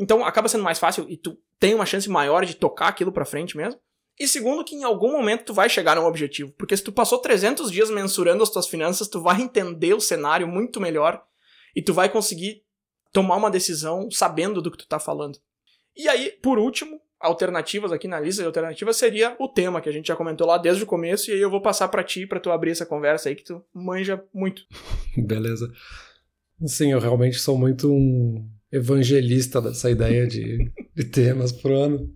Então 0.00 0.24
acaba 0.24 0.48
sendo 0.48 0.64
mais 0.64 0.78
fácil 0.78 1.04
e 1.10 1.16
tu 1.16 1.38
tem 1.58 1.74
uma 1.74 1.84
chance 1.84 2.08
maior 2.08 2.46
de 2.46 2.56
tocar 2.56 2.88
aquilo 2.88 3.12
para 3.12 3.26
frente 3.26 3.54
mesmo. 3.54 3.78
E 4.18 4.26
segundo, 4.26 4.64
que 4.64 4.74
em 4.74 4.82
algum 4.82 5.12
momento 5.12 5.44
tu 5.44 5.54
vai 5.54 5.68
chegar 5.68 5.98
a 5.98 6.00
um 6.00 6.06
objetivo. 6.06 6.52
Porque 6.58 6.74
se 6.74 6.82
tu 6.82 6.90
passou 6.90 7.18
300 7.18 7.70
dias 7.70 7.90
mensurando 7.90 8.42
as 8.42 8.48
tuas 8.48 8.66
finanças, 8.66 9.08
tu 9.08 9.20
vai 9.20 9.40
entender 9.42 9.92
o 9.92 10.00
cenário 10.00 10.48
muito 10.48 10.80
melhor 10.80 11.22
e 11.76 11.82
tu 11.82 11.92
vai 11.92 12.08
conseguir 12.08 12.62
tomar 13.12 13.36
uma 13.36 13.50
decisão 13.50 14.10
sabendo 14.10 14.62
do 14.62 14.70
que 14.70 14.78
tu 14.78 14.88
tá 14.88 14.98
falando. 14.98 15.38
E 15.94 16.08
aí, 16.08 16.30
por 16.42 16.58
último, 16.58 16.98
alternativas 17.18 17.92
aqui 17.92 18.08
na 18.08 18.18
lista 18.18 18.42
de 18.42 18.46
alternativas 18.46 18.96
seria 18.96 19.36
o 19.38 19.48
tema 19.48 19.82
que 19.82 19.88
a 19.88 19.92
gente 19.92 20.08
já 20.08 20.16
comentou 20.16 20.46
lá 20.46 20.56
desde 20.56 20.82
o 20.82 20.86
começo 20.86 21.30
e 21.30 21.34
aí 21.34 21.40
eu 21.40 21.50
vou 21.50 21.60
passar 21.60 21.88
para 21.88 22.02
ti 22.02 22.26
para 22.26 22.40
tu 22.40 22.50
abrir 22.50 22.70
essa 22.70 22.86
conversa 22.86 23.28
aí 23.28 23.34
que 23.34 23.44
tu 23.44 23.62
manja 23.74 24.24
muito. 24.32 24.62
Beleza. 25.16 25.70
Sim, 26.64 26.92
eu 26.92 26.98
realmente 26.98 27.38
sou 27.38 27.58
muito 27.58 27.90
um 27.92 28.48
evangelista 28.72 29.60
dessa 29.60 29.90
ideia 29.90 30.26
de, 30.26 30.70
de 30.94 31.04
temas 31.04 31.52
pro 31.52 31.74
ano. 31.74 32.10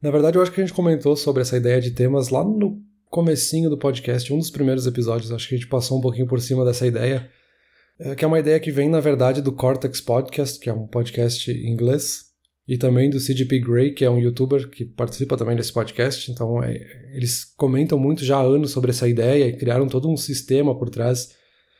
Na 0.00 0.10
verdade, 0.10 0.38
eu 0.38 0.42
acho 0.42 0.52
que 0.52 0.60
a 0.60 0.64
gente 0.64 0.74
comentou 0.74 1.16
sobre 1.16 1.42
essa 1.42 1.56
ideia 1.56 1.80
de 1.80 1.90
temas 1.90 2.28
lá 2.28 2.44
no 2.44 2.80
comecinho 3.10 3.70
do 3.70 3.78
podcast, 3.78 4.32
um 4.32 4.38
dos 4.38 4.50
primeiros 4.50 4.86
episódios, 4.86 5.32
acho 5.32 5.48
que 5.48 5.54
a 5.54 5.58
gente 5.58 5.68
passou 5.68 5.98
um 5.98 6.00
pouquinho 6.00 6.26
por 6.26 6.40
cima 6.40 6.64
dessa 6.64 6.86
ideia, 6.86 7.28
é, 7.98 8.14
que 8.14 8.24
é 8.24 8.28
uma 8.28 8.38
ideia 8.38 8.60
que 8.60 8.70
vem, 8.70 8.88
na 8.88 9.00
verdade, 9.00 9.42
do 9.42 9.50
Cortex 9.50 10.00
Podcast, 10.00 10.60
que 10.60 10.68
é 10.68 10.72
um 10.72 10.86
podcast 10.86 11.50
em 11.50 11.72
inglês, 11.72 12.28
e 12.68 12.76
também 12.76 13.08
do 13.08 13.18
CGP 13.18 13.60
Grey, 13.60 13.92
que 13.92 14.04
é 14.04 14.10
um 14.10 14.18
youtuber 14.18 14.68
que 14.68 14.84
participa 14.84 15.38
também 15.38 15.56
desse 15.56 15.72
podcast. 15.72 16.30
Então, 16.30 16.62
é, 16.62 16.78
eles 17.14 17.44
comentam 17.56 17.98
muito 17.98 18.24
já 18.24 18.36
há 18.36 18.42
anos 18.42 18.72
sobre 18.72 18.90
essa 18.90 19.08
ideia 19.08 19.48
e 19.48 19.56
criaram 19.56 19.88
todo 19.88 20.08
um 20.08 20.18
sistema 20.18 20.78
por 20.78 20.90
trás 20.90 21.34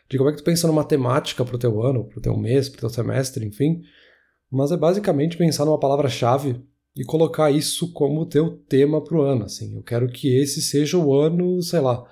de 0.09 0.17
como 0.17 0.31
é 0.31 0.33
que 0.33 0.39
tu 0.39 0.45
pensa 0.45 0.67
numa 0.67 0.85
temática 0.85 1.45
pro 1.45 1.59
teu 1.59 1.83
ano, 1.83 2.05
pro 2.05 2.23
teu 2.23 2.35
mês, 2.35 2.71
pro 2.71 2.81
teu 2.81 2.89
semestre, 2.89 3.45
enfim. 3.45 3.83
Mas 4.51 4.73
é 4.73 4.77
basicamente 4.77 5.37
pensar 5.37 5.65
numa 5.65 5.79
palavra-chave 5.79 6.61
e 6.97 7.05
colocar 7.05 7.51
isso 7.51 7.93
como 7.93 8.27
teu 8.27 8.57
tema 8.69 9.03
pro 9.03 9.23
ano, 9.23 9.45
assim. 9.45 9.77
Eu 9.77 9.83
quero 9.83 10.09
que 10.09 10.35
esse 10.37 10.61
seja 10.61 10.99
o 10.99 11.15
ano, 11.15 11.63
sei 11.63 11.81
lá, 11.81 12.05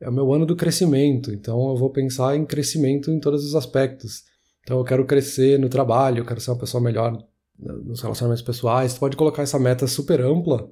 é 0.00 0.08
o 0.08 0.12
meu 0.12 0.32
ano 0.32 0.46
do 0.46 0.54
crescimento, 0.54 1.32
então 1.32 1.70
eu 1.70 1.76
vou 1.76 1.90
pensar 1.90 2.36
em 2.36 2.44
crescimento 2.44 3.10
em 3.10 3.18
todos 3.18 3.44
os 3.44 3.54
aspectos. 3.54 4.22
Então 4.62 4.78
eu 4.78 4.84
quero 4.84 5.04
crescer 5.04 5.58
no 5.58 5.68
trabalho, 5.68 6.18
eu 6.18 6.24
quero 6.24 6.40
ser 6.40 6.50
uma 6.50 6.58
pessoa 6.58 6.82
melhor 6.82 7.18
nos 7.58 8.00
relacionamentos 8.00 8.42
pessoais. 8.42 8.94
Tu 8.94 9.00
pode 9.00 9.16
colocar 9.16 9.42
essa 9.42 9.58
meta 9.58 9.86
super 9.86 10.20
ampla 10.20 10.70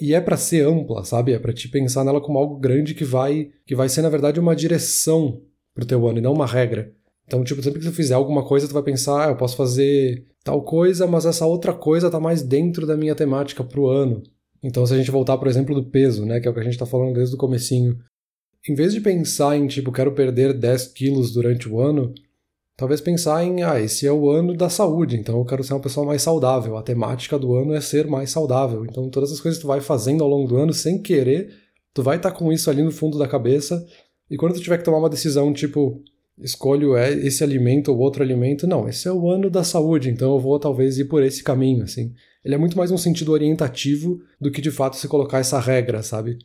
e 0.00 0.14
é 0.14 0.20
para 0.20 0.36
ser 0.36 0.66
ampla, 0.66 1.04
sabe? 1.04 1.32
É 1.32 1.38
para 1.38 1.52
te 1.52 1.68
pensar 1.68 2.02
nela 2.02 2.20
como 2.20 2.38
algo 2.38 2.58
grande 2.58 2.94
que 2.94 3.04
vai 3.04 3.50
que 3.64 3.76
vai 3.76 3.88
ser 3.88 4.02
na 4.02 4.08
verdade 4.08 4.40
uma 4.40 4.56
direção 4.56 5.42
pro 5.74 5.86
teu 5.86 6.06
ano 6.08 6.18
e 6.18 6.22
não 6.22 6.32
uma 6.32 6.46
regra. 6.46 6.92
Então, 7.26 7.44
tipo, 7.44 7.62
sempre 7.62 7.80
que 7.80 7.86
tu 7.86 7.92
fizer 7.92 8.14
alguma 8.14 8.44
coisa, 8.44 8.68
tu 8.68 8.74
vai 8.74 8.82
pensar, 8.82 9.26
ah, 9.26 9.30
eu 9.30 9.36
posso 9.36 9.56
fazer 9.56 10.24
tal 10.46 10.62
coisa, 10.62 11.08
mas 11.08 11.26
essa 11.26 11.44
outra 11.44 11.74
coisa 11.74 12.08
tá 12.08 12.20
mais 12.20 12.40
dentro 12.40 12.86
da 12.86 12.96
minha 12.96 13.16
temática 13.16 13.64
pro 13.64 13.88
ano. 13.88 14.22
Então, 14.62 14.86
se 14.86 14.94
a 14.94 14.96
gente 14.96 15.10
voltar, 15.10 15.36
por 15.38 15.48
exemplo, 15.48 15.74
do 15.74 15.90
peso, 15.90 16.24
né, 16.24 16.38
que 16.38 16.46
é 16.46 16.50
o 16.50 16.54
que 16.54 16.60
a 16.60 16.62
gente 16.62 16.78
tá 16.78 16.86
falando 16.86 17.14
desde 17.14 17.34
o 17.34 17.38
comecinho, 17.38 17.98
em 18.68 18.72
vez 18.72 18.94
de 18.94 19.00
pensar 19.00 19.56
em, 19.56 19.66
tipo, 19.66 19.90
quero 19.90 20.12
perder 20.12 20.54
10 20.54 20.86
quilos 20.92 21.32
durante 21.32 21.68
o 21.68 21.80
ano, 21.80 22.14
talvez 22.76 23.00
pensar 23.00 23.42
em, 23.42 23.64
ah, 23.64 23.80
esse 23.80 24.06
é 24.06 24.12
o 24.12 24.30
ano 24.30 24.56
da 24.56 24.70
saúde, 24.70 25.16
então 25.16 25.36
eu 25.36 25.44
quero 25.44 25.64
ser 25.64 25.74
uma 25.74 25.80
pessoa 25.80 26.06
mais 26.06 26.22
saudável. 26.22 26.76
A 26.76 26.82
temática 26.82 27.36
do 27.36 27.52
ano 27.56 27.74
é 27.74 27.80
ser 27.80 28.06
mais 28.06 28.30
saudável. 28.30 28.86
Então, 28.86 29.10
todas 29.10 29.32
as 29.32 29.40
coisas 29.40 29.58
que 29.58 29.64
tu 29.64 29.68
vai 29.68 29.80
fazendo 29.80 30.22
ao 30.22 30.30
longo 30.30 30.46
do 30.46 30.56
ano, 30.58 30.72
sem 30.72 31.02
querer, 31.02 31.52
tu 31.92 32.04
vai 32.04 32.18
estar 32.18 32.30
tá 32.30 32.36
com 32.36 32.52
isso 32.52 32.70
ali 32.70 32.84
no 32.84 32.92
fundo 32.92 33.18
da 33.18 33.26
cabeça, 33.26 33.84
e 34.30 34.36
quando 34.36 34.54
tu 34.54 34.60
tiver 34.60 34.78
que 34.78 34.84
tomar 34.84 34.98
uma 34.98 35.10
decisão, 35.10 35.52
tipo, 35.52 36.00
escolho 36.38 36.96
é 36.96 37.12
esse 37.12 37.42
alimento 37.42 37.90
ou 37.90 37.98
outro 37.98 38.22
alimento, 38.22 38.66
não, 38.66 38.88
esse 38.88 39.08
é 39.08 39.12
o 39.12 39.30
ano 39.30 39.48
da 39.48 39.64
saúde, 39.64 40.10
então 40.10 40.34
eu 40.34 40.40
vou 40.40 40.58
talvez 40.58 40.98
ir 40.98 41.06
por 41.06 41.22
esse 41.22 41.42
caminho, 41.42 41.84
assim. 41.84 42.12
Ele 42.44 42.54
é 42.54 42.58
muito 42.58 42.76
mais 42.76 42.90
um 42.90 42.98
sentido 42.98 43.32
orientativo 43.32 44.20
do 44.40 44.50
que 44.50 44.60
de 44.60 44.70
fato 44.70 44.96
se 44.96 45.08
colocar 45.08 45.38
essa 45.38 45.58
regra, 45.58 46.02
sabe? 46.02 46.38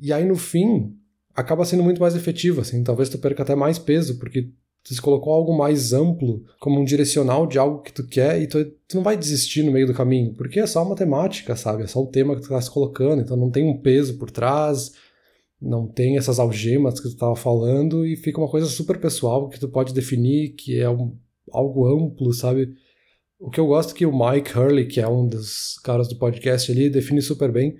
E 0.00 0.12
aí 0.12 0.24
no 0.24 0.36
fim, 0.36 0.94
acaba 1.34 1.64
sendo 1.64 1.82
muito 1.82 2.00
mais 2.00 2.16
efetivo, 2.16 2.60
assim, 2.60 2.82
talvez 2.82 3.08
tu 3.08 3.18
perca 3.18 3.42
até 3.42 3.54
mais 3.54 3.78
peso, 3.78 4.18
porque 4.18 4.50
tu 4.82 4.94
se 4.94 5.00
colocou 5.00 5.32
algo 5.32 5.56
mais 5.56 5.92
amplo, 5.92 6.44
como 6.58 6.80
um 6.80 6.84
direcional 6.84 7.46
de 7.46 7.58
algo 7.58 7.82
que 7.82 7.92
tu 7.92 8.06
quer, 8.06 8.40
e 8.40 8.46
tu, 8.46 8.64
tu 8.86 8.96
não 8.96 9.02
vai 9.02 9.16
desistir 9.16 9.62
no 9.62 9.72
meio 9.72 9.86
do 9.86 9.94
caminho, 9.94 10.34
porque 10.34 10.60
é 10.60 10.66
só 10.66 10.82
uma 10.82 10.96
temática, 10.96 11.54
sabe? 11.54 11.84
É 11.84 11.86
só 11.86 12.02
o 12.02 12.06
tema 12.06 12.34
que 12.34 12.42
tu 12.42 12.48
tá 12.48 12.60
se 12.60 12.70
colocando, 12.70 13.22
então 13.22 13.36
não 13.36 13.50
tem 13.50 13.64
um 13.64 13.78
peso 13.78 14.18
por 14.18 14.30
trás, 14.30 14.92
não 15.60 15.88
tem 15.88 16.16
essas 16.16 16.38
algemas 16.38 17.00
que 17.00 17.08
tu 17.08 17.14
estava 17.14 17.34
falando 17.34 18.06
e 18.06 18.16
fica 18.16 18.38
uma 18.38 18.48
coisa 18.48 18.66
super 18.66 18.98
pessoal 19.00 19.48
que 19.48 19.58
tu 19.58 19.68
pode 19.68 19.92
definir, 19.92 20.50
que 20.50 20.78
é 20.78 20.88
um, 20.88 21.16
algo 21.52 21.86
amplo, 21.86 22.32
sabe? 22.32 22.72
O 23.38 23.50
que 23.50 23.58
eu 23.58 23.66
gosto 23.66 23.92
é 23.92 23.96
que 23.96 24.06
o 24.06 24.12
Mike 24.12 24.56
Hurley, 24.56 24.86
que 24.86 25.00
é 25.00 25.08
um 25.08 25.26
dos 25.26 25.78
caras 25.84 26.08
do 26.08 26.18
podcast 26.18 26.70
ali, 26.70 26.88
define 26.88 27.20
super 27.20 27.50
bem, 27.50 27.74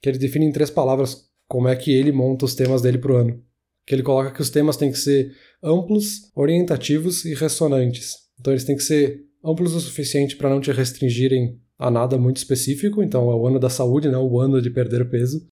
que 0.00 0.08
ele 0.08 0.18
define 0.18 0.46
em 0.46 0.52
três 0.52 0.70
palavras 0.70 1.28
como 1.48 1.68
é 1.68 1.76
que 1.76 1.92
ele 1.92 2.12
monta 2.12 2.44
os 2.44 2.54
temas 2.54 2.82
dele 2.82 2.98
pro 2.98 3.16
ano. 3.16 3.40
Que 3.86 3.94
ele 3.94 4.02
coloca 4.02 4.32
que 4.32 4.40
os 4.40 4.50
temas 4.50 4.76
têm 4.76 4.90
que 4.90 4.98
ser 4.98 5.32
amplos, 5.62 6.30
orientativos 6.34 7.24
e 7.24 7.34
ressonantes. 7.34 8.14
Então 8.40 8.52
eles 8.52 8.64
têm 8.64 8.76
que 8.76 8.82
ser 8.82 9.24
amplos 9.44 9.74
o 9.74 9.80
suficiente 9.80 10.36
para 10.36 10.50
não 10.50 10.60
te 10.60 10.70
restringirem 10.72 11.60
a 11.78 11.90
nada 11.90 12.16
muito 12.16 12.36
específico, 12.36 13.02
então 13.02 13.30
é 13.30 13.34
o 13.34 13.46
ano 13.46 13.58
da 13.58 13.68
saúde, 13.68 14.08
não 14.08 14.24
o 14.24 14.38
ano 14.38 14.62
de 14.62 14.70
perder 14.70 15.08
peso 15.10 15.44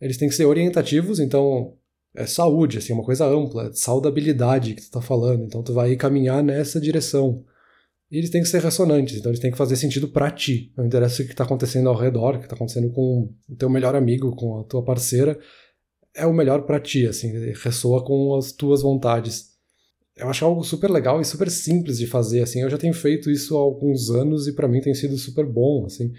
eles 0.00 0.16
têm 0.16 0.28
que 0.28 0.34
ser 0.34 0.44
orientativos, 0.44 1.18
então 1.18 1.74
é 2.14 2.26
saúde, 2.26 2.78
assim, 2.78 2.92
uma 2.92 3.04
coisa 3.04 3.26
ampla, 3.26 3.72
saudabilidade 3.72 4.74
que 4.74 4.82
tu 4.82 4.90
tá 4.90 5.00
falando, 5.00 5.44
então 5.44 5.62
tu 5.62 5.72
vai 5.72 5.94
caminhar 5.96 6.42
nessa 6.42 6.80
direção. 6.80 7.44
E 8.10 8.16
eles 8.16 8.30
têm 8.30 8.42
que 8.42 8.48
ser 8.48 8.62
ressonantes, 8.62 9.18
então 9.18 9.30
eles 9.30 9.40
têm 9.40 9.50
que 9.50 9.58
fazer 9.58 9.76
sentido 9.76 10.08
para 10.08 10.30
ti. 10.30 10.72
Não 10.76 10.86
interessa 10.86 11.22
o 11.22 11.26
que 11.26 11.32
está 11.32 11.44
acontecendo 11.44 11.88
ao 11.88 11.96
redor, 11.96 12.34
o 12.36 12.38
que 12.38 12.46
está 12.46 12.56
acontecendo 12.56 12.90
com 12.90 13.30
o 13.48 13.56
teu 13.56 13.68
melhor 13.68 13.94
amigo, 13.94 14.34
com 14.34 14.60
a 14.60 14.64
tua 14.64 14.82
parceira, 14.82 15.38
é 16.14 16.26
o 16.26 16.32
melhor 16.32 16.62
para 16.62 16.80
ti, 16.80 17.06
assim, 17.06 17.30
ressoa 17.62 18.04
com 18.04 18.34
as 18.34 18.50
tuas 18.50 18.82
vontades. 18.82 19.50
Eu 20.16 20.28
acho 20.28 20.44
algo 20.44 20.64
super 20.64 20.90
legal 20.90 21.20
e 21.20 21.24
super 21.24 21.50
simples 21.50 21.98
de 21.98 22.06
fazer, 22.06 22.42
assim. 22.42 22.62
Eu 22.62 22.70
já 22.70 22.78
tenho 22.78 22.94
feito 22.94 23.30
isso 23.30 23.56
há 23.56 23.60
alguns 23.60 24.10
anos 24.10 24.48
e 24.48 24.52
para 24.54 24.66
mim 24.66 24.80
tem 24.80 24.94
sido 24.94 25.16
super 25.16 25.46
bom, 25.46 25.84
assim. 25.86 26.12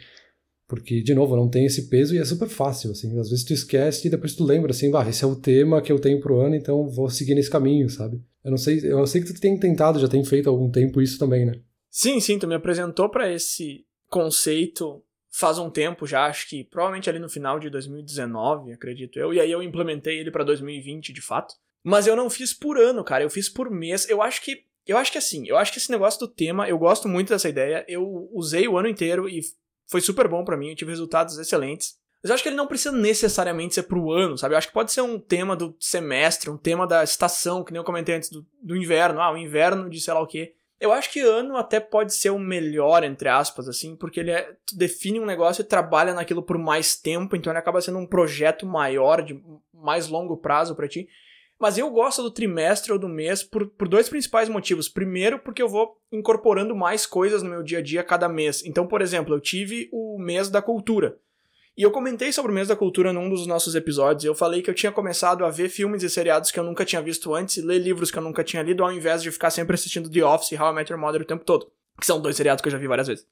Porque, 0.69 1.01
de 1.01 1.15
novo, 1.15 1.35
não 1.35 1.49
tem 1.49 1.65
esse 1.65 1.89
peso 1.89 2.13
e 2.13 2.19
é 2.19 2.23
super 2.23 2.47
fácil, 2.47 2.91
assim. 2.91 3.19
Às 3.19 3.31
vezes 3.31 3.43
tu 3.43 3.53
esquece 3.53 4.07
e 4.07 4.11
depois 4.11 4.35
tu 4.35 4.43
lembra, 4.43 4.69
assim, 4.69 4.91
bah, 4.91 5.09
esse 5.09 5.23
é 5.23 5.27
o 5.27 5.35
tema 5.35 5.81
que 5.81 5.91
eu 5.91 5.99
tenho 5.99 6.21
pro 6.21 6.39
ano, 6.39 6.53
então 6.53 6.87
vou 6.87 7.09
seguir 7.09 7.33
nesse 7.33 7.49
caminho, 7.49 7.89
sabe? 7.89 8.21
Eu 8.45 8.51
não 8.51 8.57
sei, 8.57 8.79
eu 8.83 9.05
sei 9.07 9.21
que 9.21 9.33
tu 9.33 9.41
tem 9.41 9.59
tentado, 9.59 9.99
já 9.99 10.07
tem 10.07 10.23
feito 10.23 10.47
há 10.47 10.51
algum 10.51 10.69
tempo 10.69 11.01
isso 11.01 11.17
também, 11.17 11.43
né? 11.43 11.59
Sim, 11.89 12.19
sim, 12.19 12.37
tu 12.37 12.47
me 12.47 12.53
apresentou 12.53 13.09
para 13.09 13.33
esse 13.33 13.83
conceito 14.07 15.03
faz 15.31 15.57
um 15.57 15.69
tempo 15.69 16.05
já, 16.05 16.25
acho 16.25 16.47
que 16.49 16.63
provavelmente 16.63 17.09
ali 17.09 17.19
no 17.19 17.29
final 17.29 17.59
de 17.59 17.69
2019, 17.69 18.73
acredito 18.73 19.19
eu, 19.19 19.33
e 19.33 19.39
aí 19.39 19.51
eu 19.51 19.63
implementei 19.63 20.19
ele 20.19 20.31
para 20.31 20.43
2020, 20.43 21.13
de 21.13 21.21
fato. 21.21 21.55
Mas 21.83 22.07
eu 22.07 22.15
não 22.15 22.29
fiz 22.29 22.53
por 22.53 22.77
ano, 22.77 23.03
cara, 23.03 23.23
eu 23.23 23.29
fiz 23.29 23.49
por 23.49 23.71
mês. 23.71 24.07
Eu 24.09 24.21
acho 24.21 24.43
que 24.43 24.65
eu 24.85 24.97
acho 24.97 25.11
que 25.11 25.17
assim, 25.17 25.47
eu 25.47 25.55
acho 25.55 25.71
que 25.71 25.77
esse 25.77 25.91
negócio 25.91 26.19
do 26.19 26.27
tema, 26.27 26.67
eu 26.67 26.77
gosto 26.77 27.07
muito 27.07 27.29
dessa 27.29 27.47
ideia. 27.47 27.85
Eu 27.87 28.27
usei 28.33 28.67
o 28.67 28.77
ano 28.77 28.87
inteiro 28.87 29.29
e 29.29 29.39
foi 29.89 30.01
super 30.01 30.27
bom 30.27 30.45
para 30.45 30.55
mim, 30.55 30.69
eu 30.69 30.75
tive 30.75 30.91
resultados 30.91 31.37
excelentes. 31.37 31.97
Mas 32.21 32.29
eu 32.29 32.33
acho 32.33 32.43
que 32.43 32.49
ele 32.49 32.55
não 32.55 32.67
precisa 32.67 32.95
necessariamente 32.95 33.75
ser 33.75 33.83
pro 33.83 34.11
ano, 34.11 34.37
sabe? 34.37 34.53
Eu 34.53 34.57
acho 34.57 34.67
que 34.67 34.73
pode 34.73 34.91
ser 34.91 35.01
um 35.01 35.17
tema 35.17 35.55
do 35.55 35.75
semestre, 35.79 36.49
um 36.49 36.57
tema 36.57 36.85
da 36.85 37.03
estação, 37.03 37.63
que 37.63 37.71
nem 37.71 37.79
eu 37.79 37.85
comentei 37.85 38.15
antes, 38.15 38.29
do, 38.29 38.45
do 38.61 38.75
inverno. 38.75 39.21
Ah, 39.21 39.31
o 39.31 39.37
inverno 39.37 39.89
de 39.89 40.01
sei 40.01 40.13
lá 40.13 40.21
o 40.21 40.27
quê. 40.27 40.53
Eu 40.79 40.91
acho 40.93 41.11
que 41.11 41.21
ano 41.21 41.57
até 41.57 41.79
pode 41.79 42.13
ser 42.13 42.29
o 42.29 42.39
melhor, 42.39 43.03
entre 43.03 43.27
aspas, 43.27 43.67
assim, 43.67 43.95
porque 43.95 44.19
ele 44.19 44.31
é, 44.31 44.55
define 44.73 45.19
um 45.19 45.25
negócio 45.25 45.61
e 45.61 45.65
trabalha 45.65 46.13
naquilo 46.13 46.41
por 46.41 46.57
mais 46.57 46.95
tempo, 46.95 47.35
então 47.35 47.51
ele 47.51 47.59
acaba 47.59 47.81
sendo 47.81 47.99
um 47.99 48.05
projeto 48.05 48.65
maior, 48.65 49.21
de 49.21 49.41
mais 49.73 50.07
longo 50.07 50.37
prazo 50.37 50.75
para 50.75 50.87
ti. 50.87 51.07
Mas 51.59 51.77
eu 51.77 51.89
gosto 51.89 52.23
do 52.23 52.31
trimestre 52.31 52.93
ou 52.93 52.97
do 52.97 53.09
mês 53.09 53.43
por, 53.43 53.67
por 53.67 53.87
dois 53.87 54.07
principais 54.07 54.47
motivos. 54.47 54.87
Primeiro, 54.87 55.39
porque 55.39 55.61
eu 55.61 55.67
vou 55.67 55.99
incorporando 56.09 56.73
mais 56.73 57.05
coisas 57.05 57.43
no 57.43 57.49
meu 57.49 57.61
dia 57.61 57.79
a 57.79 57.81
dia 57.81 58.01
cada 58.01 58.29
mês. 58.29 58.63
Então, 58.65 58.87
por 58.87 59.01
exemplo, 59.01 59.35
eu 59.35 59.41
tive 59.41 59.89
o 59.91 60.17
mês 60.17 60.49
da 60.49 60.61
cultura. 60.61 61.17
E 61.77 61.81
eu 61.83 61.91
comentei 61.91 62.31
sobre 62.31 62.51
o 62.51 62.55
mês 62.55 62.69
da 62.69 62.75
cultura 62.75 63.11
num 63.11 63.29
dos 63.29 63.45
nossos 63.45 63.75
episódios. 63.75 64.23
Eu 64.23 64.33
falei 64.33 64.61
que 64.61 64.69
eu 64.69 64.73
tinha 64.73 64.91
começado 64.91 65.43
a 65.43 65.49
ver 65.49 65.69
filmes 65.69 66.01
e 66.01 66.09
seriados 66.09 66.49
que 66.49 66.59
eu 66.59 66.63
nunca 66.63 66.85
tinha 66.85 67.01
visto 67.01 67.33
antes 67.33 67.57
e 67.57 67.61
ler 67.61 67.79
livros 67.79 68.09
que 68.09 68.17
eu 68.17 68.23
nunca 68.23 68.43
tinha 68.43 68.63
lido, 68.63 68.83
ao 68.83 68.91
invés 68.91 69.21
de 69.21 69.31
ficar 69.31 69.49
sempre 69.49 69.75
assistindo 69.75 70.09
The 70.09 70.23
Office 70.23 70.51
e 70.53 70.57
How 70.57 70.71
I 70.71 70.75
Met 70.75 70.91
Your 70.91 71.01
Mother 71.01 71.21
o 71.21 71.25
tempo 71.25 71.43
todo. 71.43 71.71
Que 71.99 72.05
são 72.05 72.21
dois 72.21 72.37
seriados 72.37 72.61
que 72.61 72.69
eu 72.69 72.71
já 72.71 72.77
vi 72.77 72.87
várias 72.87 73.07
vezes. 73.07 73.27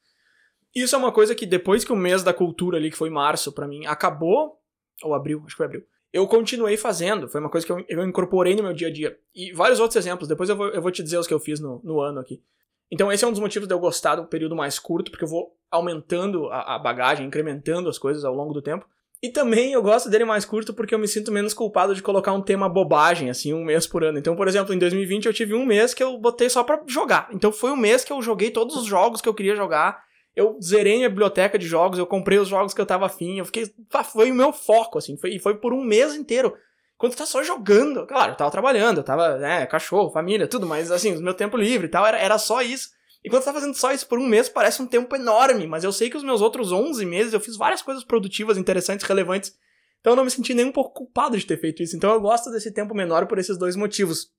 Isso 0.75 0.95
é 0.95 0.97
uma 0.97 1.11
coisa 1.11 1.33
que 1.33 1.45
depois 1.45 1.83
que 1.83 1.93
o 1.93 1.95
mês 1.95 2.23
da 2.23 2.33
cultura 2.33 2.77
ali, 2.77 2.91
que 2.91 2.97
foi 2.97 3.09
março 3.09 3.51
para 3.51 3.67
mim, 3.67 3.85
acabou, 3.85 4.61
ou 5.01 5.13
abril, 5.13 5.39
acho 5.45 5.55
que 5.55 5.57
foi 5.57 5.65
abril, 5.65 5.83
eu 6.11 6.25
continuei 6.27 6.77
fazendo. 6.77 7.27
Foi 7.27 7.39
uma 7.39 7.49
coisa 7.49 7.65
que 7.65 7.71
eu, 7.71 7.83
eu, 7.87 8.03
incorporei 8.03 8.55
no 8.55 8.63
meu 8.63 8.73
dia 8.73 8.87
a 8.87 8.91
dia. 8.91 9.17
E 9.35 9.51
vários 9.51 9.79
outros 9.79 9.95
exemplos, 9.95 10.27
depois 10.27 10.49
eu 10.49 10.55
vou, 10.55 10.67
eu 10.67 10.81
vou 10.81 10.91
te 10.91 11.03
dizer 11.03 11.17
os 11.17 11.27
que 11.27 11.33
eu 11.33 11.39
fiz 11.39 11.59
no, 11.59 11.81
no 11.83 11.99
ano 11.99 12.19
aqui. 12.19 12.41
Então, 12.89 13.11
esse 13.11 13.25
é 13.25 13.27
um 13.27 13.31
dos 13.31 13.39
motivos 13.39 13.67
de 13.67 13.73
eu 13.73 13.79
gostar 13.79 14.15
do 14.15 14.25
período 14.25 14.55
mais 14.55 14.79
curto, 14.79 15.11
porque 15.11 15.25
eu 15.25 15.29
vou 15.29 15.55
aumentando 15.69 16.47
a, 16.47 16.75
a 16.75 16.79
bagagem, 16.79 17.27
incrementando 17.27 17.89
as 17.89 17.97
coisas 17.97 18.23
ao 18.23 18.33
longo 18.33 18.53
do 18.53 18.61
tempo. 18.61 18.85
E 19.21 19.29
também 19.29 19.73
eu 19.73 19.81
gosto 19.81 20.09
dele 20.09 20.25
mais 20.25 20.45
curto 20.45 20.73
porque 20.73 20.93
eu 20.93 20.99
me 20.99 21.07
sinto 21.07 21.31
menos 21.31 21.53
culpado 21.53 21.95
de 21.95 22.03
colocar 22.03 22.33
um 22.33 22.41
tema 22.41 22.69
bobagem, 22.69 23.29
assim, 23.29 23.51
um 23.51 23.65
mês 23.65 23.87
por 23.87 24.03
ano. 24.03 24.19
Então, 24.19 24.35
por 24.35 24.47
exemplo, 24.47 24.73
em 24.73 24.77
2020 24.77 25.25
eu 25.25 25.33
tive 25.33 25.55
um 25.55 25.65
mês 25.65 25.93
que 25.93 26.03
eu 26.03 26.19
botei 26.19 26.49
só 26.49 26.63
pra 26.63 26.83
jogar. 26.85 27.27
Então 27.33 27.51
foi 27.51 27.71
um 27.71 27.75
mês 27.75 28.03
que 28.03 28.13
eu 28.13 28.21
joguei 28.21 28.51
todos 28.51 28.75
os 28.75 28.85
jogos 28.85 29.19
que 29.19 29.27
eu 29.27 29.33
queria 29.33 29.55
jogar 29.55 30.03
eu 30.37 30.55
zerei 30.61 31.03
a 31.03 31.09
biblioteca 31.09 31.57
de 31.57 31.65
jogos, 31.65 31.97
eu 31.97 32.05
comprei 32.05 32.37
os 32.37 32.47
jogos 32.47 32.71
que 32.71 32.79
eu 32.79 32.85
tava 32.85 33.07
afim, 33.07 33.39
eu 33.39 33.45
fiquei. 33.45 33.73
Foi 34.13 34.29
o 34.29 34.35
meu 34.35 34.53
foco, 34.53 34.99
assim, 34.99 35.17
foi, 35.17 35.39
foi 35.39 35.55
por 35.55 35.73
um 35.73 35.83
mês 35.83 36.13
inteiro. 36.13 36.55
Quando 36.95 37.13
tu 37.13 37.17
tá 37.17 37.25
só 37.25 37.41
jogando, 37.43 38.05
claro, 38.05 38.33
eu 38.33 38.35
tava 38.35 38.51
trabalhando, 38.51 38.99
eu 38.99 39.03
tava, 39.03 39.39
né, 39.39 39.65
cachorro, 39.65 40.11
família, 40.11 40.47
tudo, 40.47 40.67
mas 40.67 40.91
assim, 40.91 41.15
no 41.15 41.23
meu 41.23 41.33
tempo 41.33 41.57
livre 41.57 41.87
e 41.87 41.89
tal, 41.89 42.05
era, 42.05 42.19
era 42.19 42.37
só 42.37 42.61
isso. 42.61 42.89
E 43.23 43.29
quando 43.31 43.41
tu 43.41 43.45
tá 43.45 43.53
fazendo 43.53 43.73
só 43.73 43.91
isso 43.91 44.07
por 44.07 44.19
um 44.19 44.27
mês, 44.27 44.47
parece 44.47 44.79
um 44.79 44.85
tempo 44.85 45.15
enorme, 45.15 45.65
mas 45.65 45.83
eu 45.83 45.91
sei 45.91 46.07
que 46.07 46.17
os 46.17 46.23
meus 46.23 46.39
outros 46.39 46.71
11 46.71 47.03
meses 47.03 47.33
eu 47.33 47.39
fiz 47.39 47.57
várias 47.57 47.81
coisas 47.81 48.03
produtivas, 48.03 48.59
interessantes, 48.59 49.07
relevantes. 49.07 49.57
Então 50.01 50.13
eu 50.13 50.17
não 50.17 50.23
me 50.23 50.29
senti 50.29 50.53
nem 50.53 50.65
um 50.65 50.71
pouco 50.71 50.93
culpado 50.93 51.35
de 51.35 51.47
ter 51.47 51.59
feito 51.59 51.81
isso. 51.81 51.95
Então 51.95 52.13
eu 52.13 52.21
gosto 52.21 52.51
desse 52.51 52.71
tempo 52.71 52.93
menor 52.93 53.25
por 53.25 53.39
esses 53.39 53.57
dois 53.57 53.75
motivos. 53.75 54.31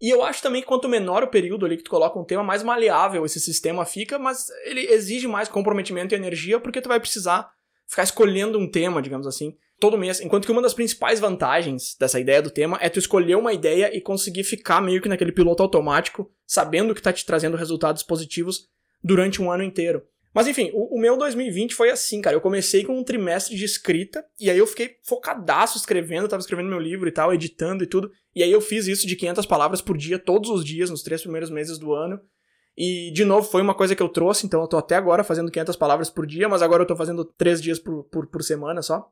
E 0.00 0.10
eu 0.10 0.22
acho 0.22 0.42
também 0.42 0.60
que 0.60 0.68
quanto 0.68 0.88
menor 0.88 1.22
o 1.22 1.28
período 1.28 1.64
ali 1.64 1.76
que 1.76 1.84
tu 1.84 1.90
coloca 1.90 2.18
um 2.18 2.24
tema, 2.24 2.42
mais 2.42 2.62
maleável 2.62 3.24
esse 3.24 3.40
sistema 3.40 3.84
fica, 3.84 4.18
mas 4.18 4.46
ele 4.64 4.80
exige 4.92 5.26
mais 5.26 5.48
comprometimento 5.48 6.14
e 6.14 6.16
energia 6.16 6.60
porque 6.60 6.80
tu 6.80 6.88
vai 6.88 7.00
precisar 7.00 7.50
ficar 7.86 8.02
escolhendo 8.02 8.58
um 8.58 8.70
tema, 8.70 9.00
digamos 9.00 9.26
assim, 9.26 9.56
todo 9.78 9.98
mês. 9.98 10.20
Enquanto 10.20 10.46
que 10.46 10.52
uma 10.52 10.62
das 10.62 10.74
principais 10.74 11.20
vantagens 11.20 11.96
dessa 11.98 12.18
ideia 12.18 12.42
do 12.42 12.50
tema 12.50 12.78
é 12.80 12.88
tu 12.88 12.98
escolher 12.98 13.36
uma 13.36 13.52
ideia 13.52 13.94
e 13.96 14.00
conseguir 14.00 14.44
ficar 14.44 14.80
meio 14.80 15.00
que 15.00 15.08
naquele 15.08 15.32
piloto 15.32 15.62
automático, 15.62 16.30
sabendo 16.46 16.94
que 16.94 17.02
tá 17.02 17.12
te 17.12 17.24
trazendo 17.24 17.56
resultados 17.56 18.02
positivos 18.02 18.68
durante 19.02 19.40
um 19.40 19.50
ano 19.50 19.62
inteiro. 19.62 20.02
Mas 20.34 20.48
enfim, 20.48 20.70
o, 20.74 20.96
o, 20.96 21.00
meu 21.00 21.16
2020 21.16 21.74
foi 21.74 21.90
assim, 21.90 22.20
cara. 22.20 22.34
Eu 22.34 22.40
comecei 22.40 22.84
com 22.84 22.98
um 22.98 23.04
trimestre 23.04 23.56
de 23.56 23.64
escrita, 23.64 24.24
e 24.40 24.50
aí 24.50 24.58
eu 24.58 24.66
fiquei 24.66 24.96
focadaço 25.04 25.78
escrevendo, 25.78 26.26
tava 26.26 26.40
escrevendo 26.40 26.68
meu 26.68 26.80
livro 26.80 27.08
e 27.08 27.12
tal, 27.12 27.32
editando 27.32 27.84
e 27.84 27.86
tudo. 27.86 28.10
E 28.34 28.42
aí 28.42 28.50
eu 28.50 28.60
fiz 28.60 28.88
isso 28.88 29.06
de 29.06 29.14
500 29.14 29.46
palavras 29.46 29.80
por 29.80 29.96
dia, 29.96 30.18
todos 30.18 30.50
os 30.50 30.64
dias, 30.64 30.90
nos 30.90 31.02
três 31.02 31.22
primeiros 31.22 31.50
meses 31.50 31.78
do 31.78 31.94
ano. 31.94 32.20
E, 32.76 33.12
de 33.12 33.24
novo, 33.24 33.48
foi 33.48 33.62
uma 33.62 33.74
coisa 33.74 33.94
que 33.94 34.02
eu 34.02 34.08
trouxe, 34.08 34.44
então 34.44 34.60
eu 34.60 34.66
tô 34.66 34.76
até 34.76 34.96
agora 34.96 35.22
fazendo 35.22 35.52
500 35.52 35.76
palavras 35.76 36.10
por 36.10 36.26
dia, 36.26 36.48
mas 36.48 36.60
agora 36.60 36.82
eu 36.82 36.86
tô 36.86 36.96
fazendo 36.96 37.24
três 37.24 37.62
dias 37.62 37.78
por, 37.78 38.02
por, 38.10 38.26
por 38.26 38.42
semana 38.42 38.82
só. 38.82 39.08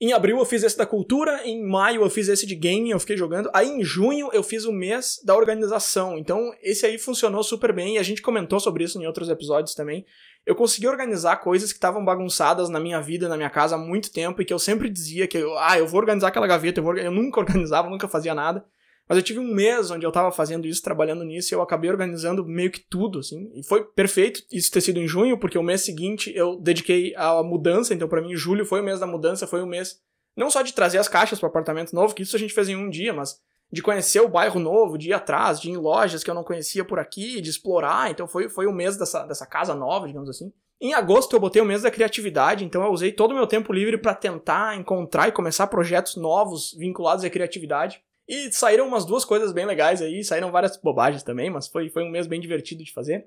Em 0.00 0.12
abril 0.12 0.38
eu 0.38 0.44
fiz 0.44 0.62
esse 0.62 0.76
da 0.76 0.84
cultura, 0.84 1.46
em 1.46 1.64
maio 1.66 2.02
eu 2.02 2.10
fiz 2.10 2.28
esse 2.28 2.44
de 2.44 2.56
gaming, 2.56 2.90
eu 2.90 3.00
fiquei 3.00 3.16
jogando. 3.16 3.48
Aí 3.54 3.68
em 3.68 3.82
junho 3.82 4.28
eu 4.32 4.42
fiz 4.42 4.64
o 4.64 4.72
mês 4.72 5.20
da 5.24 5.36
organização. 5.36 6.18
Então 6.18 6.52
esse 6.60 6.84
aí 6.84 6.98
funcionou 6.98 7.42
super 7.44 7.72
bem 7.72 7.94
e 7.94 7.98
a 7.98 8.02
gente 8.02 8.20
comentou 8.20 8.58
sobre 8.58 8.84
isso 8.84 9.00
em 9.00 9.06
outros 9.06 9.28
episódios 9.28 9.72
também 9.72 10.04
eu 10.46 10.54
consegui 10.54 10.86
organizar 10.86 11.36
coisas 11.36 11.72
que 11.72 11.78
estavam 11.78 12.04
bagunçadas 12.04 12.68
na 12.68 12.78
minha 12.78 13.00
vida, 13.00 13.28
na 13.28 13.36
minha 13.36 13.50
casa 13.50 13.76
há 13.76 13.78
muito 13.78 14.12
tempo 14.12 14.42
e 14.42 14.44
que 14.44 14.52
eu 14.52 14.58
sempre 14.58 14.90
dizia 14.90 15.26
que, 15.26 15.38
ah, 15.58 15.78
eu 15.78 15.86
vou 15.86 16.00
organizar 16.00 16.28
aquela 16.28 16.46
gaveta, 16.46 16.80
eu, 16.80 16.84
vou... 16.84 16.96
eu 16.96 17.10
nunca 17.10 17.40
organizava, 17.40 17.88
nunca 17.88 18.08
fazia 18.08 18.34
nada. 18.34 18.64
Mas 19.08 19.18
eu 19.18 19.22
tive 19.22 19.38
um 19.38 19.54
mês 19.54 19.90
onde 19.90 20.06
eu 20.06 20.12
tava 20.12 20.32
fazendo 20.32 20.66
isso, 20.66 20.82
trabalhando 20.82 21.24
nisso, 21.24 21.52
e 21.52 21.54
eu 21.54 21.60
acabei 21.60 21.90
organizando 21.90 22.44
meio 22.44 22.70
que 22.70 22.80
tudo, 22.80 23.18
assim. 23.18 23.50
E 23.54 23.62
foi 23.62 23.84
perfeito 23.84 24.42
isso 24.50 24.70
ter 24.70 24.80
sido 24.80 24.98
em 24.98 25.06
junho, 25.06 25.38
porque 25.38 25.58
o 25.58 25.62
mês 25.62 25.82
seguinte 25.82 26.32
eu 26.34 26.56
dediquei 26.56 27.14
à 27.16 27.42
mudança, 27.42 27.92
então 27.92 28.08
para 28.08 28.22
mim 28.22 28.34
julho 28.34 28.64
foi 28.64 28.80
o 28.80 28.84
mês 28.84 29.00
da 29.00 29.06
mudança, 29.06 29.46
foi 29.46 29.62
o 29.62 29.66
mês 29.66 30.00
não 30.36 30.50
só 30.50 30.62
de 30.62 30.72
trazer 30.72 30.98
as 30.98 31.08
caixas 31.08 31.38
para 31.38 31.48
apartamento 31.48 31.94
novo, 31.94 32.14
que 32.14 32.22
isso 32.22 32.34
a 32.34 32.38
gente 32.38 32.54
fez 32.54 32.68
em 32.68 32.76
um 32.76 32.88
dia, 32.88 33.12
mas 33.12 33.38
de 33.72 33.82
conhecer 33.82 34.20
o 34.20 34.28
bairro 34.28 34.60
novo, 34.60 34.96
de 34.96 35.08
ir 35.08 35.12
atrás, 35.12 35.60
de 35.60 35.68
ir 35.68 35.72
em 35.72 35.76
lojas 35.76 36.22
que 36.22 36.30
eu 36.30 36.34
não 36.34 36.44
conhecia 36.44 36.84
por 36.84 36.98
aqui, 36.98 37.40
de 37.40 37.50
explorar. 37.50 38.10
Então 38.10 38.26
foi, 38.26 38.48
foi 38.48 38.66
o 38.66 38.72
mês 38.72 38.96
dessa, 38.96 39.24
dessa 39.24 39.46
casa 39.46 39.74
nova, 39.74 40.06
digamos 40.06 40.28
assim. 40.28 40.52
Em 40.80 40.92
agosto 40.92 41.34
eu 41.34 41.40
botei 41.40 41.62
o 41.62 41.64
mês 41.64 41.82
da 41.82 41.90
criatividade, 41.90 42.64
então 42.64 42.82
eu 42.84 42.90
usei 42.90 43.12
todo 43.12 43.30
o 43.32 43.34
meu 43.34 43.46
tempo 43.46 43.72
livre 43.72 43.96
para 43.96 44.14
tentar 44.14 44.76
encontrar 44.76 45.28
e 45.28 45.32
começar 45.32 45.66
projetos 45.66 46.16
novos 46.16 46.74
vinculados 46.74 47.24
à 47.24 47.30
criatividade. 47.30 48.02
E 48.28 48.50
saíram 48.52 48.86
umas 48.86 49.04
duas 49.04 49.24
coisas 49.24 49.52
bem 49.52 49.66
legais 49.66 50.00
aí, 50.00 50.24
saíram 50.24 50.50
várias 50.50 50.76
bobagens 50.76 51.22
também, 51.22 51.50
mas 51.50 51.68
foi, 51.68 51.90
foi 51.90 52.02
um 52.02 52.10
mês 52.10 52.26
bem 52.26 52.40
divertido 52.40 52.82
de 52.82 52.92
fazer. 52.92 53.26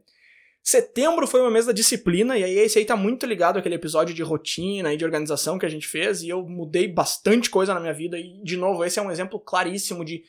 Setembro 0.64 1.26
foi 1.26 1.42
o 1.42 1.50
mês 1.50 1.66
da 1.66 1.72
disciplina, 1.72 2.38
e 2.38 2.44
aí 2.44 2.58
esse 2.60 2.78
aí 2.78 2.86
tá 2.86 2.96
muito 2.96 3.26
ligado 3.26 3.58
àquele 3.58 3.76
episódio 3.76 4.14
de 4.14 4.22
rotina 4.22 4.94
e 4.94 4.98
de 4.98 5.06
organização 5.06 5.58
que 5.58 5.66
a 5.66 5.70
gente 5.70 5.88
fez, 5.88 6.22
e 6.22 6.30
eu 6.30 6.44
mudei 6.44 6.88
bastante 6.88 7.50
coisa 7.50 7.74
na 7.74 7.80
minha 7.80 7.94
vida, 7.94 8.20
e 8.20 8.42
de 8.44 8.58
novo, 8.58 8.84
esse 8.84 9.00
é 9.00 9.02
um 9.02 9.12
exemplo 9.12 9.40
claríssimo 9.40 10.04
de 10.04 10.24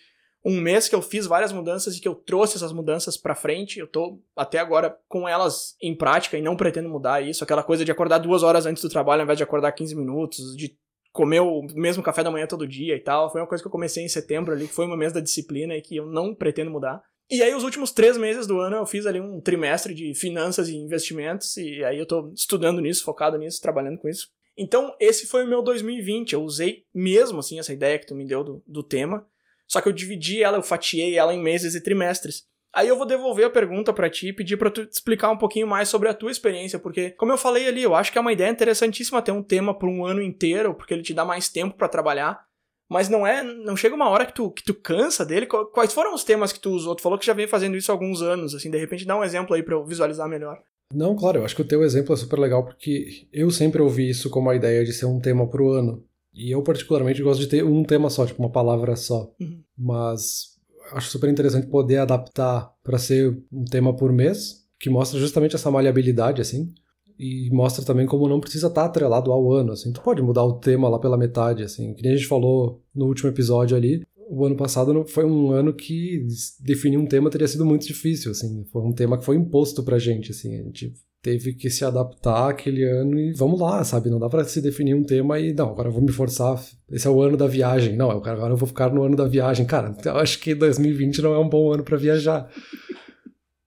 um 0.45 0.61
mês 0.61 0.89
que 0.89 0.95
eu 0.95 1.03
fiz 1.03 1.26
várias 1.26 1.53
mudanças 1.53 1.97
e 1.97 2.01
que 2.01 2.09
eu 2.09 2.14
trouxe 2.14 2.57
essas 2.57 2.72
mudanças 2.72 3.16
para 3.16 3.35
frente. 3.35 3.79
Eu 3.79 3.87
tô 3.87 4.20
até 4.37 4.59
agora 4.59 4.97
com 5.09 5.29
elas 5.29 5.76
em 5.83 5.95
prática 5.95 6.39
e 6.39 6.43
não 6.43 6.57
pretendo 6.57 6.89
mudar 6.89 7.20
isso. 7.20 7.43
Aquela 7.43 7.62
coisa 7.62 7.85
de 7.85 7.91
acordar 7.91 8.18
duas 8.18 8.43
horas 8.43 8.64
antes 8.64 8.83
do 8.83 8.89
trabalho 8.89 9.20
ao 9.20 9.24
invés 9.24 9.37
de 9.37 9.43
acordar 9.43 9.72
15 9.72 9.95
minutos, 9.97 10.57
de 10.57 10.79
comer 11.12 11.41
o 11.41 11.66
mesmo 11.74 12.03
café 12.03 12.22
da 12.22 12.31
manhã 12.31 12.47
todo 12.47 12.66
dia 12.66 12.95
e 12.95 13.01
tal. 13.01 13.31
Foi 13.31 13.41
uma 13.41 13.47
coisa 13.47 13.62
que 13.62 13.66
eu 13.66 13.72
comecei 13.72 14.05
em 14.05 14.09
setembro 14.09 14.55
ali, 14.55 14.68
que 14.68 14.74
foi 14.74 14.87
um 14.87 14.97
mês 14.97 15.12
da 15.12 15.20
disciplina 15.20 15.76
e 15.76 15.83
que 15.83 15.97
eu 15.97 16.07
não 16.07 16.35
pretendo 16.35 16.70
mudar. 16.70 17.03
E 17.31 17.43
aí, 17.43 17.55
os 17.55 17.62
últimos 17.62 17.93
três 17.93 18.16
meses 18.16 18.47
do 18.47 18.59
ano, 18.59 18.76
eu 18.76 18.87
fiz 18.87 19.05
ali 19.05 19.20
um 19.20 19.41
trimestre 19.41 19.93
de 19.93 20.14
finanças 20.14 20.68
e 20.68 20.76
investimentos, 20.76 21.57
e 21.59 21.85
aí 21.85 21.99
eu 21.99 22.07
tô 22.07 22.33
estudando 22.35 22.81
nisso, 22.81 23.05
focado 23.05 23.37
nisso, 23.37 23.61
trabalhando 23.61 23.99
com 23.99 24.09
isso. 24.09 24.31
Então, 24.57 24.95
esse 24.99 25.26
foi 25.26 25.45
o 25.45 25.49
meu 25.49 25.62
2020. 25.62 26.33
Eu 26.33 26.43
usei 26.43 26.85
mesmo, 26.93 27.39
assim, 27.39 27.59
essa 27.59 27.72
ideia 27.72 27.99
que 27.99 28.07
tu 28.07 28.14
me 28.14 28.26
deu 28.26 28.43
do, 28.43 28.62
do 28.66 28.83
tema. 28.83 29.26
Só 29.68 29.81
que 29.81 29.89
eu 29.89 29.93
dividi 29.93 30.43
ela, 30.43 30.57
eu 30.57 30.62
fatiei 30.62 31.16
ela 31.16 31.33
em 31.35 31.41
meses 31.41 31.74
e 31.74 31.83
trimestres. 31.83 32.47
Aí 32.72 32.89
eu 32.89 32.97
vou 32.97 33.07
devolver 33.07 33.47
a 33.47 33.51
pergunta 33.51 33.93
para 33.93 34.11
ti 34.11 34.29
e 34.29 34.33
pedir 34.33 34.57
para 34.57 34.70
tu 34.70 34.83
explicar 34.83 35.31
um 35.31 35.39
pouquinho 35.39 35.66
mais 35.66 35.89
sobre 35.89 36.09
a 36.09 36.14
tua 36.14 36.31
experiência, 36.31 36.79
porque 36.79 37.11
como 37.11 37.33
eu 37.33 37.39
falei 37.39 37.66
ali, 37.66 37.83
eu 37.83 37.95
acho 37.95 38.12
que 38.12 38.18
é 38.18 38.20
uma 38.20 38.33
ideia 38.33 38.51
interessantíssima 38.51 39.22
ter 39.22 39.33
um 39.33 39.43
tema 39.43 39.76
por 39.76 39.89
um 39.89 40.05
ano 40.05 40.22
inteiro, 40.22 40.74
porque 40.74 40.93
ele 40.93 41.03
te 41.03 41.14
dá 41.14 41.24
mais 41.24 41.49
tempo 41.49 41.76
para 41.76 41.89
trabalhar. 41.89 42.47
Mas 42.89 43.09
não 43.09 43.26
é, 43.26 43.43
não 43.43 43.76
chega 43.76 43.95
uma 43.95 44.09
hora 44.09 44.24
que 44.24 44.32
tu, 44.32 44.51
que 44.51 44.64
tu 44.64 44.74
cansa 44.74 45.24
dele. 45.24 45.47
Quais 45.47 45.93
foram 45.93 46.14
os 46.14 46.24
temas 46.24 46.53
que 46.53 46.61
tu 46.61 46.70
usou? 46.70 46.95
Tu 46.95 47.03
falou 47.03 47.18
que 47.18 47.26
já 47.26 47.34
vem 47.34 47.47
fazendo 47.47 47.76
isso 47.76 47.93
há 47.93 47.95
alguns 47.95 48.22
anos, 48.22 48.55
assim, 48.55 48.70
de 48.70 48.78
repente 48.78 49.05
dá 49.05 49.16
um 49.16 49.24
exemplo 49.24 49.55
aí 49.55 49.62
para 49.62 49.74
eu 49.74 49.84
visualizar 49.84 50.28
melhor. 50.28 50.59
Não, 50.93 51.14
claro, 51.14 51.39
eu 51.39 51.45
acho 51.45 51.55
que 51.55 51.62
o 51.62 51.66
teu 51.66 51.82
exemplo 51.82 52.14
é 52.14 52.16
super 52.16 52.39
legal 52.39 52.64
porque 52.64 53.26
eu 53.30 53.51
sempre 53.51 53.82
ouvi 53.82 54.09
isso 54.09 54.30
como 54.30 54.49
a 54.49 54.57
ideia 54.57 54.82
de 54.84 54.93
ser 54.93 55.05
um 55.05 55.20
tema 55.20 55.47
pro 55.47 55.70
ano. 55.70 56.03
E 56.32 56.51
eu, 56.51 56.62
particularmente, 56.62 57.22
gosto 57.22 57.41
de 57.41 57.49
ter 57.49 57.64
um 57.64 57.82
tema 57.82 58.09
só, 58.09 58.24
tipo 58.24 58.43
uma 58.43 58.51
palavra 58.51 58.97
só. 58.97 59.30
Uhum. 59.41 59.62
Mas 59.76 60.57
acho 60.93 61.11
super 61.11 61.28
interessante 61.28 61.66
poder 61.66 61.99
adaptar 61.99 62.72
para 62.82 62.97
ser 62.97 63.36
um 63.53 63.64
tema 63.64 63.95
por 63.95 64.12
mês, 64.12 64.66
que 64.78 64.89
mostra 64.89 65.18
justamente 65.18 65.55
essa 65.55 65.70
maleabilidade, 65.70 66.41
assim. 66.41 66.72
E 67.19 67.51
mostra 67.51 67.85
também 67.85 68.07
como 68.07 68.29
não 68.29 68.41
precisa 68.41 68.69
estar 68.69 68.83
tá 68.83 68.87
atrelado 68.87 69.33
ao 69.33 69.53
ano, 69.53 69.73
assim. 69.73 69.93
Tu 69.93 70.01
pode 70.01 70.23
mudar 70.23 70.45
o 70.45 70.55
tema 70.55 70.89
lá 70.89 70.99
pela 70.99 71.16
metade, 71.16 71.64
assim. 71.64 71.93
Que 71.95 72.03
nem 72.03 72.12
a 72.12 72.16
gente 72.16 72.29
falou 72.29 72.81
no 72.95 73.07
último 73.07 73.29
episódio 73.29 73.77
ali. 73.77 74.03
O 74.31 74.45
ano 74.45 74.57
passado 74.57 75.05
foi 75.09 75.25
um 75.25 75.51
ano 75.51 75.73
que 75.73 76.27
definir 76.61 76.99
um 76.99 77.07
tema 77.07 77.31
teria 77.31 77.49
sido 77.49 77.64
muito 77.64 77.87
difícil, 77.87 78.31
assim. 78.31 78.64
Foi 78.71 78.83
um 78.83 78.93
tema 78.93 79.19
que 79.19 79.25
foi 79.25 79.37
imposto 79.37 79.83
pra 79.83 79.99
gente, 79.99 80.31
assim. 80.31 80.55
A 80.55 80.62
gente 80.62 80.93
teve 81.21 81.53
que 81.55 81.69
se 81.69 81.85
adaptar 81.85 82.49
aquele 82.49 82.85
ano 82.85 83.19
e 83.19 83.33
vamos 83.33 83.61
lá, 83.61 83.83
sabe? 83.83 84.11
Não 84.11 84.21
dá 84.21 84.29
para 84.29 84.45
se 84.45 84.61
definir 84.61 84.95
um 84.95 85.03
tema 85.03 85.39
e 85.41 85.53
não, 85.53 85.71
agora 85.71 85.89
eu 85.89 85.93
vou 85.93 86.03
me 86.03 86.12
forçar. 86.12 86.62
Esse 86.91 87.07
é 87.07 87.11
o 87.11 87.21
ano 87.21 87.37
da 87.37 87.47
viagem. 87.47 87.97
Não, 87.97 88.11
agora 88.11 88.53
eu 88.53 88.57
vou 88.57 88.69
ficar 88.69 88.93
no 88.93 89.03
ano 89.03 89.16
da 89.16 89.27
viagem. 89.27 89.66
Cara, 89.66 89.97
eu 90.05 90.16
acho 90.16 90.39
que 90.39 90.55
2020 90.55 91.21
não 91.23 91.35
é 91.35 91.39
um 91.39 91.49
bom 91.49 91.73
ano 91.73 91.83
para 91.83 91.97
viajar. 91.97 92.49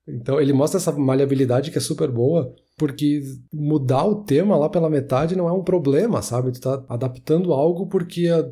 Então 0.08 0.40
ele 0.40 0.54
mostra 0.54 0.80
essa 0.80 0.92
maleabilidade 0.92 1.72
que 1.72 1.78
é 1.78 1.82
super 1.82 2.10
boa, 2.10 2.54
porque 2.82 3.22
mudar 3.54 4.08
o 4.08 4.24
tema 4.24 4.58
lá 4.58 4.68
pela 4.68 4.90
metade 4.90 5.36
não 5.36 5.48
é 5.48 5.54
um 5.54 5.64
problema, 5.64 6.20
sabe? 6.24 6.52
Tu 6.52 6.60
tá 6.60 6.84
adaptando 6.90 7.54
algo 7.54 7.86
porque 7.86 8.28
a, 8.28 8.44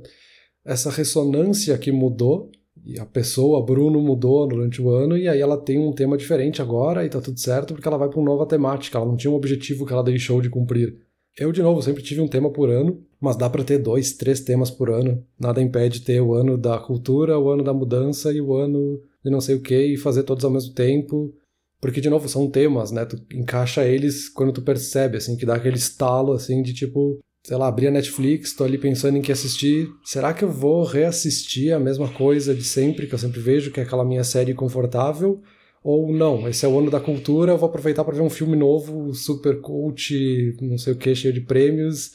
essa 0.64 0.92
ressonância 0.92 1.76
que 1.80 1.92
mudou 1.92 2.52
e 2.86 3.00
a 3.00 3.08
pessoa, 3.08 3.66
Bruno, 3.66 4.00
mudou 4.00 4.48
durante 4.48 4.80
o 4.80 4.92
ano 4.92 5.18
e 5.18 5.28
aí 5.28 5.42
ela 5.42 5.58
tem 5.58 5.80
um 5.80 5.92
tema 5.92 6.16
diferente 6.16 6.62
agora 6.62 7.04
e 7.04 7.10
tá 7.10 7.20
tudo 7.20 7.40
certo 7.40 7.74
porque 7.74 7.88
ela 7.88 7.98
vai 7.98 8.08
para 8.08 8.20
uma 8.20 8.30
nova 8.30 8.46
temática, 8.46 9.00
ela 9.00 9.08
não 9.08 9.18
tinha 9.18 9.32
um 9.32 9.36
objetivo 9.36 9.84
que 9.84 9.94
ela 9.94 10.04
deixou 10.04 10.40
de 10.42 10.50
cumprir. 10.50 10.96
Eu, 11.36 11.52
de 11.52 11.64
novo, 11.64 11.82
sempre 11.82 12.04
tive 12.04 12.22
um 12.22 12.28
tema 12.28 12.52
por 12.52 12.70
ano, 12.70 13.04
mas 13.20 13.36
dá 13.36 13.50
para 13.50 13.64
ter 13.64 13.80
dois, 13.80 14.14
três 14.14 14.42
temas 14.42 14.70
por 14.70 14.92
ano. 14.92 15.26
Nada 15.40 15.60
impede 15.60 16.02
ter 16.02 16.22
o 16.22 16.36
ano 16.36 16.56
da 16.56 16.78
cultura, 16.78 17.40
o 17.40 17.50
ano 17.50 17.64
da 17.64 17.74
mudança 17.74 18.32
e 18.32 18.40
o 18.40 18.54
ano 18.54 19.02
de 19.26 19.32
não 19.32 19.42
sei 19.42 19.56
o 19.56 19.62
que 19.62 19.76
e 19.76 19.98
fazer 19.98 20.22
todos 20.22 20.46
ao 20.46 20.52
mesmo 20.52 20.72
tempo. 20.76 21.34
Porque, 21.82 22.02
de 22.02 22.10
novo, 22.10 22.28
são 22.28 22.50
temas, 22.50 22.92
né? 22.92 23.06
Tu 23.06 23.18
encaixa 23.34 23.86
eles 23.86 24.28
quando 24.28 24.52
tu 24.52 24.62
percebe, 24.62 25.18
assim, 25.18 25.38
que 25.38 25.46
dá 25.46 25.56
aquele 25.56 25.78
estalo, 25.78 26.34
assim, 26.34 26.62
de 26.62 26.74
tipo, 26.74 27.20
sei 27.44 27.58
lá, 27.58 27.68
abri 27.68 27.88
a 27.88 27.92
Netflix, 27.92 28.54
tô 28.54 28.64
ali 28.64 28.78
pensando 28.78 29.18
em 29.18 29.22
que 29.22 29.32
assistir. 29.32 29.90
Será 30.04 30.34
que 30.34 30.44
eu 30.44 30.52
vou 30.52 30.84
reassistir 30.84 31.74
a 31.74 31.80
mesma 31.80 32.10
coisa 32.10 32.54
de 32.54 32.64
sempre, 32.64 33.08
que 33.08 33.14
eu 33.14 33.20
sempre 33.20 33.40
vejo, 33.40 33.72
que 33.72 33.80
é 33.80 33.84
aquela 33.84 34.04
minha 34.04 34.24
série 34.24 34.54
confortável? 34.54 35.42
Ou 35.82 36.12
não, 36.12 36.48
esse 36.48 36.66
é 36.66 36.70
o 36.70 36.78
ano 36.78 36.92
da 36.92 37.00
cultura, 37.00 37.54
eu 37.54 37.58
vou 37.58 37.70
aproveitar 37.70 38.04
para 38.04 38.14
ver 38.14 38.22
um 38.22 38.30
filme 38.30 38.58
novo, 38.58 39.14
super 39.14 39.62
cult, 39.62 40.58
não 40.62 40.78
sei 40.78 40.94
o 40.94 40.98
que, 40.98 41.16
cheio 41.16 41.34
de 41.34 41.42
prêmios. 41.42 42.12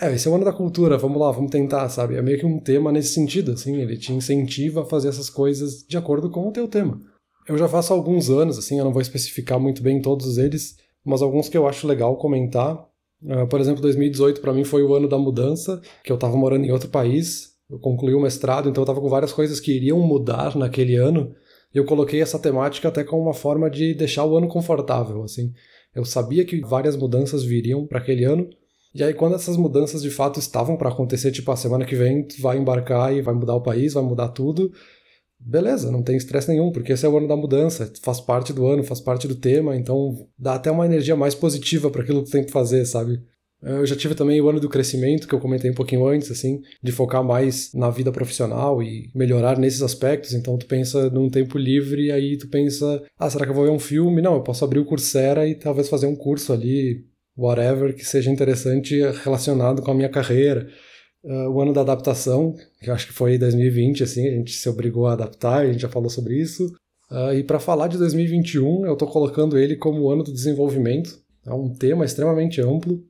É, 0.00 0.12
esse 0.14 0.26
é 0.26 0.30
o 0.30 0.34
ano 0.34 0.44
da 0.44 0.52
cultura, 0.52 0.96
vamos 0.96 1.20
lá, 1.20 1.30
vamos 1.30 1.50
tentar, 1.50 1.88
sabe? 1.88 2.16
É 2.16 2.22
meio 2.22 2.38
que 2.38 2.46
um 2.46 2.60
tema 2.60 2.92
nesse 2.92 3.12
sentido, 3.12 3.52
assim, 3.52 3.80
ele 3.80 3.96
te 3.96 4.12
incentiva 4.12 4.82
a 4.82 4.86
fazer 4.86 5.08
essas 5.08 5.28
coisas 5.28 5.84
de 5.86 5.96
acordo 5.96 6.30
com 6.30 6.48
o 6.48 6.52
teu 6.52 6.68
tema. 6.68 7.00
Eu 7.46 7.58
já 7.58 7.68
faço 7.68 7.92
alguns 7.92 8.30
anos, 8.30 8.58
assim, 8.58 8.78
eu 8.78 8.84
não 8.84 8.92
vou 8.92 9.02
especificar 9.02 9.60
muito 9.60 9.82
bem 9.82 10.00
todos 10.00 10.38
eles, 10.38 10.76
mas 11.04 11.22
alguns 11.22 11.48
que 11.48 11.56
eu 11.56 11.66
acho 11.68 11.86
legal 11.86 12.16
comentar 12.16 12.88
Uh, 13.24 13.46
por 13.46 13.58
exemplo, 13.58 13.80
2018 13.80 14.40
para 14.42 14.52
mim 14.52 14.64
foi 14.64 14.82
o 14.82 14.94
ano 14.94 15.08
da 15.08 15.16
mudança, 15.16 15.80
que 16.02 16.12
eu 16.12 16.14
estava 16.16 16.36
morando 16.36 16.66
em 16.66 16.70
outro 16.70 16.90
país, 16.90 17.54
eu 17.70 17.78
concluí 17.78 18.14
o 18.14 18.20
mestrado, 18.20 18.68
então 18.68 18.82
eu 18.82 18.84
estava 18.84 19.00
com 19.00 19.08
várias 19.08 19.32
coisas 19.32 19.58
que 19.58 19.72
iriam 19.72 19.98
mudar 19.98 20.54
naquele 20.54 20.94
ano, 20.96 21.34
e 21.74 21.78
eu 21.78 21.86
coloquei 21.86 22.20
essa 22.20 22.38
temática 22.38 22.88
até 22.88 23.02
como 23.02 23.22
uma 23.22 23.32
forma 23.32 23.70
de 23.70 23.94
deixar 23.94 24.26
o 24.26 24.36
ano 24.36 24.46
confortável, 24.46 25.22
assim. 25.22 25.54
Eu 25.94 26.04
sabia 26.04 26.44
que 26.44 26.60
várias 26.60 26.96
mudanças 26.96 27.42
viriam 27.42 27.86
para 27.86 27.98
aquele 27.98 28.24
ano, 28.24 28.50
e 28.94 29.02
aí 29.02 29.14
quando 29.14 29.36
essas 29.36 29.56
mudanças 29.56 30.02
de 30.02 30.10
fato 30.10 30.38
estavam 30.38 30.76
para 30.76 30.90
acontecer, 30.90 31.32
tipo 31.32 31.50
a 31.50 31.56
semana 31.56 31.86
que 31.86 31.96
vem 31.96 32.28
vai 32.40 32.58
embarcar 32.58 33.16
e 33.16 33.22
vai 33.22 33.34
mudar 33.34 33.54
o 33.54 33.62
país, 33.62 33.94
vai 33.94 34.04
mudar 34.04 34.28
tudo, 34.28 34.70
beleza, 35.44 35.90
não 35.90 36.02
tem 36.02 36.16
estresse 36.16 36.48
nenhum, 36.48 36.72
porque 36.72 36.92
esse 36.92 37.04
é 37.04 37.08
o 37.08 37.16
ano 37.16 37.28
da 37.28 37.36
mudança, 37.36 37.92
faz 38.02 38.20
parte 38.20 38.52
do 38.52 38.66
ano, 38.66 38.82
faz 38.82 39.00
parte 39.00 39.28
do 39.28 39.34
tema, 39.34 39.76
então 39.76 40.26
dá 40.38 40.54
até 40.54 40.70
uma 40.70 40.86
energia 40.86 41.14
mais 41.14 41.34
positiva 41.34 41.90
para 41.90 42.02
aquilo 42.02 42.24
que 42.24 42.30
tem 42.30 42.44
que 42.44 42.52
fazer, 42.52 42.84
sabe? 42.86 43.20
Eu 43.64 43.86
já 43.86 43.96
tive 43.96 44.14
também 44.14 44.38
o 44.42 44.48
ano 44.48 44.60
do 44.60 44.68
crescimento, 44.68 45.26
que 45.26 45.34
eu 45.34 45.40
comentei 45.40 45.70
um 45.70 45.74
pouquinho 45.74 46.06
antes, 46.06 46.30
assim, 46.30 46.60
de 46.82 46.92
focar 46.92 47.24
mais 47.24 47.72
na 47.72 47.88
vida 47.88 48.12
profissional 48.12 48.82
e 48.82 49.10
melhorar 49.14 49.58
nesses 49.58 49.80
aspectos. 49.80 50.34
Então 50.34 50.58
tu 50.58 50.66
pensa 50.66 51.08
num 51.08 51.30
tempo 51.30 51.56
livre, 51.56 52.12
aí 52.12 52.36
tu 52.36 52.46
pensa, 52.48 53.02
ah, 53.18 53.30
será 53.30 53.46
que 53.46 53.50
eu 53.50 53.54
vou 53.54 53.64
ver 53.64 53.70
um 53.70 53.78
filme? 53.78 54.20
Não, 54.20 54.34
eu 54.34 54.42
posso 54.42 54.64
abrir 54.64 54.80
o 54.80 54.84
Coursera 54.84 55.48
e 55.48 55.54
talvez 55.54 55.88
fazer 55.88 56.06
um 56.06 56.14
curso 56.14 56.52
ali, 56.52 57.06
whatever, 57.34 57.94
que 57.94 58.04
seja 58.04 58.30
interessante 58.30 59.00
relacionado 59.24 59.80
com 59.80 59.90
a 59.90 59.94
minha 59.94 60.10
carreira. 60.10 60.68
Uh, 61.24 61.48
o 61.48 61.60
ano 61.60 61.72
da 61.72 61.80
adaptação, 61.80 62.54
que 62.82 62.90
eu 62.90 62.94
acho 62.94 63.06
que 63.06 63.12
foi 63.14 63.38
2020, 63.38 64.02
assim, 64.02 64.28
a 64.28 64.30
gente 64.30 64.52
se 64.52 64.68
obrigou 64.68 65.06
a 65.06 65.14
adaptar, 65.14 65.62
a 65.62 65.72
gente 65.72 65.80
já 65.80 65.88
falou 65.88 66.10
sobre 66.10 66.38
isso. 66.38 66.66
Uh, 67.10 67.32
e 67.34 67.42
para 67.42 67.58
falar 67.58 67.88
de 67.88 67.96
2021, 67.96 68.84
eu 68.84 68.92
estou 68.92 69.08
colocando 69.08 69.56
ele 69.56 69.76
como 69.76 70.02
o 70.02 70.10
ano 70.10 70.22
do 70.22 70.32
desenvolvimento. 70.32 71.18
É 71.46 71.52
um 71.52 71.72
tema 71.72 72.04
extremamente 72.04 72.60
amplo 72.60 73.02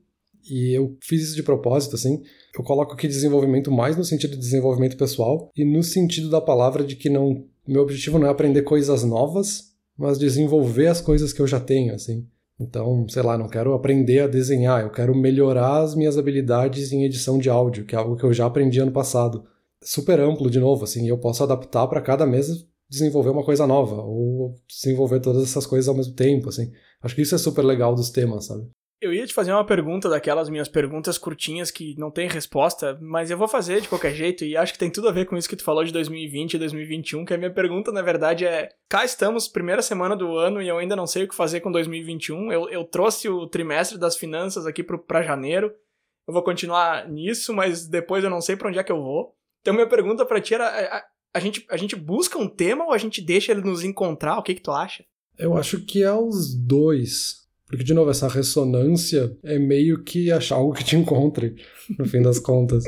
e 0.49 0.73
eu 0.73 0.95
fiz 1.01 1.23
isso 1.23 1.35
de 1.35 1.43
propósito, 1.43 1.95
assim. 1.95 2.21
Eu 2.57 2.63
coloco 2.63 2.93
aqui 2.93 3.07
desenvolvimento 3.07 3.71
mais 3.71 3.97
no 3.97 4.03
sentido 4.03 4.31
de 4.31 4.39
desenvolvimento 4.39 4.95
pessoal 4.95 5.51
e 5.55 5.65
no 5.65 5.81
sentido 5.81 6.29
da 6.29 6.39
palavra 6.39 6.83
de 6.83 6.95
que 6.95 7.09
não. 7.09 7.45
Meu 7.67 7.81
objetivo 7.81 8.19
não 8.19 8.27
é 8.27 8.29
aprender 8.29 8.61
coisas 8.61 9.03
novas, 9.03 9.71
mas 9.97 10.19
desenvolver 10.19 10.87
as 10.87 11.01
coisas 11.01 11.33
que 11.33 11.41
eu 11.41 11.47
já 11.47 11.59
tenho, 11.59 11.95
assim. 11.95 12.27
Então, 12.59 13.07
sei 13.09 13.21
lá, 13.21 13.37
não 13.37 13.49
quero 13.49 13.73
aprender 13.73 14.21
a 14.21 14.27
desenhar, 14.27 14.81
eu 14.81 14.89
quero 14.89 15.13
melhorar 15.13 15.81
as 15.81 15.93
minhas 15.93 16.17
habilidades 16.17 16.91
em 16.91 17.03
edição 17.03 17.37
de 17.37 17.49
áudio, 17.49 17.85
que 17.85 17.95
é 17.95 17.97
algo 17.97 18.15
que 18.15 18.23
eu 18.23 18.33
já 18.33 18.45
aprendi 18.45 18.79
ano 18.79 18.91
passado. 18.91 19.43
Super 19.83 20.19
amplo, 20.19 20.49
de 20.49 20.59
novo, 20.59 20.83
assim, 20.83 21.07
eu 21.07 21.17
posso 21.17 21.43
adaptar 21.43 21.85
para 21.87 22.01
cada 22.01 22.25
mês 22.25 22.65
desenvolver 22.89 23.29
uma 23.29 23.43
coisa 23.43 23.67
nova, 23.67 24.01
ou 24.01 24.55
desenvolver 24.67 25.19
todas 25.19 25.43
essas 25.43 25.65
coisas 25.65 25.89
ao 25.89 25.95
mesmo 25.95 26.13
tempo, 26.13 26.49
assim. 26.49 26.71
Acho 27.01 27.15
que 27.15 27.21
isso 27.23 27.35
é 27.35 27.37
super 27.37 27.63
legal 27.63 27.93
dos 27.93 28.09
temas, 28.09 28.45
sabe? 28.45 28.67
Eu 29.01 29.13
ia 29.13 29.27
te 29.27 29.33
fazer 29.33 29.51
uma 29.51 29.65
pergunta 29.65 30.09
daquelas 30.09 30.49
minhas 30.49 30.69
perguntas 30.69 31.17
curtinhas 31.17 31.69
que 31.69 31.95
não 31.97 32.09
tem 32.09 32.29
resposta, 32.29 32.97
mas 33.01 33.29
eu 33.29 33.37
vou 33.37 33.47
fazer 33.47 33.81
de 33.81 33.89
qualquer 33.89 34.13
jeito 34.15 34.45
e 34.45 34.55
acho 34.55 34.71
que 34.71 34.79
tem 34.79 34.89
tudo 34.89 35.09
a 35.09 35.11
ver 35.11 35.25
com 35.25 35.35
isso 35.35 35.49
que 35.49 35.55
tu 35.55 35.63
falou 35.63 35.83
de 35.83 35.91
2020 35.91 36.53
e 36.53 36.57
2021, 36.57 37.25
que 37.25 37.33
a 37.33 37.37
minha 37.37 37.51
pergunta 37.51 37.91
na 37.91 38.01
verdade 38.01 38.45
é: 38.45 38.69
cá 38.87 39.03
estamos, 39.03 39.47
primeira 39.47 39.81
semana 39.81 40.15
do 40.15 40.37
ano 40.37 40.61
e 40.61 40.67
eu 40.67 40.77
ainda 40.77 40.95
não 40.95 41.05
sei 41.05 41.25
o 41.25 41.27
que 41.27 41.35
fazer 41.35 41.59
com 41.59 41.71
2021. 41.71 42.51
Eu, 42.51 42.69
eu 42.69 42.83
trouxe 42.85 43.27
o 43.27 43.45
trimestre 43.47 43.97
das 43.97 44.15
finanças 44.15 44.65
aqui 44.65 44.81
para 44.81 45.21
janeiro. 45.21 45.73
Eu 46.27 46.33
vou 46.33 46.41
continuar 46.41 47.07
nisso, 47.09 47.53
mas 47.53 47.85
depois 47.85 48.23
eu 48.23 48.29
não 48.29 48.41
sei 48.41 48.55
para 48.55 48.69
onde 48.69 48.79
é 48.79 48.83
que 48.83 48.91
eu 48.91 49.01
vou. 49.01 49.35
Então 49.61 49.73
minha 49.73 49.87
pergunta 49.87 50.25
para 50.25 50.39
ti 50.39 50.53
era: 50.53 50.67
a, 50.67 51.03
a, 51.33 51.39
gente, 51.39 51.65
a 51.69 51.75
gente 51.75 51.97
busca 51.97 52.39
um 52.39 52.47
tema 52.47 52.85
ou 52.85 52.93
a 52.93 52.97
gente 52.97 53.21
deixa 53.21 53.51
ele 53.51 53.61
nos 53.61 53.83
encontrar? 53.83 54.39
O 54.39 54.43
que 54.43 54.55
que 54.55 54.61
tu 54.61 54.71
acha? 54.71 55.03
Eu 55.37 55.57
acho 55.57 55.81
que 55.81 56.01
é 56.01 56.13
os 56.13 56.55
dois. 56.55 57.44
Porque, 57.67 57.83
de 57.83 57.93
novo, 57.93 58.11
essa 58.11 58.27
ressonância 58.27 59.35
é 59.43 59.57
meio 59.57 60.03
que 60.03 60.31
achar 60.31 60.55
algo 60.55 60.73
que 60.73 60.83
te 60.83 60.95
encontre, 60.95 61.55
no 61.97 62.05
fim 62.05 62.21
das 62.21 62.39
contas. 62.39 62.83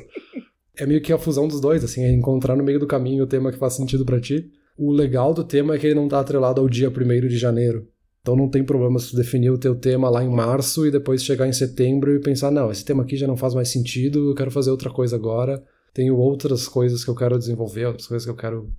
É 0.76 0.86
meio 0.86 1.02
que 1.02 1.12
a 1.12 1.18
fusão 1.18 1.48
dos 1.48 1.60
dois, 1.60 1.84
assim, 1.84 2.04
é 2.04 2.12
encontrar 2.12 2.56
no 2.56 2.64
meio 2.64 2.80
do 2.80 2.86
caminho 2.86 3.24
o 3.24 3.28
tema 3.28 3.52
que 3.52 3.58
faz 3.58 3.74
sentido 3.74 4.06
para 4.06 4.22
ti. 4.22 4.52
O 4.78 4.92
legal 4.92 5.34
do 5.34 5.44
tema 5.44 5.74
é 5.74 5.80
que 5.80 5.88
ele 5.88 5.96
não 5.96 6.08
tá 6.08 6.20
atrelado 6.20 6.62
ao 6.62 6.70
dia 6.70 6.90
1 6.90 7.28
de 7.28 7.38
janeiro. 7.38 7.88
Então 8.22 8.36
não 8.36 8.50
tem 8.50 8.64
problema 8.64 9.00
se 9.00 9.12
tu 9.12 9.16
definir 9.16 9.50
o 9.50 9.58
teu 9.58 9.74
tema 9.74 10.10
lá 10.10 10.24
em 10.24 10.30
março 10.30 10.86
e 10.86 10.92
depois 10.92 11.24
chegar 11.24 11.48
em 11.48 11.54
setembro 11.54 12.14
e 12.14 12.20
pensar, 12.20 12.52
não, 12.52 12.70
esse 12.70 12.84
tema 12.84 13.04
aqui 13.04 13.16
já 13.16 13.26
não 13.26 13.38
faz 13.38 13.56
mais 13.56 13.70
sentido, 13.70 14.30
eu 14.30 14.36
quero 14.36 14.52
fazer 14.52 14.70
outra 14.70 14.90
coisa 14.92 15.16
agora. 15.16 15.64
Tenho 15.94 16.16
outras 16.18 16.68
coisas 16.68 17.04
que 17.04 17.10
eu 17.10 17.16
quero 17.16 17.40
desenvolver, 17.40 17.86
outras 17.86 18.06
coisas 18.06 18.26
que 18.26 18.32
eu 18.32 18.36
quero 18.36 18.70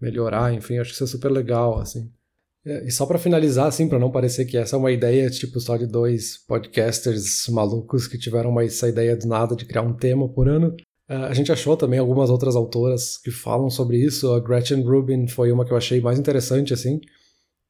melhorar, 0.00 0.54
enfim, 0.54 0.78
acho 0.78 0.90
que 0.90 0.94
isso 0.94 1.04
é 1.04 1.06
super 1.08 1.30
legal, 1.30 1.80
assim. 1.80 2.10
É, 2.64 2.86
e 2.86 2.90
só 2.90 3.04
para 3.04 3.18
finalizar, 3.18 3.66
assim, 3.66 3.88
para 3.88 3.98
não 3.98 4.10
parecer 4.10 4.44
que 4.44 4.56
essa 4.56 4.76
é 4.76 4.78
uma 4.78 4.92
ideia 4.92 5.28
tipo 5.28 5.58
só 5.60 5.76
de 5.76 5.86
dois 5.86 6.38
podcasters 6.46 7.48
malucos 7.48 8.06
que 8.06 8.16
tiveram 8.16 8.58
essa 8.60 8.88
ideia 8.88 9.16
do 9.16 9.26
nada 9.26 9.56
de 9.56 9.64
criar 9.64 9.82
um 9.82 9.94
tema 9.94 10.28
por 10.28 10.48
ano, 10.48 10.74
é, 11.08 11.16
a 11.16 11.34
gente 11.34 11.50
achou 11.50 11.76
também 11.76 11.98
algumas 11.98 12.30
outras 12.30 12.54
autoras 12.54 13.18
que 13.18 13.30
falam 13.30 13.68
sobre 13.68 13.98
isso. 13.98 14.32
A 14.32 14.40
Gretchen 14.40 14.82
Rubin 14.82 15.26
foi 15.26 15.50
uma 15.50 15.64
que 15.64 15.72
eu 15.72 15.76
achei 15.76 16.00
mais 16.00 16.18
interessante, 16.18 16.72
assim, 16.72 17.00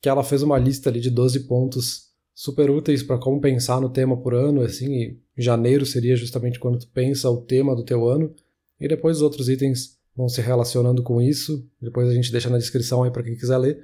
que 0.00 0.08
ela 0.08 0.22
fez 0.22 0.42
uma 0.42 0.58
lista 0.58 0.90
ali 0.90 1.00
de 1.00 1.10
12 1.10 1.46
pontos 1.46 2.12
super 2.34 2.70
úteis 2.70 3.02
para 3.02 3.18
como 3.18 3.40
pensar 3.40 3.80
no 3.80 3.90
tema 3.90 4.16
por 4.20 4.34
ano, 4.34 4.62
assim, 4.62 4.94
e 4.94 5.18
janeiro 5.36 5.86
seria 5.86 6.16
justamente 6.16 6.58
quando 6.58 6.78
tu 6.78 6.88
pensa 6.88 7.30
o 7.30 7.42
tema 7.42 7.74
do 7.74 7.84
teu 7.84 8.08
ano, 8.08 8.34
e 8.80 8.88
depois 8.88 9.18
os 9.18 9.22
outros 9.22 9.48
itens 9.48 9.98
vão 10.14 10.28
se 10.28 10.40
relacionando 10.40 11.02
com 11.02 11.20
isso. 11.20 11.66
Depois 11.80 12.08
a 12.08 12.14
gente 12.14 12.30
deixa 12.30 12.50
na 12.50 12.58
descrição 12.58 13.02
aí 13.02 13.10
para 13.10 13.22
quem 13.22 13.36
quiser 13.36 13.56
ler 13.56 13.82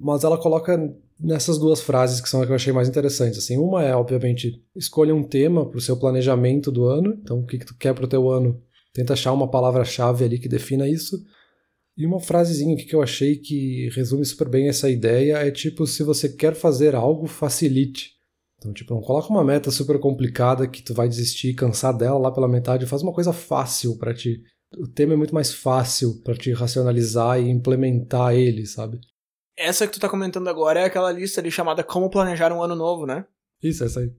mas 0.00 0.24
ela 0.24 0.38
coloca 0.38 0.78
nessas 1.18 1.58
duas 1.58 1.80
frases 1.80 2.20
que 2.20 2.28
são 2.28 2.40
as 2.40 2.46
que 2.46 2.52
eu 2.52 2.56
achei 2.56 2.72
mais 2.72 2.88
interessantes. 2.88 3.38
Assim, 3.38 3.56
uma 3.56 3.82
é, 3.82 3.94
obviamente, 3.94 4.62
escolha 4.74 5.14
um 5.14 5.22
tema 5.22 5.68
para 5.68 5.78
o 5.78 5.80
seu 5.80 5.96
planejamento 5.96 6.70
do 6.70 6.86
ano. 6.86 7.18
Então, 7.22 7.40
o 7.40 7.46
que, 7.46 7.58
que 7.58 7.66
tu 7.66 7.76
quer 7.76 7.94
para 7.94 8.04
o 8.04 8.08
teu 8.08 8.30
ano? 8.30 8.60
Tenta 8.92 9.12
achar 9.12 9.32
uma 9.32 9.50
palavra-chave 9.50 10.24
ali 10.24 10.38
que 10.38 10.48
defina 10.48 10.88
isso. 10.88 11.24
E 11.96 12.04
uma 12.04 12.20
frasezinha 12.20 12.76
que 12.76 12.94
eu 12.94 13.02
achei 13.02 13.36
que 13.36 13.88
resume 13.94 14.24
super 14.24 14.48
bem 14.48 14.68
essa 14.68 14.90
ideia 14.90 15.36
é 15.36 15.50
tipo, 15.50 15.86
se 15.86 16.02
você 16.02 16.28
quer 16.28 16.54
fazer 16.54 16.94
algo, 16.94 17.26
facilite. 17.26 18.14
Então, 18.58 18.72
tipo, 18.72 18.94
não 18.94 19.00
coloca 19.00 19.28
uma 19.28 19.44
meta 19.44 19.70
super 19.70 19.98
complicada 20.00 20.66
que 20.66 20.82
tu 20.82 20.92
vai 20.92 21.08
desistir, 21.08 21.54
cansar 21.54 21.96
dela 21.96 22.18
lá 22.18 22.32
pela 22.32 22.48
metade, 22.48 22.86
faz 22.86 23.02
uma 23.02 23.12
coisa 23.12 23.32
fácil 23.32 23.96
para 23.96 24.14
ti. 24.14 24.42
O 24.76 24.88
tema 24.88 25.12
é 25.12 25.16
muito 25.16 25.34
mais 25.34 25.52
fácil 25.52 26.20
para 26.22 26.34
te 26.34 26.52
racionalizar 26.52 27.40
e 27.40 27.48
implementar 27.48 28.34
ele, 28.34 28.66
sabe? 28.66 28.98
Essa 29.56 29.86
que 29.86 29.92
tu 29.92 30.00
tá 30.00 30.08
comentando 30.08 30.48
agora 30.48 30.80
é 30.80 30.84
aquela 30.84 31.12
lista 31.12 31.40
ali 31.40 31.50
chamada 31.50 31.84
Como 31.84 32.10
Planejar 32.10 32.52
um 32.52 32.62
Ano 32.62 32.74
Novo, 32.74 33.06
né? 33.06 33.24
Isso, 33.62 33.84
essa 33.84 34.00
aí. 34.00 34.12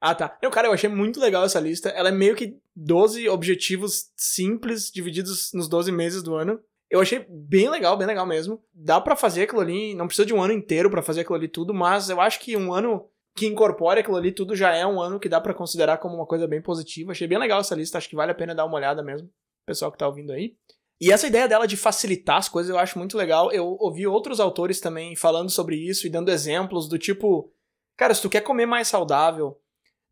Ah, 0.00 0.14
tá. 0.14 0.36
Eu, 0.42 0.50
cara, 0.50 0.66
eu 0.66 0.72
achei 0.72 0.90
muito 0.90 1.20
legal 1.20 1.44
essa 1.44 1.60
lista. 1.60 1.88
Ela 1.90 2.08
é 2.08 2.12
meio 2.12 2.34
que 2.34 2.58
12 2.74 3.28
objetivos 3.28 4.10
simples, 4.16 4.90
divididos 4.90 5.52
nos 5.54 5.68
12 5.68 5.92
meses 5.92 6.22
do 6.22 6.34
ano. 6.34 6.60
Eu 6.90 7.00
achei 7.00 7.24
bem 7.28 7.70
legal, 7.70 7.96
bem 7.96 8.06
legal 8.06 8.26
mesmo. 8.26 8.62
Dá 8.74 9.00
para 9.00 9.16
fazer 9.16 9.44
aquilo 9.44 9.60
ali, 9.60 9.94
não 9.94 10.06
precisa 10.06 10.26
de 10.26 10.34
um 10.34 10.42
ano 10.42 10.52
inteiro 10.52 10.90
para 10.90 11.02
fazer 11.02 11.22
aquilo 11.22 11.36
ali 11.36 11.48
tudo, 11.48 11.72
mas 11.72 12.10
eu 12.10 12.20
acho 12.20 12.40
que 12.40 12.56
um 12.56 12.74
ano 12.74 13.08
que 13.34 13.46
incorpore 13.46 14.00
aquilo 14.00 14.16
ali 14.16 14.30
tudo 14.30 14.54
já 14.54 14.74
é 14.74 14.86
um 14.86 15.00
ano 15.00 15.18
que 15.18 15.28
dá 15.28 15.40
para 15.40 15.54
considerar 15.54 15.98
como 15.98 16.16
uma 16.16 16.26
coisa 16.26 16.46
bem 16.46 16.60
positiva. 16.60 17.12
Achei 17.12 17.26
bem 17.26 17.38
legal 17.38 17.60
essa 17.60 17.74
lista, 17.74 17.96
acho 17.96 18.08
que 18.10 18.16
vale 18.16 18.32
a 18.32 18.34
pena 18.34 18.54
dar 18.54 18.66
uma 18.66 18.76
olhada 18.76 19.02
mesmo, 19.02 19.30
pessoal 19.64 19.90
que 19.90 19.96
tá 19.96 20.06
ouvindo 20.06 20.32
aí. 20.32 20.56
E 21.02 21.10
essa 21.10 21.26
ideia 21.26 21.48
dela 21.48 21.66
de 21.66 21.76
facilitar 21.76 22.36
as 22.36 22.48
coisas 22.48 22.70
eu 22.70 22.78
acho 22.78 22.96
muito 22.96 23.18
legal. 23.18 23.50
Eu 23.50 23.76
ouvi 23.80 24.06
outros 24.06 24.38
autores 24.38 24.78
também 24.78 25.16
falando 25.16 25.50
sobre 25.50 25.74
isso 25.74 26.06
e 26.06 26.10
dando 26.10 26.30
exemplos 26.30 26.88
do 26.88 26.96
tipo, 26.96 27.52
cara, 27.96 28.14
se 28.14 28.22
tu 28.22 28.30
quer 28.30 28.42
comer 28.42 28.66
mais 28.66 28.86
saudável, 28.86 29.60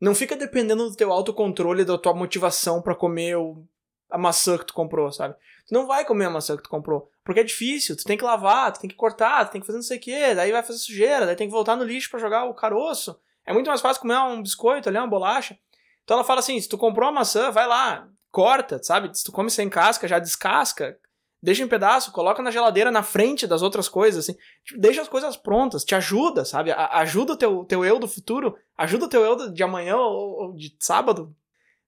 não 0.01 0.17
fica 0.17 0.35
dependendo 0.35 0.91
do 0.91 0.97
teu 0.97 1.13
autocontrole, 1.13 1.85
da 1.85 1.97
tua 1.97 2.13
motivação 2.13 2.83
para 2.83 2.97
comer 2.97 3.37
o, 3.37 3.65
a 4.11 4.19
maçã 4.19 4.59
que 4.59 4.67
tu 4.67 4.75
comprou, 4.75 5.13
sabe? 5.13 5.37
Tu 5.69 5.73
não 5.73 5.87
vai 5.87 6.05
comer 6.05 6.25
a 6.25 6.31
maçã 6.31 6.57
que 6.57 6.65
tu 6.65 6.69
comprou, 6.69 7.09
porque 7.23 7.39
é 7.39 7.45
difícil, 7.45 7.97
tu 7.97 8.03
tem 8.03 8.19
que 8.19 8.25
lavar, 8.25 8.73
tu 8.73 8.81
tem 8.81 8.91
que 8.91 8.97
cortar, 8.97 9.47
tu 9.47 9.53
tem 9.53 9.61
que 9.61 9.69
fazer 9.69 9.79
não 9.79 9.85
sei 9.85 9.99
o 9.99 10.01
que, 10.01 10.35
daí 10.35 10.51
vai 10.51 10.65
fazer 10.65 10.81
sujeira, 10.81 11.25
daí 11.25 11.37
tem 11.37 11.47
que 11.47 11.53
voltar 11.53 11.77
no 11.77 11.85
lixo 11.85 12.11
para 12.11 12.19
jogar 12.19 12.47
o 12.47 12.55
caroço. 12.55 13.17
É 13.47 13.53
muito 13.53 13.69
mais 13.69 13.81
fácil 13.81 14.03
comer 14.03 14.19
um 14.19 14.43
biscoito 14.43 14.89
ali, 14.89 14.99
uma 14.99 15.07
bolacha. 15.07 15.57
Então 16.03 16.17
ela 16.17 16.25
fala 16.25 16.41
assim, 16.41 16.61
se 16.61 16.69
tu 16.69 16.77
comprou 16.77 17.09
a 17.09 17.13
maçã, 17.13 17.53
vai 17.53 17.69
lá, 17.69 18.09
corta, 18.31 18.81
sabe? 18.83 19.17
Se 19.17 19.25
tu 19.25 19.33
come 19.33 19.51
sem 19.51 19.69
casca, 19.69 20.09
já 20.09 20.19
descasca, 20.19 20.97
deixa 21.43 21.63
em 21.63 21.69
pedaço, 21.69 22.13
coloca 22.13 22.43
na 22.43 22.51
geladeira 22.51 22.91
na 22.91 23.03
frente 23.03 23.47
das 23.47 23.63
outras 23.63 23.89
coisas, 23.89 24.25
assim. 24.25 24.39
Tipo, 24.65 24.81
deixa 24.81 25.03
as 25.03 25.09
coisas 25.09 25.37
prontas, 25.37 25.85
te 25.85 25.95
ajuda, 25.95 26.45
sabe? 26.45 26.71
A 26.71 26.99
ajuda 26.99 27.33
o 27.33 27.37
teu, 27.37 27.65
teu 27.65 27.85
eu 27.85 27.99
do 27.99 28.09
futuro, 28.09 28.57
ajuda 28.77 29.07
o 29.07 29.09
teu 29.09 29.25
eu 29.25 29.53
de 29.53 29.63
amanhã 29.63 29.97
ou, 29.97 30.43
ou 30.43 30.55
de 30.55 30.75
sábado. 30.79 31.35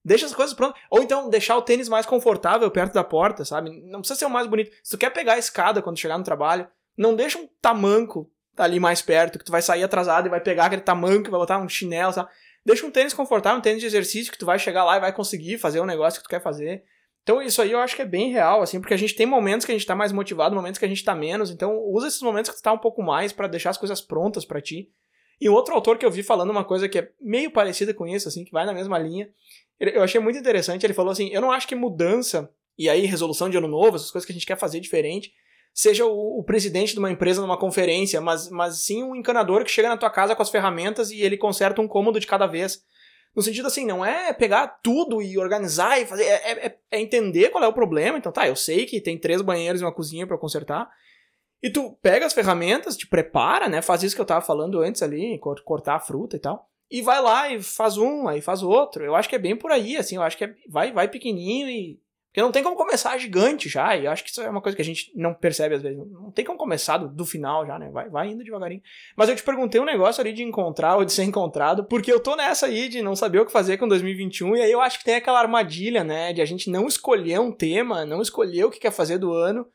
Deixa 0.05 0.26
as 0.26 0.34
coisas 0.34 0.55
prontas. 0.55 0.80
Ou 0.90 1.03
então 1.03 1.30
deixar 1.30 1.57
o 1.57 1.62
tênis 1.62 1.88
mais 1.88 2.07
confortável 2.07 2.68
perto 2.70 2.95
da 2.95 3.05
porta, 3.05 3.45
sabe? 3.45 3.70
Não 3.88 4.01
precisa 4.01 4.18
ser 4.18 4.26
o 4.26 4.30
mais 4.30 4.49
bonito. 4.49 4.72
Se 4.82 4.90
tu 4.90 4.99
quer 4.99 5.11
pegar 5.11 5.34
a 5.34 5.38
escada 5.38 5.80
quando 5.80 5.99
chegar 5.99 6.18
no 6.18 6.24
trabalho, 6.24 6.66
não 6.97 7.14
deixa 7.14 7.38
um 7.38 7.49
tamanco 7.61 8.28
ali 8.57 8.80
mais 8.80 9.01
perto, 9.01 9.38
que 9.38 9.45
tu 9.45 9.53
vai 9.53 9.62
sair 9.62 9.82
atrasado 9.82 10.26
e 10.26 10.30
vai 10.30 10.40
pegar 10.40 10.66
aquele 10.66 10.82
tamanco 10.82 11.30
vai 11.30 11.40
botar 11.40 11.59
um 11.59 11.68
chinelo, 11.68 12.12
sabe? 12.12 12.28
Deixa 12.65 12.87
um 12.87 12.91
tênis 12.91 13.13
confortável, 13.13 13.59
um 13.59 13.63
tênis 13.63 13.81
de 13.81 13.87
exercício 13.87 14.33
que 14.33 14.39
tu 14.39 14.47
vai 14.47 14.59
chegar 14.59 14.85
lá 14.85 14.97
e 14.97 15.01
vai 15.01 15.13
conseguir 15.13 15.59
fazer 15.59 15.81
o 15.81 15.87
negócio 15.87 16.21
que 16.21 16.27
tu 16.27 16.31
quer 16.31 16.43
fazer. 16.43 16.85
Então 17.23 17.41
isso 17.41 17.63
aí 17.63 17.73
eu 17.73 17.79
acho 17.79 17.95
que 17.95 18.03
é 18.03 18.07
bem 18.07 18.31
real, 18.31 18.63
assim, 18.63 18.81
porque 18.81 18.95
a 18.95 18.97
gente 18.97 19.15
tem 19.15 19.27
momentos 19.27 19.65
que 19.65 19.73
a 19.73 19.75
gente 19.75 19.87
tá 19.87 19.95
mais 19.95 20.13
motivado, 20.13 20.55
momentos 20.55 20.79
que 20.79 20.85
a 20.85 20.89
gente 20.89 21.05
tá 21.05 21.15
menos, 21.15 21.51
então 21.51 21.79
usa 21.87 22.09
esses 22.09 22.23
momentos 22.23 22.51
que 22.51 22.57
tu 22.57 22.63
tá 22.63 22.73
um 22.73 22.79
pouco 22.79 23.03
mais 23.03 23.33
para 23.33 23.47
deixar 23.47 23.71
as 23.71 23.79
coisas 23.79 24.01
prontas 24.01 24.45
para 24.45 24.61
ti. 24.61 24.91
E 25.41 25.49
outro 25.49 25.75
autor 25.75 25.99
que 25.99 26.07
eu 26.07 26.11
vi 26.11 26.23
falando 26.23 26.51
uma 26.51 26.65
coisa 26.65 26.89
que 26.89 26.99
é 26.99 27.11
meio 27.21 27.51
parecida 27.51 27.93
com 27.93 28.07
isso, 28.07 28.29
assim, 28.29 28.45
que 28.45 28.53
vai 28.53 28.65
na 28.65 28.73
mesma 28.73 28.99
linha, 28.99 29.29
eu 29.79 30.03
achei 30.03 30.21
muito 30.21 30.39
interessante, 30.39 30.87
ele 30.87 30.95
falou 30.95 31.11
assim, 31.11 31.29
eu 31.31 31.41
não 31.41 31.51
acho 31.51 31.67
que 31.67 31.75
mudança, 31.75 32.49
e 32.79 32.89
aí 32.89 33.07
resolução 33.07 33.51
de 33.51 33.57
ano 33.57 33.69
novo, 33.69 33.97
essas 33.97 34.11
coisas 34.11 34.25
que 34.25 34.33
a 34.33 34.35
gente 34.35 34.47
quer 34.47 34.57
fazer 34.57 34.79
diferente, 34.79 35.33
seja 35.75 36.05
o, 36.05 36.41
o, 36.41 36.45
presidente 36.45 36.93
de 36.93 36.99
uma 36.99 37.11
empresa 37.11 37.41
numa 37.41 37.59
conferência, 37.59 38.20
mas, 38.20 38.51
mas 38.51 38.85
sim 38.85 39.03
um 39.03 39.16
encanador 39.16 39.64
que 39.64 39.70
chega 39.70 39.89
na 39.89 39.97
tua 39.97 40.11
casa 40.11 40.37
com 40.37 40.43
as 40.43 40.51
ferramentas 40.51 41.11
e 41.11 41.20
ele 41.20 41.37
conserta 41.37 41.81
um 41.81 41.89
cômodo 41.89 42.20
de 42.20 42.27
cada 42.27 42.47
vez. 42.47 42.83
No 43.35 43.43
sentido 43.43 43.66
assim, 43.66 43.87
não 43.87 44.05
é 44.05 44.33
pegar 44.33 44.66
tudo 44.83 45.23
e 45.23 45.39
organizar 45.39 45.99
e 45.99 46.05
fazer, 46.05 46.25
é, 46.25 46.66
é, 46.66 46.79
é 46.91 47.01
entender 47.01 47.49
qual 47.49 47.64
é 47.64 47.68
o 47.68 47.73
problema. 47.73 48.18
Então 48.18 48.31
tá, 48.31 48.47
eu 48.47 48.57
sei 48.57 48.85
que 48.85 49.01
tem 49.01 49.18
três 49.18 49.41
banheiros 49.41 49.81
e 49.81 49.85
uma 49.85 49.95
cozinha 49.95 50.27
para 50.27 50.37
consertar. 50.37 50.91
E 51.62 51.70
tu 51.70 51.97
pega 52.03 52.27
as 52.27 52.33
ferramentas, 52.33 52.97
te 52.97 53.07
prepara, 53.07 53.68
né? 53.68 53.81
Faz 53.81 54.03
isso 54.03 54.14
que 54.14 54.20
eu 54.20 54.27
tava 54.27 54.45
falando 54.45 54.81
antes 54.81 55.01
ali, 55.03 55.39
cortar 55.64 55.95
a 55.95 56.01
fruta 56.01 56.37
e 56.37 56.41
tal. 56.41 56.68
e 56.93 57.01
vai 57.01 57.23
lá 57.23 57.49
e 57.51 57.62
faz 57.62 57.97
um, 57.97 58.29
aí 58.29 58.43
faz 58.43 58.62
outro. 58.62 59.03
Eu 59.03 59.16
acho 59.16 59.27
que 59.27 59.35
é 59.35 59.39
bem 59.39 59.57
por 59.57 59.73
aí, 59.73 59.97
assim, 59.97 60.16
eu 60.16 60.23
acho 60.23 60.37
que 60.37 60.45
é, 60.45 60.55
vai, 60.68 60.93
vai 60.93 61.09
pequenininho 61.09 61.66
e. 61.70 61.99
Porque 62.33 62.41
não 62.41 62.51
tem 62.51 62.62
como 62.62 62.74
começar 62.76 63.18
gigante 63.18 63.68
já, 63.68 63.95
e 63.95 64.07
eu 64.07 64.11
acho 64.11 64.24
que 64.24 64.30
isso 64.30 64.41
é 64.41 64.49
uma 64.49 64.62
coisa 64.62 64.74
que 64.74 64.80
a 64.80 64.85
gente 64.85 65.12
não 65.14 65.35
percebe 65.35 65.74
às 65.74 65.83
vezes. 65.83 65.99
Não 65.99 66.30
tem 66.30 66.43
como 66.43 66.57
começar 66.57 66.97
do, 66.97 67.07
do 67.07 67.26
final 67.26 67.66
já, 67.66 67.78
né? 67.78 67.91
Vai, 67.91 68.09
vai 68.09 68.28
indo 68.28 68.43
devagarinho. 68.43 68.80
Mas 69.14 69.28
eu 69.28 69.37
te 69.37 69.43
perguntei 69.43 69.78
um 69.78 69.85
negócio 69.85 70.18
ali 70.22 70.33
de 70.33 70.43
encontrar 70.43 70.97
ou 70.97 71.05
de 71.05 71.12
ser 71.12 71.24
encontrado, 71.24 71.85
porque 71.85 72.11
eu 72.11 72.18
tô 72.18 72.35
nessa 72.35 72.64
aí 72.64 72.89
de 72.89 73.03
não 73.03 73.14
saber 73.14 73.41
o 73.41 73.45
que 73.45 73.53
fazer 73.53 73.76
com 73.76 73.87
2021, 73.87 74.57
e 74.57 74.62
aí 74.62 74.72
eu 74.72 74.80
acho 74.80 74.99
que 74.99 75.05
tem 75.05 75.16
aquela 75.16 75.41
armadilha, 75.41 76.03
né? 76.03 76.33
De 76.33 76.41
a 76.41 76.47
gente 76.47 76.70
não 76.70 76.87
escolher 76.87 77.39
um 77.39 77.53
tema, 77.53 78.07
não 78.07 78.22
escolher 78.22 78.64
o 78.64 78.70
que 78.70 78.80
quer 78.80 78.93
fazer 78.93 79.18
do 79.18 79.35
ano, 79.35 79.66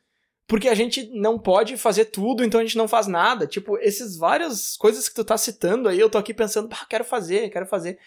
porque 0.48 0.68
a 0.68 0.74
gente 0.74 1.08
não 1.14 1.38
pode 1.38 1.76
fazer 1.76 2.06
tudo, 2.06 2.42
então 2.42 2.58
a 2.58 2.64
gente 2.64 2.76
não 2.76 2.88
faz 2.88 3.06
nada. 3.06 3.46
Tipo, 3.46 3.78
esses 3.78 4.16
várias 4.16 4.76
coisas 4.76 5.08
que 5.08 5.14
tu 5.14 5.22
tá 5.22 5.38
citando 5.38 5.88
aí, 5.88 6.00
eu 6.00 6.10
tô 6.10 6.18
aqui 6.18 6.34
pensando, 6.34 6.68
ah, 6.72 6.86
quero 6.90 7.04
fazer, 7.04 7.50
quero 7.50 7.66
fazer. 7.66 8.00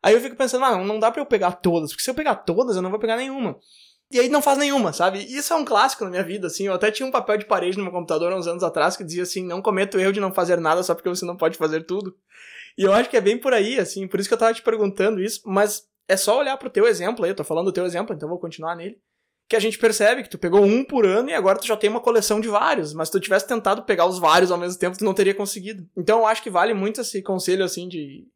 Aí 0.00 0.14
eu 0.14 0.20
fico 0.20 0.36
pensando, 0.36 0.64
ah, 0.64 0.78
não 0.78 1.00
dá 1.00 1.10
pra 1.10 1.20
eu 1.20 1.26
pegar 1.26 1.50
todas, 1.56 1.90
porque 1.90 2.04
se 2.04 2.10
eu 2.10 2.14
pegar 2.14 2.36
todas, 2.36 2.76
eu 2.76 2.82
não 2.82 2.90
vou 2.90 3.00
pegar 3.00 3.16
nenhuma. 3.16 3.58
E 4.10 4.20
aí 4.20 4.28
não 4.28 4.40
faz 4.40 4.56
nenhuma, 4.56 4.92
sabe? 4.92 5.18
Isso 5.18 5.52
é 5.52 5.56
um 5.56 5.64
clássico 5.64 6.04
na 6.04 6.10
minha 6.10 6.22
vida, 6.22 6.46
assim. 6.46 6.66
Eu 6.66 6.74
até 6.74 6.90
tinha 6.90 7.06
um 7.06 7.10
papel 7.10 7.38
de 7.38 7.44
parede 7.44 7.76
no 7.76 7.82
meu 7.82 7.92
computador 7.92 8.32
uns 8.32 8.46
anos 8.46 8.62
atrás 8.62 8.96
que 8.96 9.04
dizia 9.04 9.24
assim: 9.24 9.44
não 9.44 9.60
cometa 9.60 9.96
o 9.96 10.00
erro 10.00 10.12
de 10.12 10.20
não 10.20 10.32
fazer 10.32 10.60
nada 10.60 10.82
só 10.82 10.94
porque 10.94 11.08
você 11.08 11.24
não 11.24 11.36
pode 11.36 11.58
fazer 11.58 11.84
tudo. 11.84 12.16
E 12.78 12.82
eu 12.82 12.92
acho 12.92 13.10
que 13.10 13.16
é 13.16 13.20
bem 13.20 13.38
por 13.38 13.52
aí, 13.52 13.78
assim. 13.78 14.06
Por 14.06 14.20
isso 14.20 14.28
que 14.28 14.34
eu 14.34 14.38
tava 14.38 14.54
te 14.54 14.62
perguntando 14.62 15.20
isso, 15.20 15.42
mas 15.44 15.88
é 16.08 16.16
só 16.16 16.38
olhar 16.38 16.56
pro 16.56 16.70
teu 16.70 16.86
exemplo 16.86 17.24
aí. 17.24 17.30
Eu 17.30 17.36
tô 17.36 17.44
falando 17.44 17.66
do 17.66 17.72
teu 17.72 17.84
exemplo, 17.84 18.14
então 18.14 18.28
vou 18.28 18.38
continuar 18.38 18.76
nele 18.76 18.96
que 19.48 19.56
a 19.56 19.60
gente 19.60 19.78
percebe 19.78 20.22
que 20.22 20.28
tu 20.28 20.38
pegou 20.38 20.64
um 20.64 20.84
por 20.84 21.06
ano 21.06 21.30
e 21.30 21.34
agora 21.34 21.58
tu 21.58 21.66
já 21.66 21.76
tem 21.76 21.88
uma 21.88 22.00
coleção 22.00 22.40
de 22.40 22.48
vários, 22.48 22.92
mas 22.92 23.08
se 23.08 23.12
tu 23.12 23.20
tivesse 23.20 23.46
tentado 23.46 23.84
pegar 23.84 24.06
os 24.06 24.18
vários 24.18 24.50
ao 24.50 24.58
mesmo 24.58 24.78
tempo, 24.78 24.98
tu 24.98 25.04
não 25.04 25.14
teria 25.14 25.34
conseguido. 25.34 25.88
Então 25.96 26.20
eu 26.20 26.26
acho 26.26 26.42
que 26.42 26.50
vale 26.50 26.74
muito 26.74 27.00
esse 27.00 27.22
conselho, 27.22 27.64
assim, 27.64 27.88
de, 27.88 28.26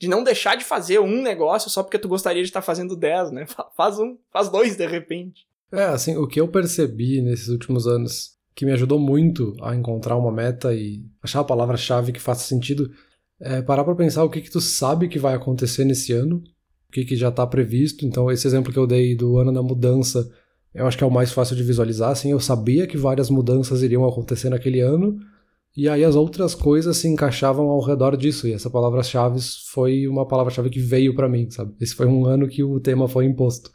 de 0.00 0.08
não 0.08 0.24
deixar 0.24 0.56
de 0.56 0.64
fazer 0.64 0.98
um 0.98 1.22
negócio 1.22 1.68
só 1.68 1.82
porque 1.82 1.98
tu 1.98 2.08
gostaria 2.08 2.42
de 2.42 2.48
estar 2.48 2.62
fazendo 2.62 2.96
dez, 2.96 3.30
né? 3.30 3.46
Faz 3.76 3.98
um, 3.98 4.16
faz 4.32 4.48
dois 4.48 4.76
de 4.76 4.86
repente. 4.86 5.46
É, 5.70 5.84
assim, 5.84 6.16
o 6.16 6.26
que 6.26 6.40
eu 6.40 6.48
percebi 6.48 7.20
nesses 7.20 7.48
últimos 7.48 7.86
anos 7.86 8.36
que 8.54 8.64
me 8.64 8.72
ajudou 8.72 8.98
muito 8.98 9.54
a 9.62 9.74
encontrar 9.76 10.16
uma 10.16 10.32
meta 10.32 10.74
e 10.74 11.04
achar 11.22 11.40
a 11.40 11.44
palavra-chave 11.44 12.12
que 12.12 12.20
faça 12.20 12.48
sentido 12.48 12.90
é 13.38 13.62
parar 13.62 13.84
pra 13.84 13.94
pensar 13.94 14.24
o 14.24 14.30
que 14.30 14.40
que 14.40 14.50
tu 14.50 14.60
sabe 14.60 15.08
que 15.08 15.18
vai 15.18 15.34
acontecer 15.34 15.84
nesse 15.84 16.12
ano, 16.12 16.42
o 16.88 16.92
que 16.92 17.04
que 17.04 17.14
já 17.14 17.30
tá 17.30 17.46
previsto. 17.46 18.04
Então, 18.04 18.30
esse 18.30 18.46
exemplo 18.46 18.72
que 18.72 18.78
eu 18.78 18.86
dei 18.86 19.14
do 19.14 19.38
ano 19.38 19.52
da 19.52 19.62
mudança 19.62 20.28
eu 20.72 20.86
acho 20.86 20.96
que 20.96 21.02
é 21.02 21.06
o 21.06 21.10
mais 21.10 21.32
fácil 21.32 21.56
de 21.56 21.64
visualizar, 21.64 22.10
assim, 22.10 22.30
eu 22.30 22.38
sabia 22.38 22.86
que 22.86 22.96
várias 22.96 23.28
mudanças 23.28 23.82
iriam 23.82 24.06
acontecer 24.06 24.48
naquele 24.50 24.80
ano, 24.80 25.18
e 25.80 25.88
aí 25.88 26.04
as 26.04 26.14
outras 26.14 26.54
coisas 26.54 26.98
se 26.98 27.08
encaixavam 27.08 27.70
ao 27.70 27.80
redor 27.80 28.14
disso, 28.14 28.46
e 28.46 28.52
essa 28.52 28.68
palavra-chave 28.68 29.40
foi 29.72 30.06
uma 30.06 30.28
palavra-chave 30.28 30.68
que 30.68 30.78
veio 30.78 31.14
para 31.14 31.26
mim, 31.26 31.50
sabe? 31.50 31.74
Esse 31.80 31.94
foi 31.94 32.06
um 32.06 32.26
ano 32.26 32.46
que 32.46 32.62
o 32.62 32.78
tema 32.78 33.08
foi 33.08 33.24
imposto. 33.24 33.70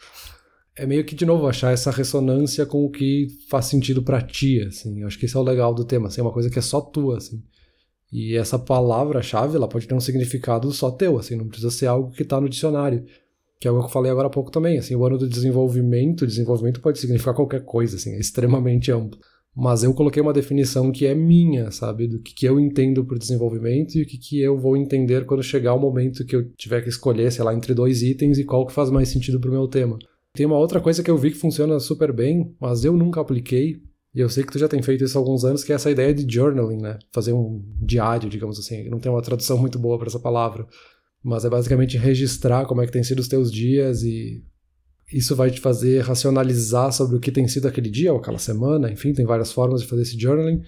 É 0.76 0.86
meio 0.86 1.04
que, 1.04 1.16
de 1.16 1.26
novo, 1.26 1.48
achar 1.48 1.74
essa 1.74 1.90
ressonância 1.90 2.64
com 2.64 2.86
o 2.86 2.92
que 2.92 3.26
faz 3.50 3.66
sentido 3.66 4.04
para 4.04 4.22
ti, 4.22 4.62
assim. 4.62 5.02
Eu 5.02 5.08
acho 5.08 5.18
que 5.18 5.26
esse 5.26 5.36
é 5.36 5.40
o 5.40 5.44
legal 5.44 5.74
do 5.74 5.84
tema, 5.84 6.08
assim, 6.08 6.22
é 6.22 6.24
uma 6.24 6.32
coisa 6.32 6.48
que 6.48 6.60
é 6.60 6.62
só 6.62 6.80
tua, 6.80 7.18
assim. 7.18 7.42
E 8.12 8.36
essa 8.36 8.60
palavra-chave, 8.60 9.56
ela 9.56 9.68
pode 9.68 9.88
ter 9.88 9.96
um 9.96 10.00
significado 10.00 10.72
só 10.72 10.92
teu, 10.92 11.18
assim, 11.18 11.36
não 11.36 11.48
precisa 11.48 11.72
ser 11.72 11.88
algo 11.88 12.12
que 12.12 12.24
tá 12.24 12.40
no 12.40 12.48
dicionário 12.48 13.04
que 13.60 13.68
é 13.68 13.72
o 13.72 13.80
que 13.80 13.86
eu 13.86 13.90
falei 13.90 14.12
agora 14.12 14.28
há 14.28 14.30
pouco 14.30 14.52
também, 14.52 14.78
assim, 14.78 14.96
o 14.96 15.06
ano 15.06 15.18
do 15.18 15.28
desenvolvimento, 15.28 16.28
desenvolvimento 16.28 16.82
pode 16.82 17.00
significar 17.00 17.34
qualquer 17.34 17.64
coisa, 17.64 17.96
assim, 17.96 18.14
é 18.14 18.20
extremamente 18.20 18.92
amplo. 18.92 19.20
Mas 19.56 19.84
eu 19.84 19.94
coloquei 19.94 20.22
uma 20.22 20.34
definição 20.34 20.92
que 20.92 21.06
é 21.06 21.16
minha, 21.16 21.72
sabe, 21.72 22.08
do 22.08 22.20
que, 22.20 22.34
que 22.34 22.46
eu 22.46 22.60
entendo 22.60 23.06
por 23.06 23.18
desenvolvimento 23.18 23.96
e 23.96 24.02
o 24.02 24.06
que, 24.06 24.18
que 24.18 24.42
eu 24.42 24.60
vou 24.60 24.76
entender 24.76 25.26
quando 25.26 25.42
chegar 25.42 25.74
o 25.74 25.80
momento 25.80 26.26
que 26.26 26.36
eu 26.36 26.52
tiver 26.58 26.82
que 26.82 26.90
escolher, 26.90 27.32
sei 27.32 27.46
lá, 27.46 27.54
entre 27.54 27.74
dois 27.74 28.02
itens 28.02 28.38
e 28.38 28.44
qual 28.44 28.68
que 28.68 28.74
faz 28.74 28.90
mais 28.90 29.08
sentido 29.08 29.40
pro 29.40 29.52
meu 29.52 29.68
tema. 29.68 29.98
Tem 30.34 30.46
uma 30.46 30.58
outra 30.58 30.82
coisa 30.82 31.02
que 31.02 31.10
eu 31.10 31.18
vi 31.18 31.32
que 31.32 31.38
funciona 31.38 31.80
super 31.80 32.12
bem, 32.12 32.54
mas 32.60 32.84
eu 32.84 32.98
nunca 32.98 33.22
apliquei, 33.22 33.82
e 34.16 34.22
eu 34.22 34.30
sei 34.30 34.46
que 34.46 34.52
tu 34.54 34.58
já 34.58 34.68
tem 34.70 34.82
feito 34.82 35.04
isso 35.04 35.18
há 35.18 35.22
alguns 35.22 35.44
anos, 35.44 35.62
que 35.62 35.74
é 35.74 35.76
essa 35.76 35.92
ideia 35.92 36.14
de 36.14 36.26
journaling, 36.34 36.82
né? 36.82 36.98
Fazer 37.12 37.34
um 37.34 37.62
diário, 37.82 38.30
digamos 38.30 38.58
assim. 38.58 38.90
Não 38.90 38.98
tem 38.98 39.12
uma 39.12 39.22
tradução 39.22 39.58
muito 39.58 39.78
boa 39.78 39.98
para 39.98 40.08
essa 40.08 40.20
palavra. 40.20 40.66
Mas 41.22 41.44
é 41.44 41.50
basicamente 41.50 41.98
registrar 41.98 42.66
como 42.66 42.82
é 42.82 42.86
que 42.86 42.94
tem 42.94 43.04
sido 43.04 43.20
os 43.20 43.28
teus 43.28 43.52
dias 43.52 44.04
e 44.04 44.42
isso 45.12 45.36
vai 45.36 45.52
te 45.52 45.60
fazer 45.60 46.02
racionalizar 46.02 46.92
sobre 46.92 47.18
o 47.18 47.20
que 47.20 47.32
tem 47.32 47.48
sido 47.48 47.68
aquele 47.68 47.90
dia 47.90 48.12
ou 48.12 48.20
aquela 48.20 48.40
semana, 48.40 48.92
enfim, 48.92 49.14
tem 49.14 49.26
várias 49.26 49.52
formas 49.52 49.82
de 49.82 49.88
fazer 49.88 50.02
esse 50.02 50.20
journaling 50.20 50.64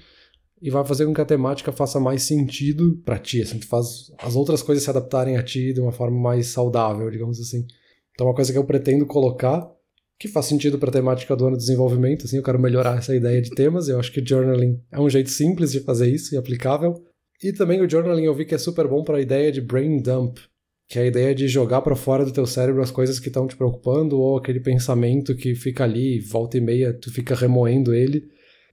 e 0.62 0.70
vai 0.70 0.84
fazer 0.86 1.06
com 1.06 1.14
que 1.14 1.22
a 1.22 1.26
temática 1.26 1.72
faça 1.72 2.00
mais 2.00 2.24
sentido 2.24 3.00
para 3.06 3.20
ti, 3.20 3.42
assim, 3.42 3.60
tu 3.60 3.68
faz 3.68 4.12
as 4.18 4.36
outras 4.36 4.62
coisas 4.62 4.84
se 4.84 4.90
adaptarem 4.90 5.38
a 5.38 5.44
ti 5.44 5.74
de 5.74 5.80
uma 5.80 5.92
forma 5.92 6.20
mais 6.20 6.48
saudável, 6.48 7.10
digamos 7.10 7.40
assim. 7.40 7.66
Então, 8.12 8.26
uma 8.28 8.34
coisa 8.34 8.52
que 8.52 8.58
eu 8.58 8.64
pretendo 8.64 9.06
colocar 9.06 9.72
que 10.20 10.28
faz 10.28 10.48
sentido 10.48 10.80
para 10.80 10.90
a 10.90 10.94
temática 10.94 11.36
do 11.36 11.46
ano 11.46 11.56
de 11.56 11.62
desenvolvimento, 11.62 12.26
assim, 12.26 12.38
eu 12.38 12.44
quero 12.44 12.60
melhorar 12.60 12.98
essa 12.98 13.16
ideia 13.16 13.40
de 13.40 13.52
temas, 13.52 13.88
eu 13.88 14.00
acho 14.00 14.12
que 14.12 14.26
journaling 14.26 14.82
é 14.92 15.00
um 15.00 15.10
jeito 15.10 15.30
simples 15.30 15.72
de 15.72 15.82
fazer 15.82 16.10
isso 16.10 16.34
e 16.34 16.38
aplicável. 16.38 17.04
E 17.44 17.54
também 17.54 17.80
o 17.82 17.90
journaling 17.90 18.24
eu 18.24 18.34
vi 18.34 18.46
que 18.46 18.56
é 18.56 18.58
super 18.58 18.88
bom 18.88 19.04
para 19.04 19.18
a 19.18 19.22
ideia 19.22 19.52
de 19.52 19.62
brain 19.62 20.02
dump, 20.02 20.40
que 20.88 20.98
é 20.98 21.02
a 21.02 21.06
ideia 21.06 21.36
de 21.36 21.48
jogar 21.48 21.82
para 21.82 21.96
fora 21.96 22.24
do 22.24 22.32
teu 22.32 22.46
cérebro 22.46 22.82
as 22.82 22.92
coisas 22.92 23.20
que 23.20 23.28
estão 23.28 23.46
te 23.46 23.58
preocupando 23.58 24.20
ou 24.20 24.38
aquele 24.38 24.60
pensamento 24.60 25.36
que 25.36 25.54
fica 25.54 25.84
ali, 25.84 26.20
volta 26.20 26.58
e 26.58 26.62
meia, 26.62 26.94
tu 26.94 27.12
fica 27.12 27.36
remoendo 27.36 27.94
ele. 27.94 28.24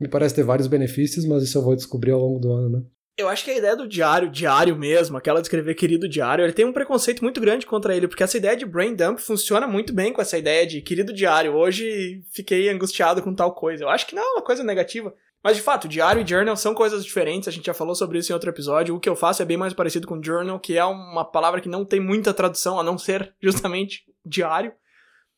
Me 0.00 0.08
parece 0.08 0.34
ter 0.34 0.44
vários 0.44 0.68
benefícios, 0.68 1.24
mas 1.24 1.42
isso 1.42 1.58
eu 1.58 1.62
vou 1.62 1.74
descobrir 1.74 2.12
ao 2.12 2.20
longo 2.20 2.38
do 2.38 2.52
ano, 2.52 2.68
né? 2.68 2.82
Eu 3.16 3.28
acho 3.28 3.44
que 3.44 3.50
a 3.52 3.56
ideia 3.56 3.76
do 3.76 3.86
diário, 3.86 4.28
diário 4.28 4.76
mesmo, 4.76 5.16
aquela 5.16 5.40
de 5.40 5.46
escrever 5.46 5.74
querido 5.74 6.08
diário, 6.08 6.44
ele 6.44 6.52
tem 6.52 6.64
um 6.64 6.72
preconceito 6.72 7.22
muito 7.22 7.40
grande 7.40 7.64
contra 7.64 7.94
ele, 7.96 8.08
porque 8.08 8.24
essa 8.24 8.36
ideia 8.36 8.56
de 8.56 8.66
brain 8.66 8.94
dump 8.94 9.20
funciona 9.20 9.68
muito 9.68 9.92
bem 9.92 10.12
com 10.12 10.20
essa 10.20 10.36
ideia 10.36 10.66
de 10.66 10.80
querido 10.80 11.12
diário. 11.12 11.54
Hoje 11.54 12.24
fiquei 12.32 12.68
angustiado 12.68 13.22
com 13.22 13.32
tal 13.32 13.54
coisa. 13.54 13.84
Eu 13.84 13.88
acho 13.88 14.06
que 14.06 14.16
não 14.16 14.22
é 14.22 14.32
uma 14.32 14.42
coisa 14.42 14.64
negativa. 14.64 15.14
Mas 15.44 15.56
de 15.58 15.62
fato, 15.62 15.86
diário 15.86 16.22
e 16.22 16.26
journal 16.26 16.56
são 16.56 16.74
coisas 16.74 17.04
diferentes, 17.04 17.46
a 17.46 17.52
gente 17.52 17.66
já 17.66 17.74
falou 17.74 17.94
sobre 17.94 18.18
isso 18.18 18.32
em 18.32 18.34
outro 18.34 18.48
episódio. 18.48 18.96
O 18.96 18.98
que 18.98 19.08
eu 19.08 19.14
faço 19.14 19.42
é 19.42 19.44
bem 19.44 19.58
mais 19.58 19.74
parecido 19.74 20.06
com 20.06 20.22
journal, 20.22 20.58
que 20.58 20.78
é 20.78 20.84
uma 20.86 21.22
palavra 21.22 21.60
que 21.60 21.68
não 21.68 21.84
tem 21.84 22.00
muita 22.00 22.32
tradução, 22.32 22.80
a 22.80 22.82
não 22.82 22.96
ser 22.96 23.34
justamente 23.42 24.04
diário. 24.24 24.72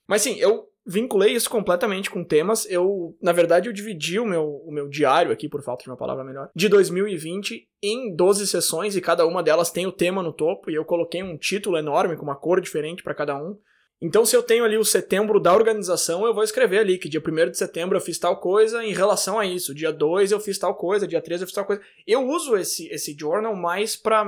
Mas 0.06 0.22
sim, 0.22 0.36
eu 0.36 0.68
vinculei 0.86 1.32
isso 1.32 1.50
completamente 1.50 2.08
com 2.08 2.22
temas. 2.22 2.70
Eu, 2.70 3.18
na 3.20 3.32
verdade, 3.32 3.68
eu 3.68 3.72
dividi 3.72 4.20
o 4.20 4.24
meu, 4.24 4.44
o 4.64 4.70
meu 4.70 4.88
diário 4.88 5.32
aqui, 5.32 5.48
por 5.48 5.60
falta 5.60 5.82
de 5.82 5.90
uma 5.90 5.96
palavra 5.96 6.22
melhor, 6.22 6.50
de 6.54 6.68
2020 6.68 7.68
em 7.82 8.14
12 8.14 8.46
sessões 8.46 8.94
e 8.94 9.00
cada 9.00 9.26
uma 9.26 9.42
delas 9.42 9.72
tem 9.72 9.88
o 9.88 9.92
tema 9.92 10.22
no 10.22 10.32
topo 10.32 10.70
e 10.70 10.74
eu 10.76 10.84
coloquei 10.84 11.20
um 11.20 11.36
título 11.36 11.76
enorme 11.76 12.16
com 12.16 12.22
uma 12.22 12.36
cor 12.36 12.60
diferente 12.60 13.02
para 13.02 13.12
cada 13.14 13.36
um. 13.36 13.58
Então, 14.00 14.26
se 14.26 14.36
eu 14.36 14.42
tenho 14.42 14.64
ali 14.64 14.76
o 14.76 14.84
setembro 14.84 15.40
da 15.40 15.54
organização, 15.54 16.26
eu 16.26 16.34
vou 16.34 16.44
escrever 16.44 16.80
ali 16.80 16.98
que 16.98 17.08
dia 17.08 17.22
1 17.26 17.50
de 17.50 17.56
setembro 17.56 17.96
eu 17.96 18.00
fiz 18.00 18.18
tal 18.18 18.38
coisa 18.38 18.84
em 18.84 18.92
relação 18.92 19.38
a 19.38 19.46
isso. 19.46 19.74
Dia 19.74 19.90
2 19.90 20.32
eu 20.32 20.40
fiz 20.40 20.58
tal 20.58 20.74
coisa, 20.74 21.08
dia 21.08 21.22
3 21.22 21.40
eu 21.40 21.46
fiz 21.46 21.54
tal 21.54 21.64
coisa. 21.64 21.82
Eu 22.06 22.28
uso 22.28 22.56
esse, 22.56 22.88
esse 22.88 23.16
journal 23.18 23.56
mais 23.56 23.96
para 23.96 24.24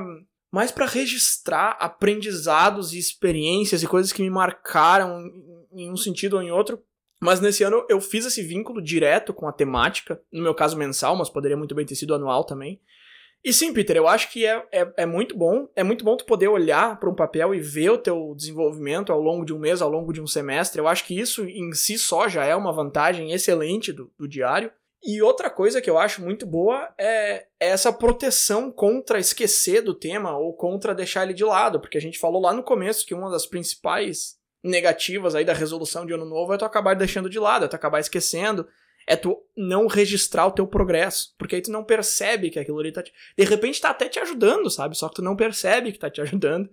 mais 0.51 0.73
para 0.73 0.87
registrar 0.87 1.77
aprendizados 1.79 2.95
e 2.95 2.99
experiências 2.99 3.83
e 3.83 3.87
coisas 3.87 4.13
que 4.15 4.23
me 4.23 4.31
marcaram 4.31 5.23
em 5.71 5.93
um 5.93 5.97
sentido 5.97 6.37
ou 6.37 6.43
em 6.43 6.51
outro. 6.51 6.83
Mas 7.21 7.41
nesse 7.41 7.63
ano 7.63 7.85
eu 7.89 8.01
fiz 8.01 8.25
esse 8.25 8.43
vínculo 8.43 8.81
direto 8.81 9.35
com 9.35 9.47
a 9.47 9.53
temática, 9.53 10.19
no 10.33 10.43
meu 10.43 10.55
caso 10.55 10.77
mensal, 10.77 11.17
mas 11.17 11.29
poderia 11.29 11.57
muito 11.57 11.75
bem 11.75 11.85
ter 11.85 11.97
sido 11.97 12.15
anual 12.15 12.45
também. 12.45 12.81
E 13.45 13.53
sim, 13.53 13.73
Peter, 13.73 13.97
eu 13.97 14.09
acho 14.09 14.31
que 14.31 14.45
é, 14.45 14.67
é, 14.73 14.93
é 14.99 15.07
muito 15.07 15.37
bom. 15.37 15.69
É 15.77 15.83
muito 15.83 16.05
bom 16.05 16.17
tu 16.17 16.25
poder 16.25 16.49
olhar 16.49 16.99
para 16.99 17.09
um 17.09 17.15
papel 17.15 17.55
e 17.55 17.61
ver 17.61 17.91
o 17.91 17.99
teu 17.99 18.35
desenvolvimento 18.37 19.13
ao 19.13 19.21
longo 19.21 19.45
de 19.45 19.55
um 19.55 19.59
mês, 19.59 19.81
ao 19.81 19.89
longo 19.89 20.13
de 20.13 20.21
um 20.21 20.27
semestre. 20.27 20.81
Eu 20.81 20.89
acho 20.89 21.05
que 21.05 21.19
isso 21.19 21.45
em 21.45 21.73
si 21.73 21.99
só 21.99 22.29
já 22.29 22.45
é 22.45 22.55
uma 22.55 22.73
vantagem 22.73 23.33
excelente 23.33 23.93
do, 23.93 24.13
do 24.19 24.29
diário. 24.29 24.73
E 25.03 25.23
outra 25.23 25.49
coisa 25.49 25.81
que 25.81 25.89
eu 25.89 25.97
acho 25.97 26.21
muito 26.21 26.45
boa 26.45 26.93
é, 26.99 27.47
é 27.61 27.69
essa 27.69 27.93
proteção 27.93 28.71
contra 28.73 29.21
esquecer 29.21 29.81
do 29.81 29.95
tema 29.95 30.37
ou 30.37 30.53
contra 30.53 30.95
deixar 30.95 31.23
ele 31.23 31.35
de 31.35 31.45
lado, 31.45 31.79
porque 31.79 31.97
a 31.97 32.01
gente 32.01 32.19
falou 32.19 32.43
lá 32.43 32.53
no 32.53 32.65
começo 32.65 33.07
que 33.07 33.15
uma 33.15 33.31
das 33.31 33.47
principais 33.47 34.37
negativas 34.63 35.37
aí 35.37 35.45
da 35.45 35.53
resolução 35.53 36.05
de 36.05 36.13
ano 36.13 36.25
novo 36.25 36.53
é 36.53 36.59
tu 36.59 36.65
acabar 36.65 36.95
deixando 36.95 37.31
de 37.31 37.39
lado, 37.39 37.65
é 37.65 37.69
tu 37.69 37.77
acabar 37.77 38.01
esquecendo, 38.01 38.67
é 39.09 39.17
tu 39.17 39.43
não 39.57 39.87
registrar 39.87 40.47
o 40.47 40.53
teu 40.53 40.67
progresso. 40.67 41.35
Porque 41.39 41.57
aí 41.57 41.63
tu 41.63 41.71
não 41.71 41.83
percebe 41.83 42.51
que 42.51 42.59
aquilo 42.59 42.79
ali 42.79 42.93
tá 42.93 43.03
te... 43.03 43.13
De 43.37 43.45
repente 43.45 43.81
tá 43.81 43.91
até 43.91 44.09
te 44.09 44.19
ajudando, 44.19 44.71
sabe? 44.71 44.97
Só 44.97 45.09
que 45.09 45.17
tu 45.17 45.23
não 45.23 45.35
percebe 45.35 45.91
que 45.91 45.99
tá 45.99 46.11
te 46.11 46.21
ajudando. 46.21 46.69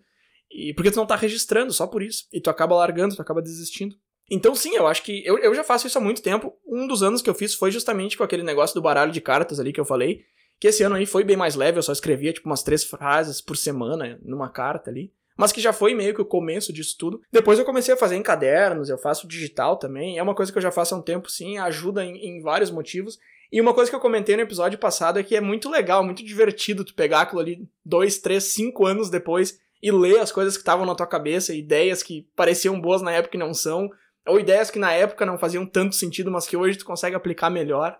E 0.51 0.73
porque 0.73 0.91
tu 0.91 0.97
não 0.97 1.07
tá 1.07 1.15
registrando, 1.15 1.71
só 1.71 1.88
por 1.88 2.03
isso. 2.03 2.27
E 2.31 2.41
tu 2.41 2.49
acaba 2.49 2.75
largando, 2.75 3.15
tu 3.15 3.21
acaba 3.21 3.41
desistindo. 3.41 3.95
Então, 4.29 4.53
sim, 4.53 4.75
eu 4.75 4.86
acho 4.86 5.01
que. 5.03 5.23
Eu, 5.25 5.38
eu 5.38 5.55
já 5.55 5.63
faço 5.63 5.88
isso 5.88 5.97
há 5.97 6.01
muito 6.01 6.21
tempo. 6.21 6.53
Um 6.67 6.88
dos 6.88 7.01
anos 7.01 7.21
que 7.21 7.29
eu 7.29 7.36
fiz 7.36 7.55
foi 7.55 7.71
justamente 7.71 8.17
com 8.17 8.23
aquele 8.23 8.43
negócio 8.43 8.75
do 8.75 8.81
baralho 8.81 9.11
de 9.11 9.21
cartas 9.21 9.59
ali 9.59 9.71
que 9.71 9.79
eu 9.79 9.86
falei. 9.86 10.23
Que 10.59 10.67
esse 10.67 10.83
ano 10.83 10.95
aí 10.95 11.05
foi 11.05 11.23
bem 11.23 11.38
mais 11.38 11.55
leve, 11.55 11.77
eu 11.77 11.83
só 11.83 11.91
escrevia 11.91 12.33
tipo 12.33 12.47
umas 12.47 12.63
três 12.63 12.83
frases 12.83 13.41
por 13.41 13.57
semana 13.57 14.19
numa 14.23 14.49
carta 14.49 14.89
ali 14.89 15.11
mas 15.38 15.51
que 15.51 15.61
já 15.61 15.73
foi 15.73 15.93
meio 15.93 16.13
que 16.13 16.21
o 16.21 16.25
começo 16.25 16.71
disso 16.71 16.95
tudo. 16.97 17.21
Depois 17.31 17.59
eu 17.59 17.65
comecei 17.65 17.93
a 17.93 17.97
fazer 17.97 18.15
em 18.15 18.23
cadernos, 18.23 18.89
eu 18.89 18.97
faço 18.97 19.27
digital 19.27 19.77
também, 19.77 20.17
é 20.17 20.23
uma 20.23 20.36
coisa 20.36 20.51
que 20.51 20.57
eu 20.57 20.61
já 20.61 20.71
faço 20.71 20.95
há 20.95 20.97
um 20.97 21.01
tempo 21.01 21.29
sim, 21.29 21.57
ajuda 21.57 22.03
em, 22.03 22.17
em 22.17 22.41
vários 22.41 22.71
motivos. 22.71 23.19
E 23.51 23.61
uma 23.61 23.73
coisa 23.73 23.89
que 23.89 23.95
eu 23.95 24.01
comentei 24.01 24.36
no 24.36 24.41
episódio 24.41 24.77
passado 24.77 25.19
é 25.19 25.23
que 25.23 25.36
é 25.36 25.41
muito 25.41 25.69
legal, 25.69 26.03
muito 26.03 26.23
divertido 26.23 26.83
tu 26.83 26.93
pegar 26.93 27.21
aquilo 27.21 27.41
ali 27.41 27.67
dois, 27.86 28.17
três, 28.17 28.45
cinco 28.45 28.86
anos 28.86 29.09
depois 29.09 29.59
e 29.81 29.91
ler 29.91 30.19
as 30.19 30.31
coisas 30.31 30.55
que 30.55 30.61
estavam 30.61 30.86
na 30.86 30.95
tua 30.95 31.05
cabeça, 31.05 31.53
ideias 31.53 32.01
que 32.01 32.27
pareciam 32.36 32.79
boas 32.79 33.01
na 33.01 33.11
época 33.11 33.38
e 33.38 33.39
não 33.39 33.53
são, 33.53 33.89
ou 34.25 34.39
ideias 34.39 34.71
que 34.71 34.79
na 34.79 34.91
época 34.91 35.25
não 35.25 35.38
faziam 35.38 35.65
tanto 35.65 35.95
sentido, 35.95 36.31
mas 36.31 36.47
que 36.47 36.57
hoje 36.57 36.77
tu 36.77 36.86
consegue 36.86 37.15
aplicar 37.15 37.49
melhor. 37.49 37.97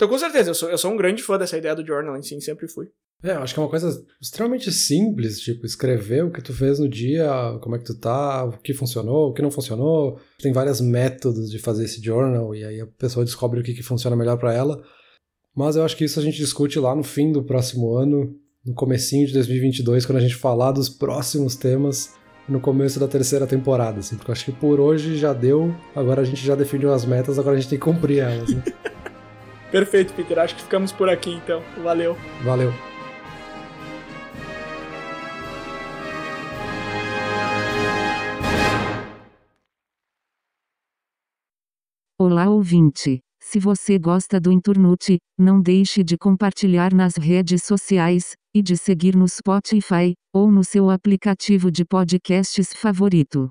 Então, 0.00 0.08
com 0.08 0.18
certeza, 0.18 0.48
eu 0.48 0.54
sou, 0.54 0.70
eu 0.70 0.78
sou 0.78 0.90
um 0.90 0.96
grande 0.96 1.22
fã 1.22 1.36
dessa 1.36 1.58
ideia 1.58 1.76
do 1.76 1.86
journaling, 1.86 2.22
sim, 2.22 2.40
sempre 2.40 2.66
fui. 2.66 2.86
É, 3.22 3.32
eu 3.32 3.40
acho 3.40 3.52
que 3.52 3.60
é 3.60 3.62
uma 3.62 3.68
coisa 3.68 4.02
extremamente 4.18 4.72
simples, 4.72 5.38
tipo, 5.38 5.66
escrever 5.66 6.24
o 6.24 6.30
que 6.30 6.40
tu 6.40 6.54
fez 6.54 6.78
no 6.78 6.88
dia, 6.88 7.28
como 7.60 7.76
é 7.76 7.78
que 7.78 7.84
tu 7.84 7.94
tá, 8.00 8.46
o 8.46 8.52
que 8.52 8.72
funcionou, 8.72 9.28
o 9.28 9.34
que 9.34 9.42
não 9.42 9.50
funcionou. 9.50 10.18
Tem 10.40 10.54
vários 10.54 10.80
métodos 10.80 11.50
de 11.50 11.58
fazer 11.58 11.84
esse 11.84 12.02
journal 12.02 12.54
e 12.54 12.64
aí 12.64 12.80
a 12.80 12.86
pessoa 12.86 13.26
descobre 13.26 13.60
o 13.60 13.62
que, 13.62 13.74
que 13.74 13.82
funciona 13.82 14.16
melhor 14.16 14.38
para 14.38 14.54
ela. 14.54 14.82
Mas 15.54 15.76
eu 15.76 15.84
acho 15.84 15.94
que 15.98 16.04
isso 16.06 16.18
a 16.18 16.22
gente 16.22 16.38
discute 16.38 16.78
lá 16.78 16.94
no 16.94 17.02
fim 17.02 17.30
do 17.30 17.44
próximo 17.44 17.94
ano, 17.94 18.34
no 18.64 18.72
comecinho 18.72 19.26
de 19.26 19.34
2022, 19.34 20.06
quando 20.06 20.16
a 20.16 20.22
gente 20.22 20.34
falar 20.34 20.72
dos 20.72 20.88
próximos 20.88 21.56
temas 21.56 22.14
no 22.48 22.58
começo 22.58 22.98
da 22.98 23.06
terceira 23.06 23.46
temporada, 23.46 24.00
assim, 24.00 24.16
porque 24.16 24.30
eu 24.30 24.32
acho 24.32 24.46
que 24.46 24.52
por 24.52 24.80
hoje 24.80 25.18
já 25.18 25.34
deu, 25.34 25.74
agora 25.94 26.22
a 26.22 26.24
gente 26.24 26.42
já 26.42 26.54
definiu 26.54 26.90
as 26.90 27.04
metas, 27.04 27.38
agora 27.38 27.54
a 27.58 27.60
gente 27.60 27.68
tem 27.68 27.78
que 27.78 27.84
cumprir 27.84 28.20
elas. 28.20 28.48
Né? 28.48 28.62
Perfeito, 29.70 30.12
Peter. 30.14 30.38
Acho 30.38 30.56
que 30.56 30.62
ficamos 30.62 30.92
por 30.92 31.08
aqui 31.08 31.30
então. 31.30 31.62
Valeu. 31.82 32.16
Valeu. 32.42 32.72
Olá 42.18 42.50
ouvinte! 42.50 43.20
Se 43.42 43.58
você 43.58 43.98
gosta 43.98 44.38
do 44.38 44.52
Inturnute, 44.52 45.18
não 45.38 45.60
deixe 45.60 46.04
de 46.04 46.18
compartilhar 46.18 46.92
nas 46.92 47.16
redes 47.16 47.62
sociais, 47.62 48.34
e 48.54 48.62
de 48.62 48.76
seguir 48.76 49.16
no 49.16 49.26
Spotify, 49.26 50.12
ou 50.32 50.50
no 50.50 50.62
seu 50.62 50.90
aplicativo 50.90 51.70
de 51.70 51.84
podcasts 51.84 52.72
favorito. 52.74 53.50